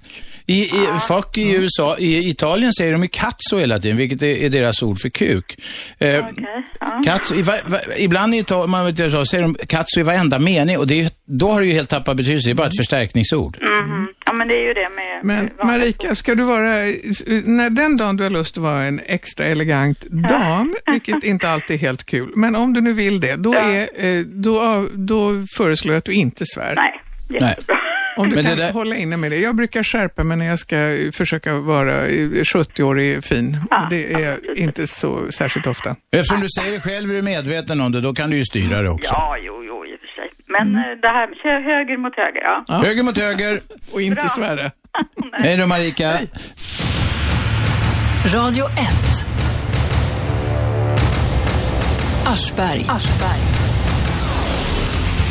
[0.47, 4.45] I, i, Folk i USA, i Italien säger de ju cazzo hela tiden, vilket är,
[4.45, 5.57] är deras ord för kuk.
[5.99, 6.25] Eh,
[7.05, 10.39] Cazzo, i, va, va, ibland i Italien, man vet, inte, säger de cazzo i varenda
[10.39, 12.77] mening och det är, då har det ju helt tappat betydelse, det är bara ett
[12.77, 13.59] förstärkningsord.
[13.61, 14.09] Mhm.
[14.27, 15.21] Ja, men det är ju det med...
[15.25, 16.69] Men Marika, ska du vara,
[17.45, 21.77] när den dagen du har lust att vara en extra elegant dam, vilket inte alltid
[21.77, 25.95] är helt kul, men om du nu vill det, då, är, eh, då, då föreslår
[25.95, 26.75] jag att du inte svär.
[26.75, 27.01] Nej.
[27.41, 27.57] Nej.
[28.17, 29.39] Om du Men kan där- hålla inne med det.
[29.39, 30.77] Jag brukar skärpa mig när jag ska
[31.13, 33.59] försöka vara eh, 70-årig fin.
[33.91, 35.97] det är inte så särskilt ofta.
[36.13, 38.83] Eftersom du säger det själv är du medveten om det, då kan du ju styra
[38.83, 39.13] det också.
[39.13, 40.31] Ja, jo, jo, i och för sig.
[40.49, 42.83] Men eh, det här, kör höger mot höger, ja.
[42.87, 43.61] Höger mot höger.
[43.93, 44.29] Och inte Bra.
[44.29, 44.71] svära.
[45.43, 46.11] Hej då Marika.
[48.35, 48.75] Radio 1.
[52.27, 52.85] Aschberg.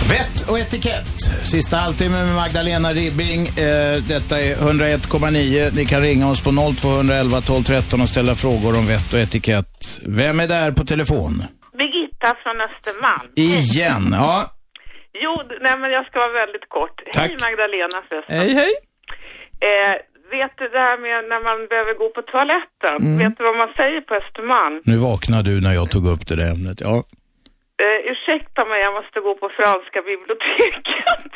[0.09, 1.07] Vett och etikett.
[1.53, 3.41] Sista halvtimmen med Magdalena Ribbing.
[3.65, 5.75] Eh, detta är 101,9.
[5.75, 9.99] Ni kan ringa oss på 0211 12 13 och ställa frågor om vett och etikett.
[10.07, 11.33] Vem är där på telefon?
[11.77, 13.29] Birgitta från Östermalm.
[13.35, 14.15] Igen.
[14.17, 14.35] Ja,
[15.23, 15.33] Jo,
[15.65, 16.97] nej men jag ska vara väldigt kort.
[17.13, 17.29] Tack.
[17.29, 18.37] Hej Magdalena förresten.
[18.39, 18.73] Hej, hej.
[19.69, 19.93] Eh,
[20.35, 22.95] vet du det här med när man behöver gå på toaletten?
[23.07, 23.17] Mm.
[23.21, 24.75] Vet du vad man säger på Östermalm?
[24.91, 26.81] nu vaknar du när jag tog upp det där ämnet.
[26.89, 27.03] Ja.
[27.83, 31.31] Eh, ursäkta mig, jag måste gå på franska biblioteket.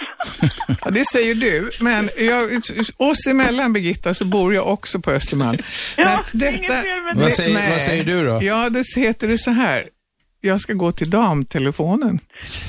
[0.85, 2.61] Ja, det säger du, men jag,
[2.97, 5.57] oss emellan Birgitta så bor jag också på Östermalm.
[5.97, 6.73] Men detta,
[7.15, 8.39] Vad säger- vad säger du då?
[8.41, 9.83] Ja, det heter det så här.
[10.41, 12.19] Jag ska gå till damtelefonen.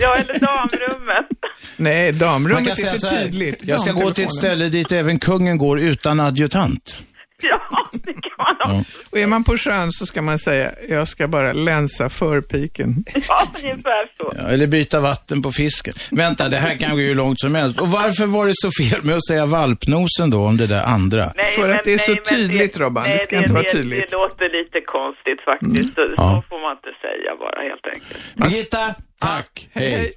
[0.01, 1.27] ja, eller damrummet.
[1.77, 3.61] Nej, damrummet är så så här, tydligt.
[3.63, 7.03] jag ska gå till ett ställe dit även kungen går utan adjutant.
[7.43, 7.61] Ja,
[7.93, 8.85] det kan man Ja.
[9.11, 13.05] Och är man på sjön så ska man säga, jag ska bara länsa förpiken.
[13.29, 14.33] Ja, ungefär så.
[14.37, 15.95] Ja, eller byta vatten på fisken.
[16.11, 17.81] Vänta, det här kan gå hur långt som helst.
[17.81, 21.33] Och varför var det så fel med att säga valpnosen då om det där andra?
[21.37, 23.05] Nej, För men- att det är så nej, tydligt, Robban.
[23.05, 24.11] Det nej, ska inte vara det, tydligt.
[24.11, 25.95] Det låter lite konstigt faktiskt.
[25.95, 26.43] Så, Ja.
[26.43, 28.35] så får man inte säga bara helt enkelt.
[28.37, 28.79] Birgitta,
[29.21, 29.69] tack.
[29.73, 30.13] Hej.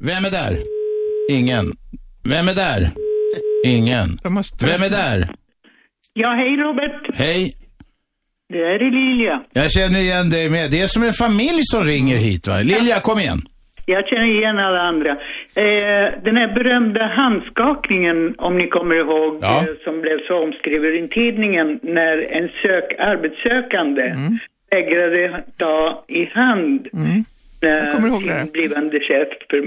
[0.00, 0.58] Vem är där?
[1.30, 1.72] Ingen.
[2.24, 2.90] Vem är där?
[3.64, 4.20] Ingen.
[4.60, 5.34] Vem är där?
[6.12, 7.14] Ja, hej Robert.
[7.14, 7.52] Hej.
[8.48, 9.42] Det här är Lilja.
[9.52, 10.70] Jag känner igen dig med.
[10.70, 12.56] Det är som en familj som ringer hit va?
[12.72, 13.38] Lilja, kom igen.
[13.86, 15.10] Jag känner igen alla andra.
[15.54, 19.58] Eh, den här berömda handskakningen, om ni kommer ihåg, Ja.
[19.58, 24.38] eh, som blev så omskriven i tidningen när en sök, arbetssökande Mm.
[24.70, 26.88] vägrade ta i hand
[27.60, 28.52] Jag kommer ihåg sin det.
[28.52, 29.28] blivande chef.
[29.50, 29.64] För, Eh,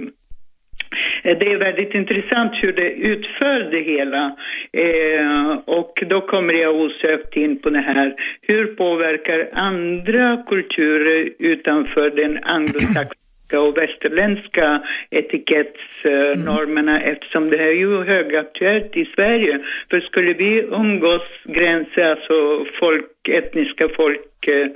[1.24, 4.36] Det är väldigt intressant hur det utför det hela.
[4.72, 8.16] Eh, och då kommer jag osökt in på det här.
[8.42, 13.23] Hur påverkar andra kulturer utanför den anglosaxiska
[13.60, 14.82] och västerländska
[15.12, 19.60] etikettsnormerna eftersom det här är ju högaktuellt i Sverige.
[19.90, 24.68] För skulle vi umgås gränser, alltså folk, etniska folk eh,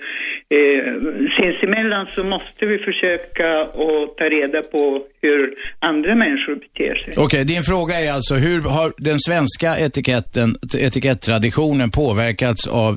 [0.58, 0.94] eh,
[1.38, 7.14] sinsemellan så måste vi försöka att ta reda på hur andra människor beter sig.
[7.18, 10.50] Okej, din fråga är alltså hur har den svenska etiketten,
[10.88, 12.94] etikettraditionen påverkats av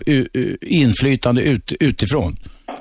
[0.61, 2.33] inflytande ut, utifrån?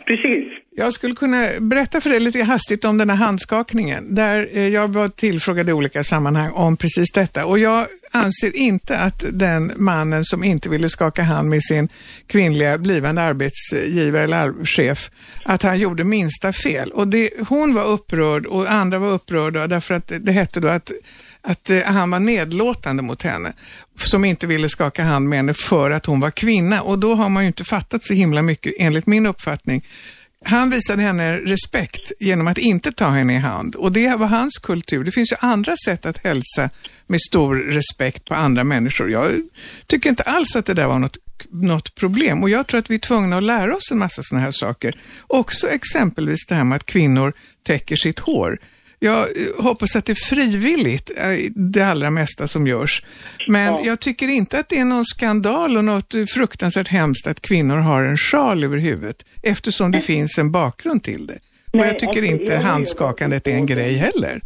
[0.05, 0.38] Precis.
[0.79, 4.87] Jag skulle kunna berätta för dig lite hastigt om den här handskakningen, där eh, jag
[4.93, 7.45] var tillfrågad i olika sammanhang om precis detta.
[7.45, 11.89] Och jag anser inte att den mannen som inte ville skaka hand med sin
[12.27, 15.11] kvinnliga blivande arbetsgivare eller chef,
[15.45, 16.91] att han gjorde minsta fel.
[16.91, 20.91] Och det, hon var upprörd och andra var upprörda därför att det, hette då att
[21.41, 23.53] att eh, han var nedlåtande mot henne,
[23.97, 26.81] som inte ville skaka hand med henne för att hon var kvinna.
[26.81, 29.83] Och då har man ju inte fattat så himla mycket, enligt min uppfattning.
[30.45, 34.57] Han visade henne respekt genom att inte ta henne i hand och det var hans
[34.57, 35.03] kultur.
[35.03, 36.69] Det finns ju andra sätt att hälsa
[37.07, 39.11] med stor respekt på andra människor.
[39.11, 39.31] Jag
[39.87, 41.17] tycker inte alls att det där var något,
[41.49, 44.45] något problem och jag tror att vi är tvungna att lära oss en massa sådana
[44.45, 44.99] här saker.
[45.27, 47.33] Också exempelvis det här med att kvinnor
[47.63, 48.59] täcker sitt hår.
[48.99, 53.03] Jag eh, hoppas att det är frivilligt, eh, det allra mesta som görs.
[53.47, 57.75] Men jag tycker inte att det är någon skandal och något fruktansvärt hemskt att kvinnor
[57.75, 61.39] har en sjal över huvudet, eftersom det finns en bakgrund till det.
[61.73, 64.41] Och Nej, jag tycker alltså, inte jag handskakandet är en grej heller.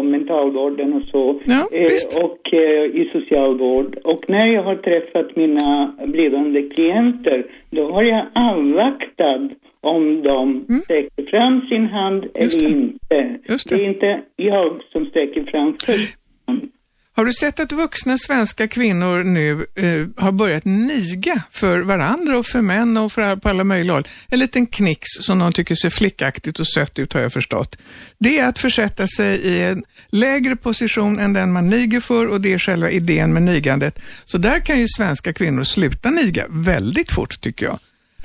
[0.00, 1.40] och mentalvården och så.
[1.44, 3.98] Ja, eh, och eh, i socialvård.
[4.04, 9.50] Och när jag har träffat mina blivande klienter, då har jag avvaktat
[9.82, 10.80] om de Mm.
[10.80, 13.38] sträcker fram sin hand eller inte.
[13.68, 13.74] Det.
[13.74, 16.16] är inte jag som sträcker fram först.
[17.16, 22.46] Har du sett att vuxna svenska kvinnor nu eh, har börjat niga för varandra och
[22.46, 24.08] för män och för på alla möjliga håll?
[24.28, 27.76] En liten knix som de tycker ser flickaktigt och sött ut har jag förstått.
[28.18, 32.40] Det är att försätta sig i en lägre position än den man niger för och
[32.40, 33.98] det är själva idén med nigandet.
[34.24, 37.78] Så där kan ju svenska kvinnor sluta niga väldigt fort tycker jag.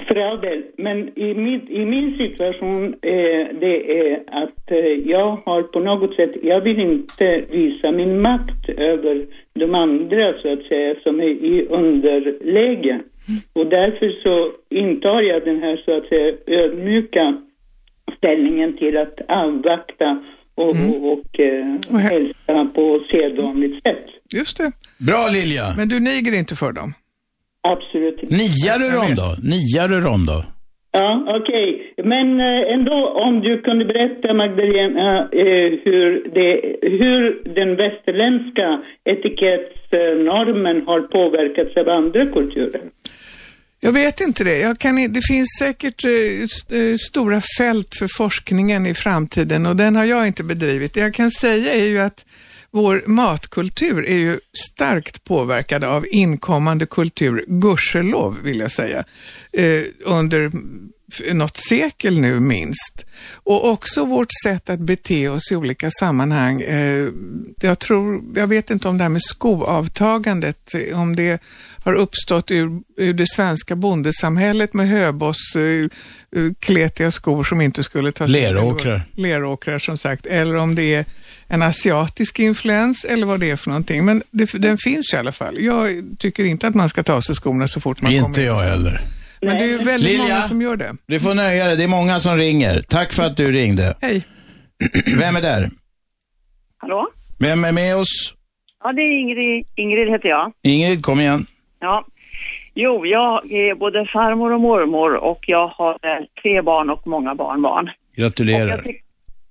[0.08, 4.78] För all del, men i, mitt, i min situation eh, det är att eh,
[5.12, 10.54] jag har på något sätt, jag vill inte visa min makt över de andra så
[10.54, 13.00] att säga som är i underläge.
[13.54, 17.42] Och därför så intar jag den här så att säga ödmjuka
[18.18, 20.24] ställningen till att avvakta
[20.56, 21.04] och, Mm.
[21.04, 24.06] och, och eh, hälsa på sedvanligt sätt.
[24.34, 24.72] Just det.
[25.08, 25.64] Bra Lilja.
[25.78, 26.94] Men du niger inte för dem?
[27.74, 28.36] Absolut inte.
[28.36, 29.30] Niar du dem då?
[29.52, 30.44] Niar du dem då?
[30.92, 31.94] Ja, okej.
[32.14, 35.08] Men eh, ändå om du kunde berätta Magdalena
[35.44, 36.52] eh, hur, det,
[37.00, 37.22] hur
[37.60, 38.68] den västerländska
[39.12, 42.82] etikettsnormen har påverkats av andra kulturer.
[43.80, 44.58] Jag vet inte det.
[44.60, 49.76] Jag kan, det finns säkert eh, st- eh, stora fält för forskningen i framtiden och
[49.76, 50.94] den har jag inte bedrivit.
[50.94, 52.26] Det jag kan säga är ju att
[52.76, 59.04] vår matkultur är ju starkt påverkad av inkommande kultur, gudskelov vill jag säga,
[59.54, 60.52] eh, under
[61.34, 63.06] något sekel nu minst.
[63.34, 66.62] Och också vårt sätt att bete oss i olika sammanhang.
[66.62, 67.10] Eh,
[67.62, 71.42] jag tror, jag vet inte om det här med skoavtagandet, eh, om det
[71.84, 75.90] har uppstått ur, ur det svenska bondesamhället med höboss, eh,
[76.60, 79.02] kletiga skor som inte skulle tas Leråkrar.
[79.16, 81.06] Leråkrar som sagt, eller om det är
[81.48, 84.06] en asiatisk influens eller vad det är för någonting.
[84.06, 85.60] Men det, den finns i alla fall.
[85.60, 88.42] Jag tycker inte att man ska ta av sig skorna så fort man kommer Inte
[88.42, 89.02] jag heller.
[89.46, 90.24] Men det är ju väldigt Lilja.
[90.24, 90.96] många som gör det.
[91.08, 92.82] Du får nöja dig, det är många som ringer.
[92.82, 93.96] Tack för att du ringde.
[94.02, 94.24] Hej.
[95.20, 95.70] Vem är där?
[96.78, 97.08] Hallå?
[97.40, 98.34] Vem är med oss?
[98.84, 99.66] Ja, det är Ingrid.
[99.76, 100.52] Ingrid heter jag.
[100.64, 101.40] Ingrid, kom igen.
[101.80, 102.06] Ja.
[102.74, 107.36] Jo, jag är både farmor och mormor och jag har eh, tre barn och många
[107.36, 107.90] barnbarn.
[108.16, 108.84] Gratulerar.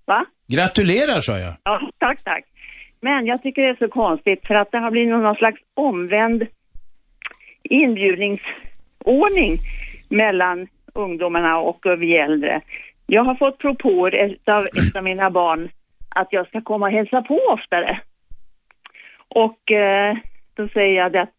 [0.06, 0.24] Va?
[0.48, 1.54] Gratulerar sa jag.
[1.62, 2.44] Ja, tack, tack.
[3.00, 6.42] Men jag tycker det är så konstigt för att det har blivit någon slags omvänd
[7.62, 9.58] inbjudningsordning
[10.08, 12.60] mellan ungdomarna och vi äldre.
[13.06, 15.68] Jag har fått propåer av ett av mina barn
[16.14, 18.00] att jag ska komma och hälsa på oftare.
[19.28, 20.16] Och eh,
[20.54, 21.34] då säger jag det att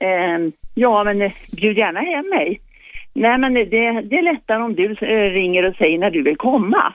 [0.00, 2.60] eh, ja men eh, bjud gärna hem mig.
[3.14, 6.22] Nej men eh, det, det är lättare om du eh, ringer och säger när du
[6.22, 6.94] vill komma.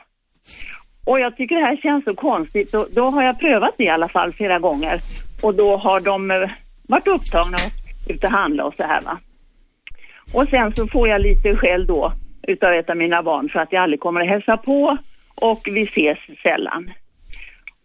[1.06, 3.90] Och jag tycker det här känns så konstigt och då har jag prövat det i
[3.90, 5.00] alla fall flera gånger.
[5.42, 6.50] Och då har de eh,
[6.90, 7.72] varit upptagna och
[8.14, 9.18] ute och handla och så här va.
[10.34, 12.14] Och sen så får jag lite skäll då
[12.48, 14.98] utav ett av mina barn för att jag aldrig kommer att hälsa på
[15.36, 16.92] och vi ses sällan.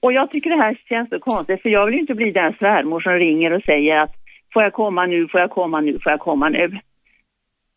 [0.00, 2.52] Och jag tycker det här känns så konstigt för jag vill ju inte bli den
[2.58, 4.14] svärmor som ringer och säger att
[4.52, 6.64] får jag komma nu, får jag komma nu, får jag komma nu.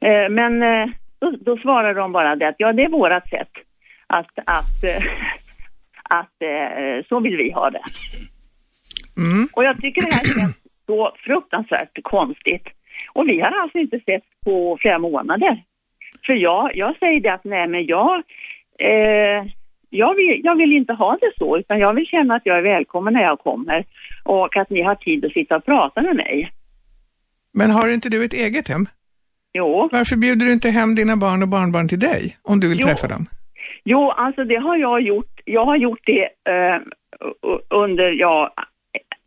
[0.06, 0.90] Eh, men eh,
[1.20, 3.52] då, då svarar de bara det att ja det är vårat sätt
[4.08, 5.04] att, att, eh,
[6.20, 7.84] att eh, så vill vi ha det.
[9.56, 12.68] Och jag tycker det här känns så fruktansvärt konstigt.
[13.14, 15.64] Och vi har alltså inte sett på flera månader.
[16.26, 18.16] För jag, jag säger det att nej men jag,
[18.80, 19.46] eh,
[19.90, 22.62] jag, vill, jag vill inte ha det så utan jag vill känna att jag är
[22.62, 23.86] välkommen när jag kommer
[24.24, 26.52] och att ni har tid att sitta och prata med mig.
[27.54, 28.86] Men har inte du ett eget hem?
[29.54, 29.90] Jo.
[29.92, 32.88] Varför bjuder du inte hem dina barn och barnbarn till dig om du vill Jo.
[32.88, 33.26] träffa dem?
[33.84, 35.40] Jo, alltså det har jag gjort.
[35.46, 36.82] Jag har gjort det eh,
[37.70, 38.54] under, ja,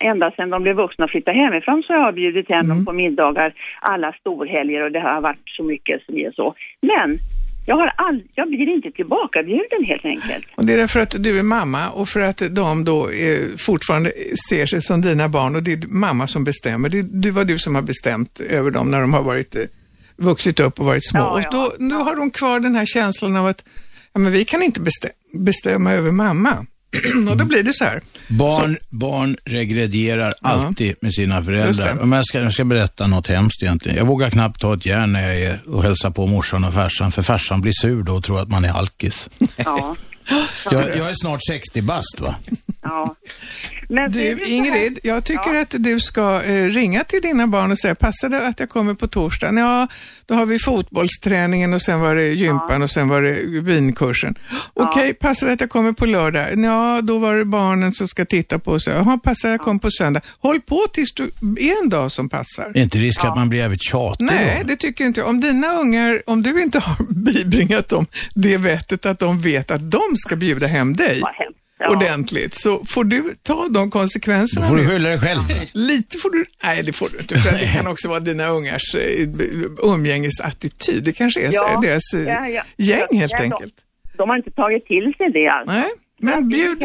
[0.05, 2.93] ända sedan de blev vuxna och flyttade hemifrån så har jag bjudit hem dem på
[2.93, 6.55] middagar alla storhelger och det har varit så mycket som är så.
[6.81, 7.19] Men
[7.67, 10.47] jag, har all, jag blir inte tillbakabjuden helt enkelt.
[10.55, 14.13] Och det är därför att du är mamma och för att de då eh, fortfarande
[14.51, 16.89] ser sig som dina barn och det är mamma som bestämmer.
[16.89, 19.63] Det, det var du som har bestämt över dem när de har varit, eh,
[20.17, 21.25] vuxit upp och varit små.
[21.25, 23.65] och då, då har de kvar den här känslan av att
[24.13, 26.67] ja, men vi kan inte bestäm- bestämma över mamma.
[27.31, 28.03] och då blir det så här.
[28.29, 31.99] Barn, barn regredierar alltid med sina föräldrar.
[32.03, 33.99] Om jag, ska, jag ska berätta något hemskt egentligen.
[33.99, 37.13] Jag vågar knappt ta ett järn när jag är och hälsar på morsan och farsan,
[37.13, 39.29] för farsan blir sur då och tror att man är alkis.
[39.57, 39.97] Ja.
[40.71, 42.35] jag, jag är snart 60 bast va?
[42.83, 43.17] ja.
[43.89, 47.95] Men du, Ingrid, jag tycker att du ska eh, ringa till dina barn och säga,
[47.95, 49.57] passar det att jag kommer på torsdagen?
[49.57, 49.89] Ja,
[50.27, 54.35] då har vi fotbollsträningen och sen var det gympan och sen var det vinkursen.
[54.75, 56.59] Okej, passar det att jag kommer på lördag?
[56.59, 58.95] Ja, då var det barnen som ska titta på sig.
[58.95, 60.21] Jaha, passar det att jag kommer på söndag?
[60.39, 61.25] Håll på tills du
[61.59, 62.73] är en dag som passar.
[62.75, 65.29] Är inte risk att man blir jävligt tjatig Nej, det tycker inte jag.
[65.29, 69.91] Om dina ungar, om du inte har bibringat dem det vettet att de vet att
[69.91, 71.23] de ska bjuda hem dig.
[71.79, 71.89] Ja.
[71.97, 74.67] ordentligt så får du ta de konsekvenserna.
[74.67, 75.41] Då får du skylla dig själv.
[75.73, 78.95] Lite får du, nej det får du inte, för det kan också vara dina ungars
[78.95, 79.29] eh,
[79.83, 81.05] umgängesattityd.
[81.05, 82.63] Det kanske är så, Ja, deras eh, ja, ja.
[82.77, 83.75] gäng helt Ja, de- enkelt.
[84.17, 85.73] De har inte tagit till sig det alltså.
[85.73, 85.89] Nej,
[86.21, 86.79] men bjud,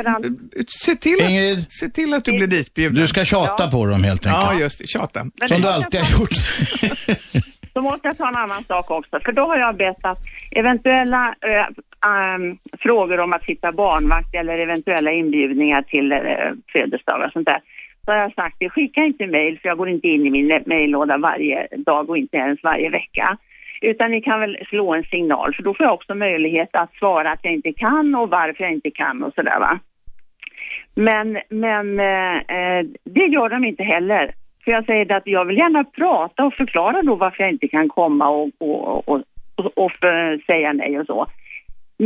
[0.67, 1.15] se till,
[1.57, 2.95] att, se till att du blir ditbjuden.
[3.01, 4.43] Du ska tjata på dem helt enkelt.
[4.53, 5.19] Ja, just det, tjata.
[5.47, 6.29] Som du alltid har gjort.
[7.73, 10.17] Så måste jag ta en annan sak också, för då har jag bett att
[10.51, 17.25] eventuella äh, äh, frågor om att sitta barnvakt eller eventuella inbjudningar till eh, äh, födelsedagar
[17.25, 17.61] och sånt där.
[18.05, 20.61] Så har jag sagt, det skicka inte mejl för jag går inte in i min
[20.65, 23.37] mejllåda varje dag och inte ens varje vecka.
[23.81, 27.31] Utan ni kan väl slå en signal, för då får jag också möjlighet att svara
[27.31, 29.79] att jag inte kan och varför jag inte kan och sådär va.
[30.95, 34.33] Men, men eh, eh, det gör de inte heller.
[34.63, 37.89] För jag säger att jag vill gärna prata och förklara då varför jag inte kan
[37.89, 39.21] komma och, och, och,
[39.55, 41.27] och, och för- säga nej och så.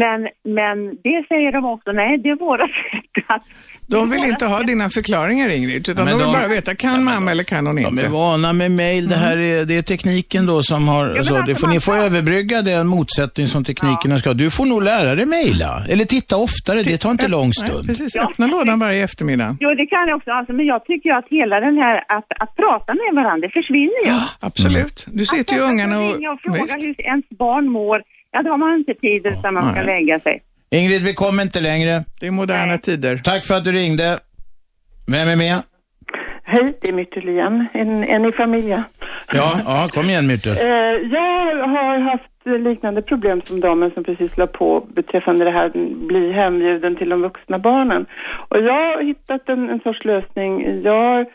[0.03, 0.19] Men,
[0.57, 3.43] men det säger de också, nej det är våra sätt att...
[3.89, 7.03] De vill inte ha dina förklaringar Ingrid, utan Men de vill de- bara veta, kan
[7.03, 8.05] mamma eller kan hon De inte?
[8.05, 9.07] är vana med mail.
[9.09, 11.05] Det här är, det är tekniken då som har...
[11.17, 14.33] Alltså, det alltså, får, ni får överbrygga den motsättning som teknikerna ska ha.
[14.33, 15.71] Du får nog lära dig mejla.
[15.89, 17.87] Eller titta oftare, det tar inte lång Nej, stund.
[17.87, 19.57] precis, öppna lådan varje eftermiddag.
[19.59, 22.55] Jo, det kan jag också, alltså, men jag tycker att hela den här, att, att
[22.55, 24.11] prata med varandra, det försvinner ju.
[24.41, 25.07] Absolut.
[25.11, 26.13] Du sitter ju Att ungarna och...
[26.15, 29.63] ringa och fråga hur ens barn mår, ja då har man inte tid utan man
[29.63, 29.85] ska nej.
[29.85, 30.43] lägga sig.
[30.69, 32.03] Ingrid, vi kommer inte längre.
[32.19, 33.17] Det är moderna tider.
[33.17, 34.19] Tack för att du ringde.
[35.11, 35.61] Vem är med?
[36.49, 38.83] Hej, det är Myrtel igen, en, en i familjen.
[39.33, 40.51] Ja, ja kom igen Myrtle.
[40.61, 45.71] Eh, jag har haft liknande problem som damen som precis la på beträffande det här
[46.07, 48.05] bli hembjuden till de vuxna barnen.
[48.49, 50.81] Och jag har hittat en, en sorts lösning.
[50.83, 51.25] Jag har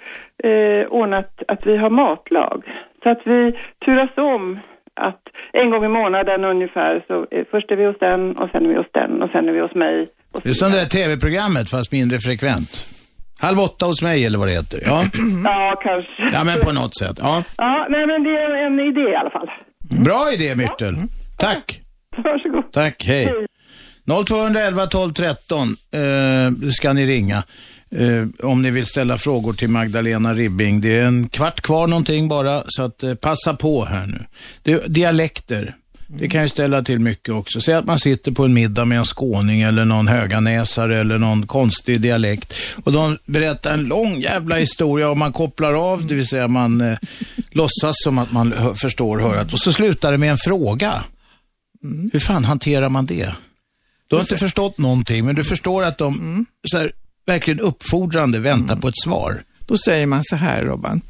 [0.45, 2.65] eh, ordnat att vi har matlag.
[3.03, 4.59] Så att vi turas om
[5.01, 8.69] att en gång i månaden ungefär så först är vi hos den och sen är
[8.69, 10.09] vi hos den och sen är vi hos mig.
[10.43, 12.69] Det är som det där tv-programmet fast mindre frekvent.
[13.41, 14.81] Halv åtta hos mig eller vad det heter.
[14.87, 15.05] Ja,
[15.45, 16.37] Ja, kanske.
[16.37, 17.17] ja men på något sätt.
[17.21, 17.43] Ja.
[17.57, 19.51] Ja, nej men det är en idé i alla fall.
[20.05, 20.97] Bra idé Myrtle.
[21.39, 21.81] Tack.
[22.17, 22.73] Varsågod.
[22.73, 23.33] Tack, hej.
[24.27, 27.43] 0211 12 13 eh, ska ni ringa.
[27.97, 30.81] Eh, om ni vill ställa frågor till Magdalena Ribbing.
[30.81, 34.25] Det är en kvart kvar någonting bara, så att eh, passa på här nu.
[34.63, 35.75] Det, dialekter,
[36.07, 37.61] det kan ju ställa till mycket också.
[37.61, 41.47] Säg att man sitter på en middag med en skåning eller någon höganäsare eller någon
[41.47, 42.55] konstig dialekt
[42.85, 46.81] och de berättar en lång jävla historia och man kopplar av, det vill säga man
[46.81, 46.99] eh,
[47.51, 51.05] låtsas som att man hö- förstår hörat och så slutar det med en fråga.
[52.13, 53.31] Hur fan hanterar man det?
[54.09, 56.93] Du har inte förstått någonting, men du förstår att de så här,
[57.27, 59.45] verkligen uppfordrande väntar på ett svar.
[59.67, 61.01] Då säger man så här, Robban.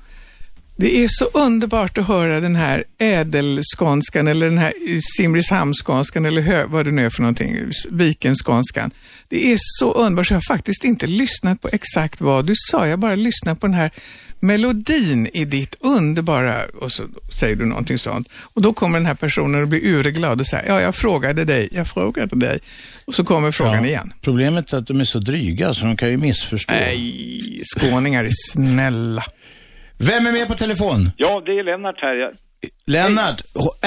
[0.77, 4.73] Det är så underbart att höra den här ädelskånskan eller den här
[5.17, 7.57] Simrishamnskånskan eller hö, vad det nu är för någonting,
[7.91, 8.91] Vikenskånskan.
[9.29, 12.89] Det är så underbart så jag har faktiskt inte lyssnat på exakt vad du sa.
[12.89, 13.91] Jag bara lyssnat på den här
[14.43, 17.03] melodin i ditt underbara, och så
[17.39, 18.29] säger du någonting sånt.
[18.55, 21.69] Och då kommer den här personen och blir urglad och säger, ja, jag frågade dig,
[21.73, 22.59] jag frågade dig.
[23.07, 23.87] Och så kommer frågan Ja.
[23.89, 24.13] igen.
[24.21, 26.73] Problemet är att de är så dryga så de kan ju missförstå.
[26.75, 29.23] Nej, skåningar är snälla.
[29.99, 31.11] Vem är med på telefon?
[31.17, 32.15] Ja, det är Lennart här.
[32.15, 32.33] Jag,
[32.87, 33.39] Lennart,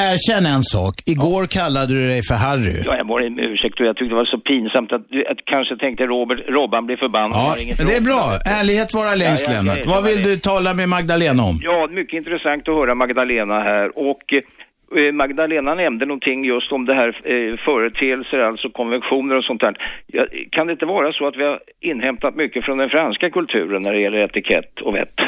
[0.10, 0.95] erkänn en sak.
[1.06, 2.77] Igår kallade du dig för Harry.
[2.85, 5.76] ja, jag ber om ursäkt och jag tyckte det var så pinsamt att, att kanske
[5.77, 7.38] tänkte Robert, Robban blir förbannad.
[7.38, 8.23] Ja, men det är bra.
[8.60, 9.85] Ärlighet vara längst, Ja, ja, Lennart.
[9.85, 11.56] Vad vill du tala med Magdalena om?
[11.61, 13.88] Ja, mycket intressant att höra Magdalena här.
[14.10, 19.61] Och eh, Magdalena nämnde någonting just om det här eh, företeelser, alltså konventioner och sånt
[19.61, 19.73] där.
[20.07, 23.81] Ja, kan det inte vara så att vi har inhämtat mycket från den franska kulturen
[23.81, 25.19] när det gäller etikett och vett?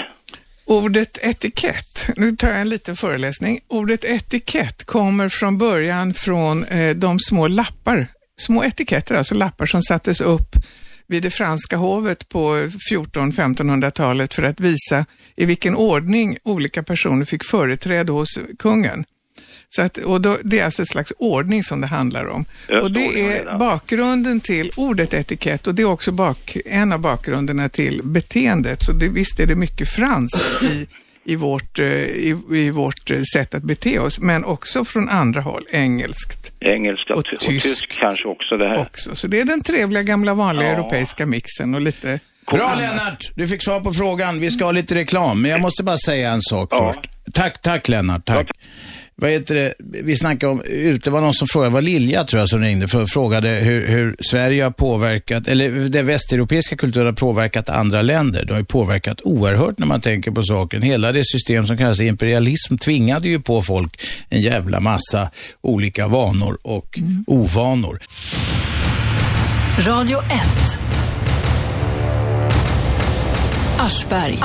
[0.69, 3.60] Ordet etikett, nu tar jag en liten föreläsning.
[3.68, 8.07] Ordet etikett kommer från början från eh, de små lappar,
[8.41, 10.56] små etiketter, alltså lappar som sattes upp
[11.07, 12.53] vid det franska hovet på
[12.91, 19.06] 1400-1500-talet för att visa i vilken ordning olika personer fick företräde hos kungen.
[19.69, 22.45] Så att, och då, det är alltså ett slags ordning som det handlar om.
[22.69, 23.57] Just och det är ja.
[23.57, 28.84] bakgrunden till ordet etikett och det är också bak, en av bakgrunderna till beteendet.
[28.85, 30.88] Så det, visst är det mycket franskt i,
[31.26, 35.64] i, vårt, eh, i, i vårt sätt att bete oss, men också från andra håll,
[35.72, 36.52] engelskt.
[36.60, 37.65] Engelska och, Och ty- och tysk.
[37.65, 38.81] tysk kanske också det här.
[38.81, 39.15] Också.
[39.15, 40.73] Så det är den trevliga gamla vanliga Ja.
[40.73, 42.19] europeiska mixen och lite
[42.52, 44.39] Bra Lennart, du fick svar på frågan.
[44.39, 46.99] Vi ska ha lite reklam, men jag måste bara säga en sak först.
[47.34, 48.48] Tack, tack Lennart, tack.
[49.22, 50.61] Vad heter det, vi snackade om,
[51.03, 54.15] det var någon som frågade, var Lilja tror jag som ringde, för frågade hur, hur
[54.19, 58.45] Sverige har påverkat, eller den västeuropeiska kulturen har påverkat andra länder.
[58.45, 60.81] De har ju påverkat oerhört när man tänker på saken.
[60.81, 65.30] Hela det system som kallas imperialism tvingade ju på folk en jävla massa
[65.61, 67.99] olika vanor och ovanor.
[69.80, 70.30] Radio 1.
[73.80, 74.39] Aschberg.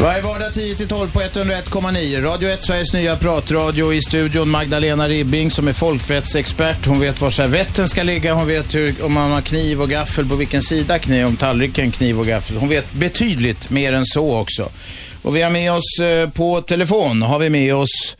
[0.00, 2.22] Varje vardag 10-12 på 101,9.
[2.22, 3.92] Radio 1, Sveriges nya pratradio.
[3.92, 6.86] I studion Magdalena Ribbing som är folkrättsexpert.
[6.86, 8.34] Hon vet var servetten ska ligga.
[8.34, 11.90] Hon vet hur, om man har kniv och gaffel, på vilken sida kniv, om tallriken,
[11.90, 12.56] kniv och gaffel.
[12.56, 14.68] Hon vet betydligt mer än så också.
[15.22, 18.16] Och vi har med oss eh, på telefon, har vi med oss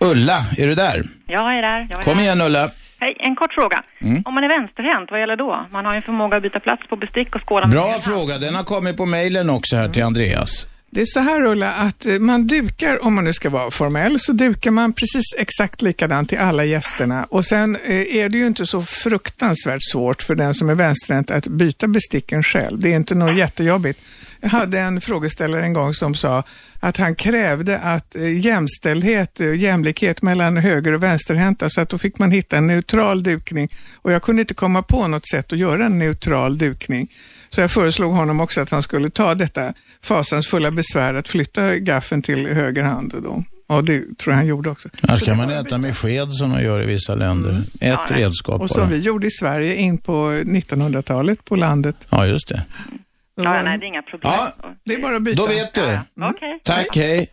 [0.00, 0.44] Ulla.
[0.58, 1.02] Är du där?
[1.26, 1.86] Jag är där.
[1.90, 2.70] Jag är Kom igen Ulla.
[3.00, 3.82] Hej, en kort fråga.
[4.00, 4.22] Mm.
[4.26, 5.66] Om man är vänsterhänt, vad gäller då?
[5.70, 8.38] Man har ju en förmåga att byta plats på bestick och skåla med Bra fråga.
[8.38, 10.69] Den har kommit på mejlen också här till Andreas.
[10.92, 14.20] Det är så här Ulla, att eh, man dukar, om man nu ska vara formell,
[14.20, 17.24] så dukar man precis exakt likadant till alla gästerna.
[17.24, 21.30] Och sen eh, är det ju inte så fruktansvärt svårt för den som är vänsterhänt
[21.30, 22.80] att byta besticken själv.
[22.80, 24.00] Det är inte något jättejobbigt.
[24.40, 26.44] Jag hade en frågeställare en gång som sa
[26.80, 31.98] att han krävde att eh, jämställdhet och jämlikhet mellan höger och vänsterhänta, så att då
[31.98, 33.68] fick man hitta en neutral dukning.
[33.94, 37.08] Och jag kunde inte komma på något sätt att göra en neutral dukning.
[37.54, 39.72] Så jag föreslog honom också att han skulle ta detta
[40.04, 43.14] fasansfulla besvär att flytta gaffeln till höger hand.
[43.22, 43.44] Då.
[43.76, 44.88] Och det tror jag han gjorde också.
[45.02, 47.56] Annars kan man äta med sked som de gör i vissa länder.
[47.80, 48.90] Ett redskap Och som bara.
[48.90, 52.06] vi gjorde i Sverige in på 1900-talet på landet.
[52.10, 52.62] Ja, just det.
[53.34, 54.32] Ja, nej, det är inga problem.
[54.34, 54.52] Ja,
[54.84, 55.42] det är bara att byta.
[55.42, 55.98] Då vet du.
[56.24, 56.60] Okej.
[56.64, 57.28] Tack, hej.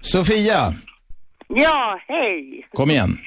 [0.00, 0.72] Sofia,
[1.48, 2.66] Ja, hej.
[2.72, 3.18] kom igen.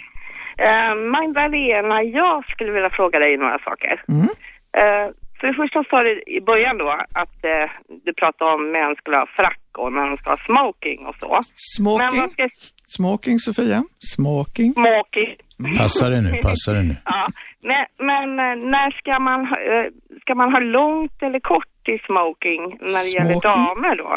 [0.68, 4.04] Uh, Magdalena, jag skulle vilja fråga dig några saker.
[4.10, 4.22] Mm.
[4.22, 5.08] Eh,
[5.44, 7.70] för det första sa du i början då att eh,
[8.06, 11.32] du pratade om män skulle ha frack och när de ska ha smoking och så.
[11.32, 11.44] Men
[11.78, 12.30] Smoking.
[12.30, 12.48] ska...
[12.86, 13.84] Smoking, Sofia.
[14.00, 14.74] Smoking.
[14.74, 15.30] Smoking.
[15.78, 16.96] Passa dig nu, passa dig nu.
[17.06, 17.28] ja,
[17.70, 19.86] men, men eh, när ska man, ha, eh,
[20.22, 22.62] ska man ha långt eller kort i smoking
[22.94, 23.52] när det gäller Smoking?
[23.52, 24.12] damer då?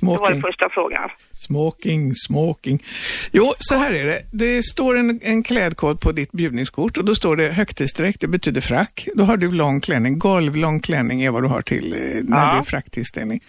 [0.00, 0.32] Det var Smoking.
[0.34, 1.10] den första frågan.
[1.32, 2.82] Smoking, smoking.
[3.32, 4.22] Jo, så här är det.
[4.32, 8.60] Det står en, en klädkod på ditt bjudningskort och då står det högtidsdräkt, det betyder
[8.60, 9.08] frack.
[9.14, 12.52] Då har du lång klänning, golvlång klänning är vad du har till eh, när Ja.
[12.52, 13.40] det är fracktillställning.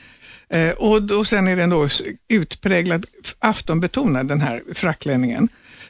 [0.54, 1.88] Eh, och då, sen är den då
[2.28, 3.06] utpräglad
[3.40, 5.50] aftonbetonad, den här frackklänningen.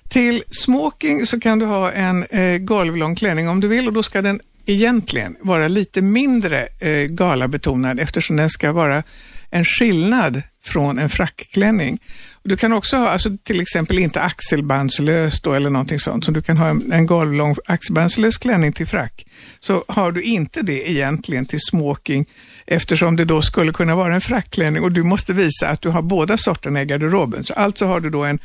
[0.10, 4.04] Till smoking så kan du ha en eh, golvlång klänning om du vill och då
[4.04, 9.04] ska den egentligen vara lite mindre eh, galabetonad eftersom den ska vara
[9.52, 12.00] en skillnad från en frackklänning.
[12.44, 16.42] Du kan också ha, alltså till exempel inte axelbandslös då eller någonting sånt, så du
[16.42, 19.26] kan ha en, en golvlång axelbandslös klänning till frack.
[19.60, 22.26] Så har du inte det egentligen till smoking
[22.66, 26.02] eftersom det då skulle kunna vara en frackklänning och du måste visa att du har
[26.02, 27.44] båda sorterna i garderoben.
[27.44, 28.40] Så alltså har du då en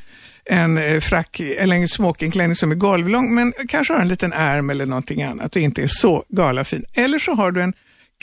[0.48, 4.70] en eh, frack eller en smokingklänning som är golvlång men kanske har en liten ärm
[4.70, 6.84] eller någonting annat och inte är så galafin.
[6.94, 7.72] Eller så har du en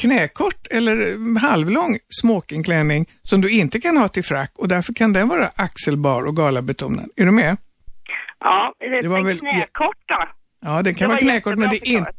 [0.02, 5.28] knäkort eller halvlång smokingklänning som du inte kan ha till frack och därför kan den
[5.28, 7.10] vara axelbar och galabetonad.
[7.16, 7.58] Är du med?
[8.40, 10.30] Ja, det, Det var väl- knäkorta.
[10.66, 12.12] Ja, den kan Det vara var knäkort men det är inte...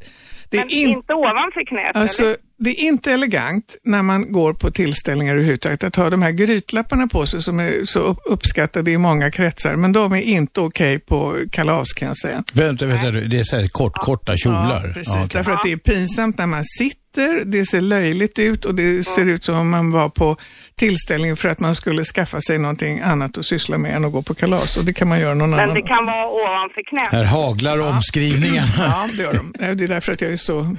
[0.50, 2.36] Det är Men in- inte ovanför knät Alltså, eller?
[2.64, 7.06] Det är inte elegant när man går på tillställningar överhuvudtaget att ha de här grytlapparna
[7.06, 10.98] på sig som är så upp- uppskattade i många kretsar, men de är inte okej
[10.98, 12.44] på kalas kan jag säga.
[12.52, 14.84] Vänta, vänta, du, det är så här kort, korta kjolar.
[14.86, 15.14] Ja, precis.
[15.14, 15.28] Ja, okej.
[15.32, 19.24] Därför att det är pinsamt när man sitter, det ser löjligt ut och det ser
[19.26, 20.36] ut som om man var på
[20.76, 24.22] tillställning för att man skulle skaffa sig någonting annat att syssla med än att gå
[24.22, 27.12] på kalas och det kan man göra någon Men annan det kan vara ovanför knät.
[27.12, 28.68] Här haglar omskrivningarna.
[28.78, 29.52] Ja, det gör de.
[29.74, 30.76] Det är därför att jag är så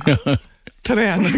[0.86, 1.34] tränad.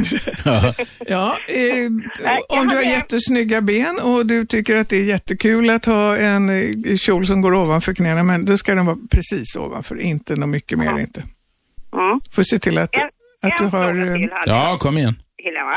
[0.45, 0.73] Ja.
[1.07, 5.85] Ja, eh, om du har jättesnygga ben och du tycker att det är jättekul att
[5.85, 9.99] ha en eh, kjol som går ovanför knäna, men då ska den vara precis ovanför,
[10.01, 11.21] inte något mycket mer inte.
[11.93, 12.19] Mm.
[12.35, 12.97] Får se till att,
[13.41, 13.93] att du en har...
[13.93, 15.13] fråga eh, till Ja, kom igen.
[15.43, 15.75] Helena.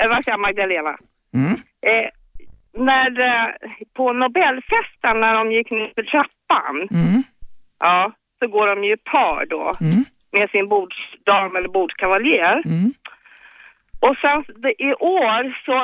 [0.00, 0.94] Eh, vad säger Magdalena?
[1.34, 1.52] Mm.
[1.90, 2.08] Eh,
[2.88, 3.48] när, eh,
[3.96, 7.22] på Nobelfesten när de gick ner för trappan, Mm.
[7.80, 10.04] ja, så går de ju par då Mm.
[10.32, 10.66] med sin
[11.28, 12.56] bordsdam eller bordskavaljer.
[12.74, 12.88] Mm.
[14.06, 15.76] Och sen det, i år så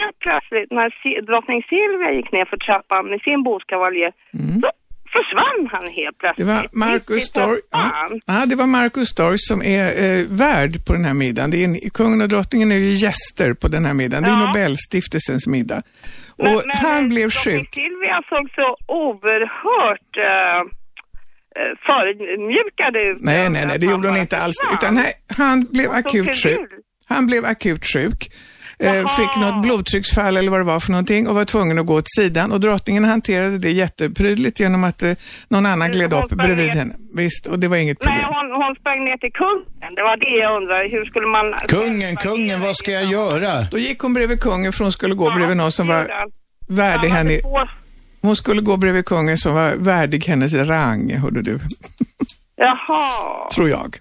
[0.00, 0.88] helt plötsligt när
[1.30, 4.12] drottning Silvia gick ner för trappan med sin bordskavaljer
[4.62, 4.70] så
[5.16, 6.12] försvann han helt Mm.
[6.12, 6.48] Det plötsligt.
[6.48, 11.04] var Marcus Storch, ja, ja, det var Marcus Storch som är eh, värd på den
[11.04, 11.50] här middagen.
[11.50, 14.22] Det är en, kungen och drottningen är ju gäster på den här middagen.
[14.24, 14.46] Det är Ja.
[14.46, 15.82] Nobelstiftelsens middag.
[16.38, 17.74] Och Men- men, han blev sjuk.
[17.74, 20.60] Silvia såg så oerhört eh,
[21.58, 23.16] eh, förödmjukad ut.
[23.20, 24.56] Nej, nej, nej, det gjorde hon inte alls.
[24.74, 26.60] Utan nej, han blev akut sjuk.
[27.08, 28.28] Han blev akut sjuk.
[28.78, 31.94] Eh, fick något blodtrycksfall eller vad det var för någonting och var tvungen att gå
[31.94, 32.52] åt sidan.
[32.52, 35.12] Och drottningen hanterade det jätteprydligt genom att eh,
[35.48, 36.94] någon annan gled upp bredvid ner- henne.
[37.14, 38.34] Visst, och det var inget Nej, problem.
[38.34, 39.94] hon, hon sprang ner till kungen.
[39.96, 40.88] Det var det jag undrade.
[40.88, 41.54] Hur skulle man...
[41.68, 43.62] Kungen, kungen, vad ska jag göra?
[43.70, 46.06] Då gick hon bredvid kungen för hon skulle gå bredvid någon som var
[46.68, 47.38] värdig Han henne.
[47.40, 47.68] två-
[48.22, 51.58] Hon skulle gå bredvid kungen som var värdig hennes rang, hörde du.
[52.56, 53.50] Jaha.
[53.54, 53.96] Tror jag.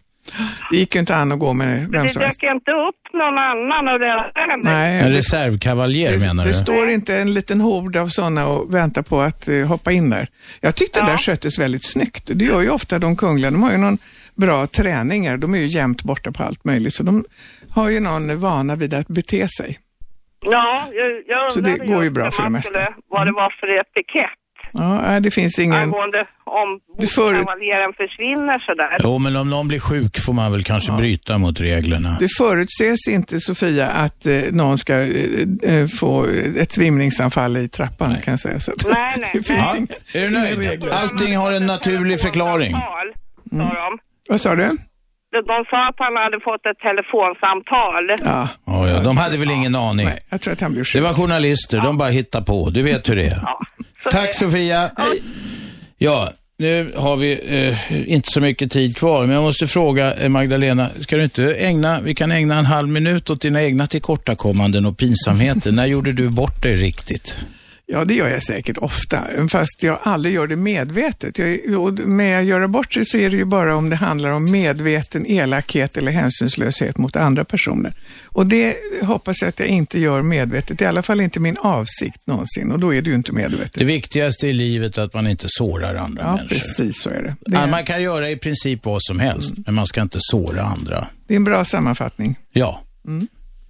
[0.72, 2.42] Det gick ju inte an att gå med vem Det som helst.
[2.42, 4.56] dök inte upp någon annan räddade henne.
[4.78, 6.54] Nej, En det- reservkavaljer menar Det du?
[6.54, 10.30] står inte en liten hord av sådana och väntar på att eh, hoppa in där.
[10.62, 12.24] Jag tyckte det där sköttes väldigt snyggt.
[12.34, 13.52] Det gör ju ofta de kungliga.
[13.52, 13.98] De har ju någon
[14.36, 15.38] bra träningar.
[15.38, 16.94] De är ju jämt borta på allt möjligt.
[16.94, 17.26] Så de
[17.70, 19.80] har ju någon vana vid att bete sig.
[20.52, 22.70] Ja, jag, jag Så det går ju bra för det mesta.
[22.70, 24.30] Skulle, vad det var för etikett
[24.74, 25.76] Ja, nej, det finns ingen...
[25.80, 26.80] angående om
[27.16, 28.98] får- bokavaljeren försvinner sådär.
[29.04, 32.18] Jo, men om någon blir sjuk får man väl kanske bryta mot reglerna.
[32.20, 36.26] Det förutses inte, Sofia, att eh, någon ska eh, eh, få
[36.58, 38.60] ett svimningsanfall i trappan, kan jag säga.
[38.60, 39.78] Så att, Nej, nej, det finns Ja.
[39.78, 40.84] inga, Är du nöjd?
[40.92, 42.76] Allting har en naturlig förklaring.
[43.44, 43.72] De.
[44.30, 44.70] Vad sa du?
[45.42, 48.04] De, sa att han hade fått ett telefonsamtal.
[48.24, 48.48] Ja.
[48.66, 50.08] Ja, ja, de hade väl ingen aning.
[50.30, 52.70] Jag tror att han blev Det var journalister, de bara hittar på.
[52.70, 53.42] Du vet hur det är.
[54.12, 54.92] Tack Sofia.
[55.98, 57.32] Ja, nu har vi
[57.68, 61.56] eh, inte så mycket tid kvar, men jag måste fråga eh, Magdalena, ska du inte
[61.56, 65.72] ägna, vi kan ägna en halv minut åt dina egna tillkortakommanden och pinsamheter.
[65.72, 67.46] När gjorde du bort dig riktigt?
[67.88, 71.38] Ja, det gör jag säkert ofta, fast jag aldrig gör det medvetet.
[71.40, 74.30] Jag, och med att göra bort sig så är det ju bara om det handlar
[74.30, 77.94] om medveten elakhet eller hänsynslöshet mot andra personer.
[78.26, 82.28] Och det hoppas jag att jag inte gör medvetet, i alla fall inte min avsikt
[82.28, 83.74] någonsin, och då är det ju inte medvetet.
[83.74, 86.48] Det viktigaste i livet är att man inte sårar andra Ja, människor.
[86.56, 87.36] precis så är det.
[87.46, 90.18] Det Ja, är, Man kan göra i princip vad som helst, men man ska inte
[90.22, 91.08] såra andra.
[91.28, 92.36] det är en bra sammanfattning.
[92.54, 92.82] Ja.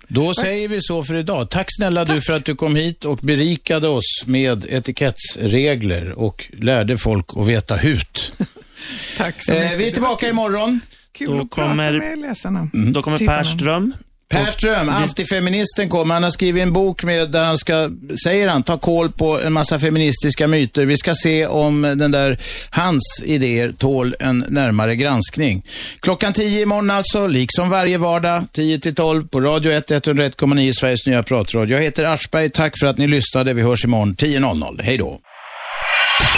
[0.08, 1.50] Då säger vi så för idag.
[1.50, 6.98] Tack snälla du för att du kom hit och berikade oss med etikettsregler och lärde
[6.98, 8.32] folk att veta hut.
[9.18, 9.80] Tack så Eh, mycket.
[9.80, 10.80] vi är tillbaka imorgon.
[11.12, 12.70] Kul Då att prata kommer- med läsarna.
[12.74, 13.18] Då kommer.
[13.18, 13.94] Per Ström.
[14.30, 16.14] Per Ström, antifeministen kommer.
[16.14, 17.90] Han har skrivit en bok med, där han ska,
[18.24, 20.86] säger han, ta koll på en massa feministiska myter.
[20.86, 22.40] Vi ska se om den där,
[22.70, 25.66] hans idéer tål en närmare granskning.
[26.00, 31.06] Klockan 10 imorgon alltså, liksom varje vardag, 10 till 12 på Radio 1, 101,9 Sveriges
[31.06, 31.78] nya pratradio.
[31.78, 33.54] Jag heter Aschberg, tack för att ni lyssnade.
[33.54, 34.82] Vi hörs imorgon 10.00.
[34.82, 35.20] Hej då.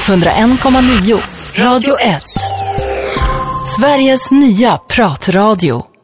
[0.06, 2.24] 101,9 Radio 1.
[3.78, 5.97] Sveriges nya pratradio.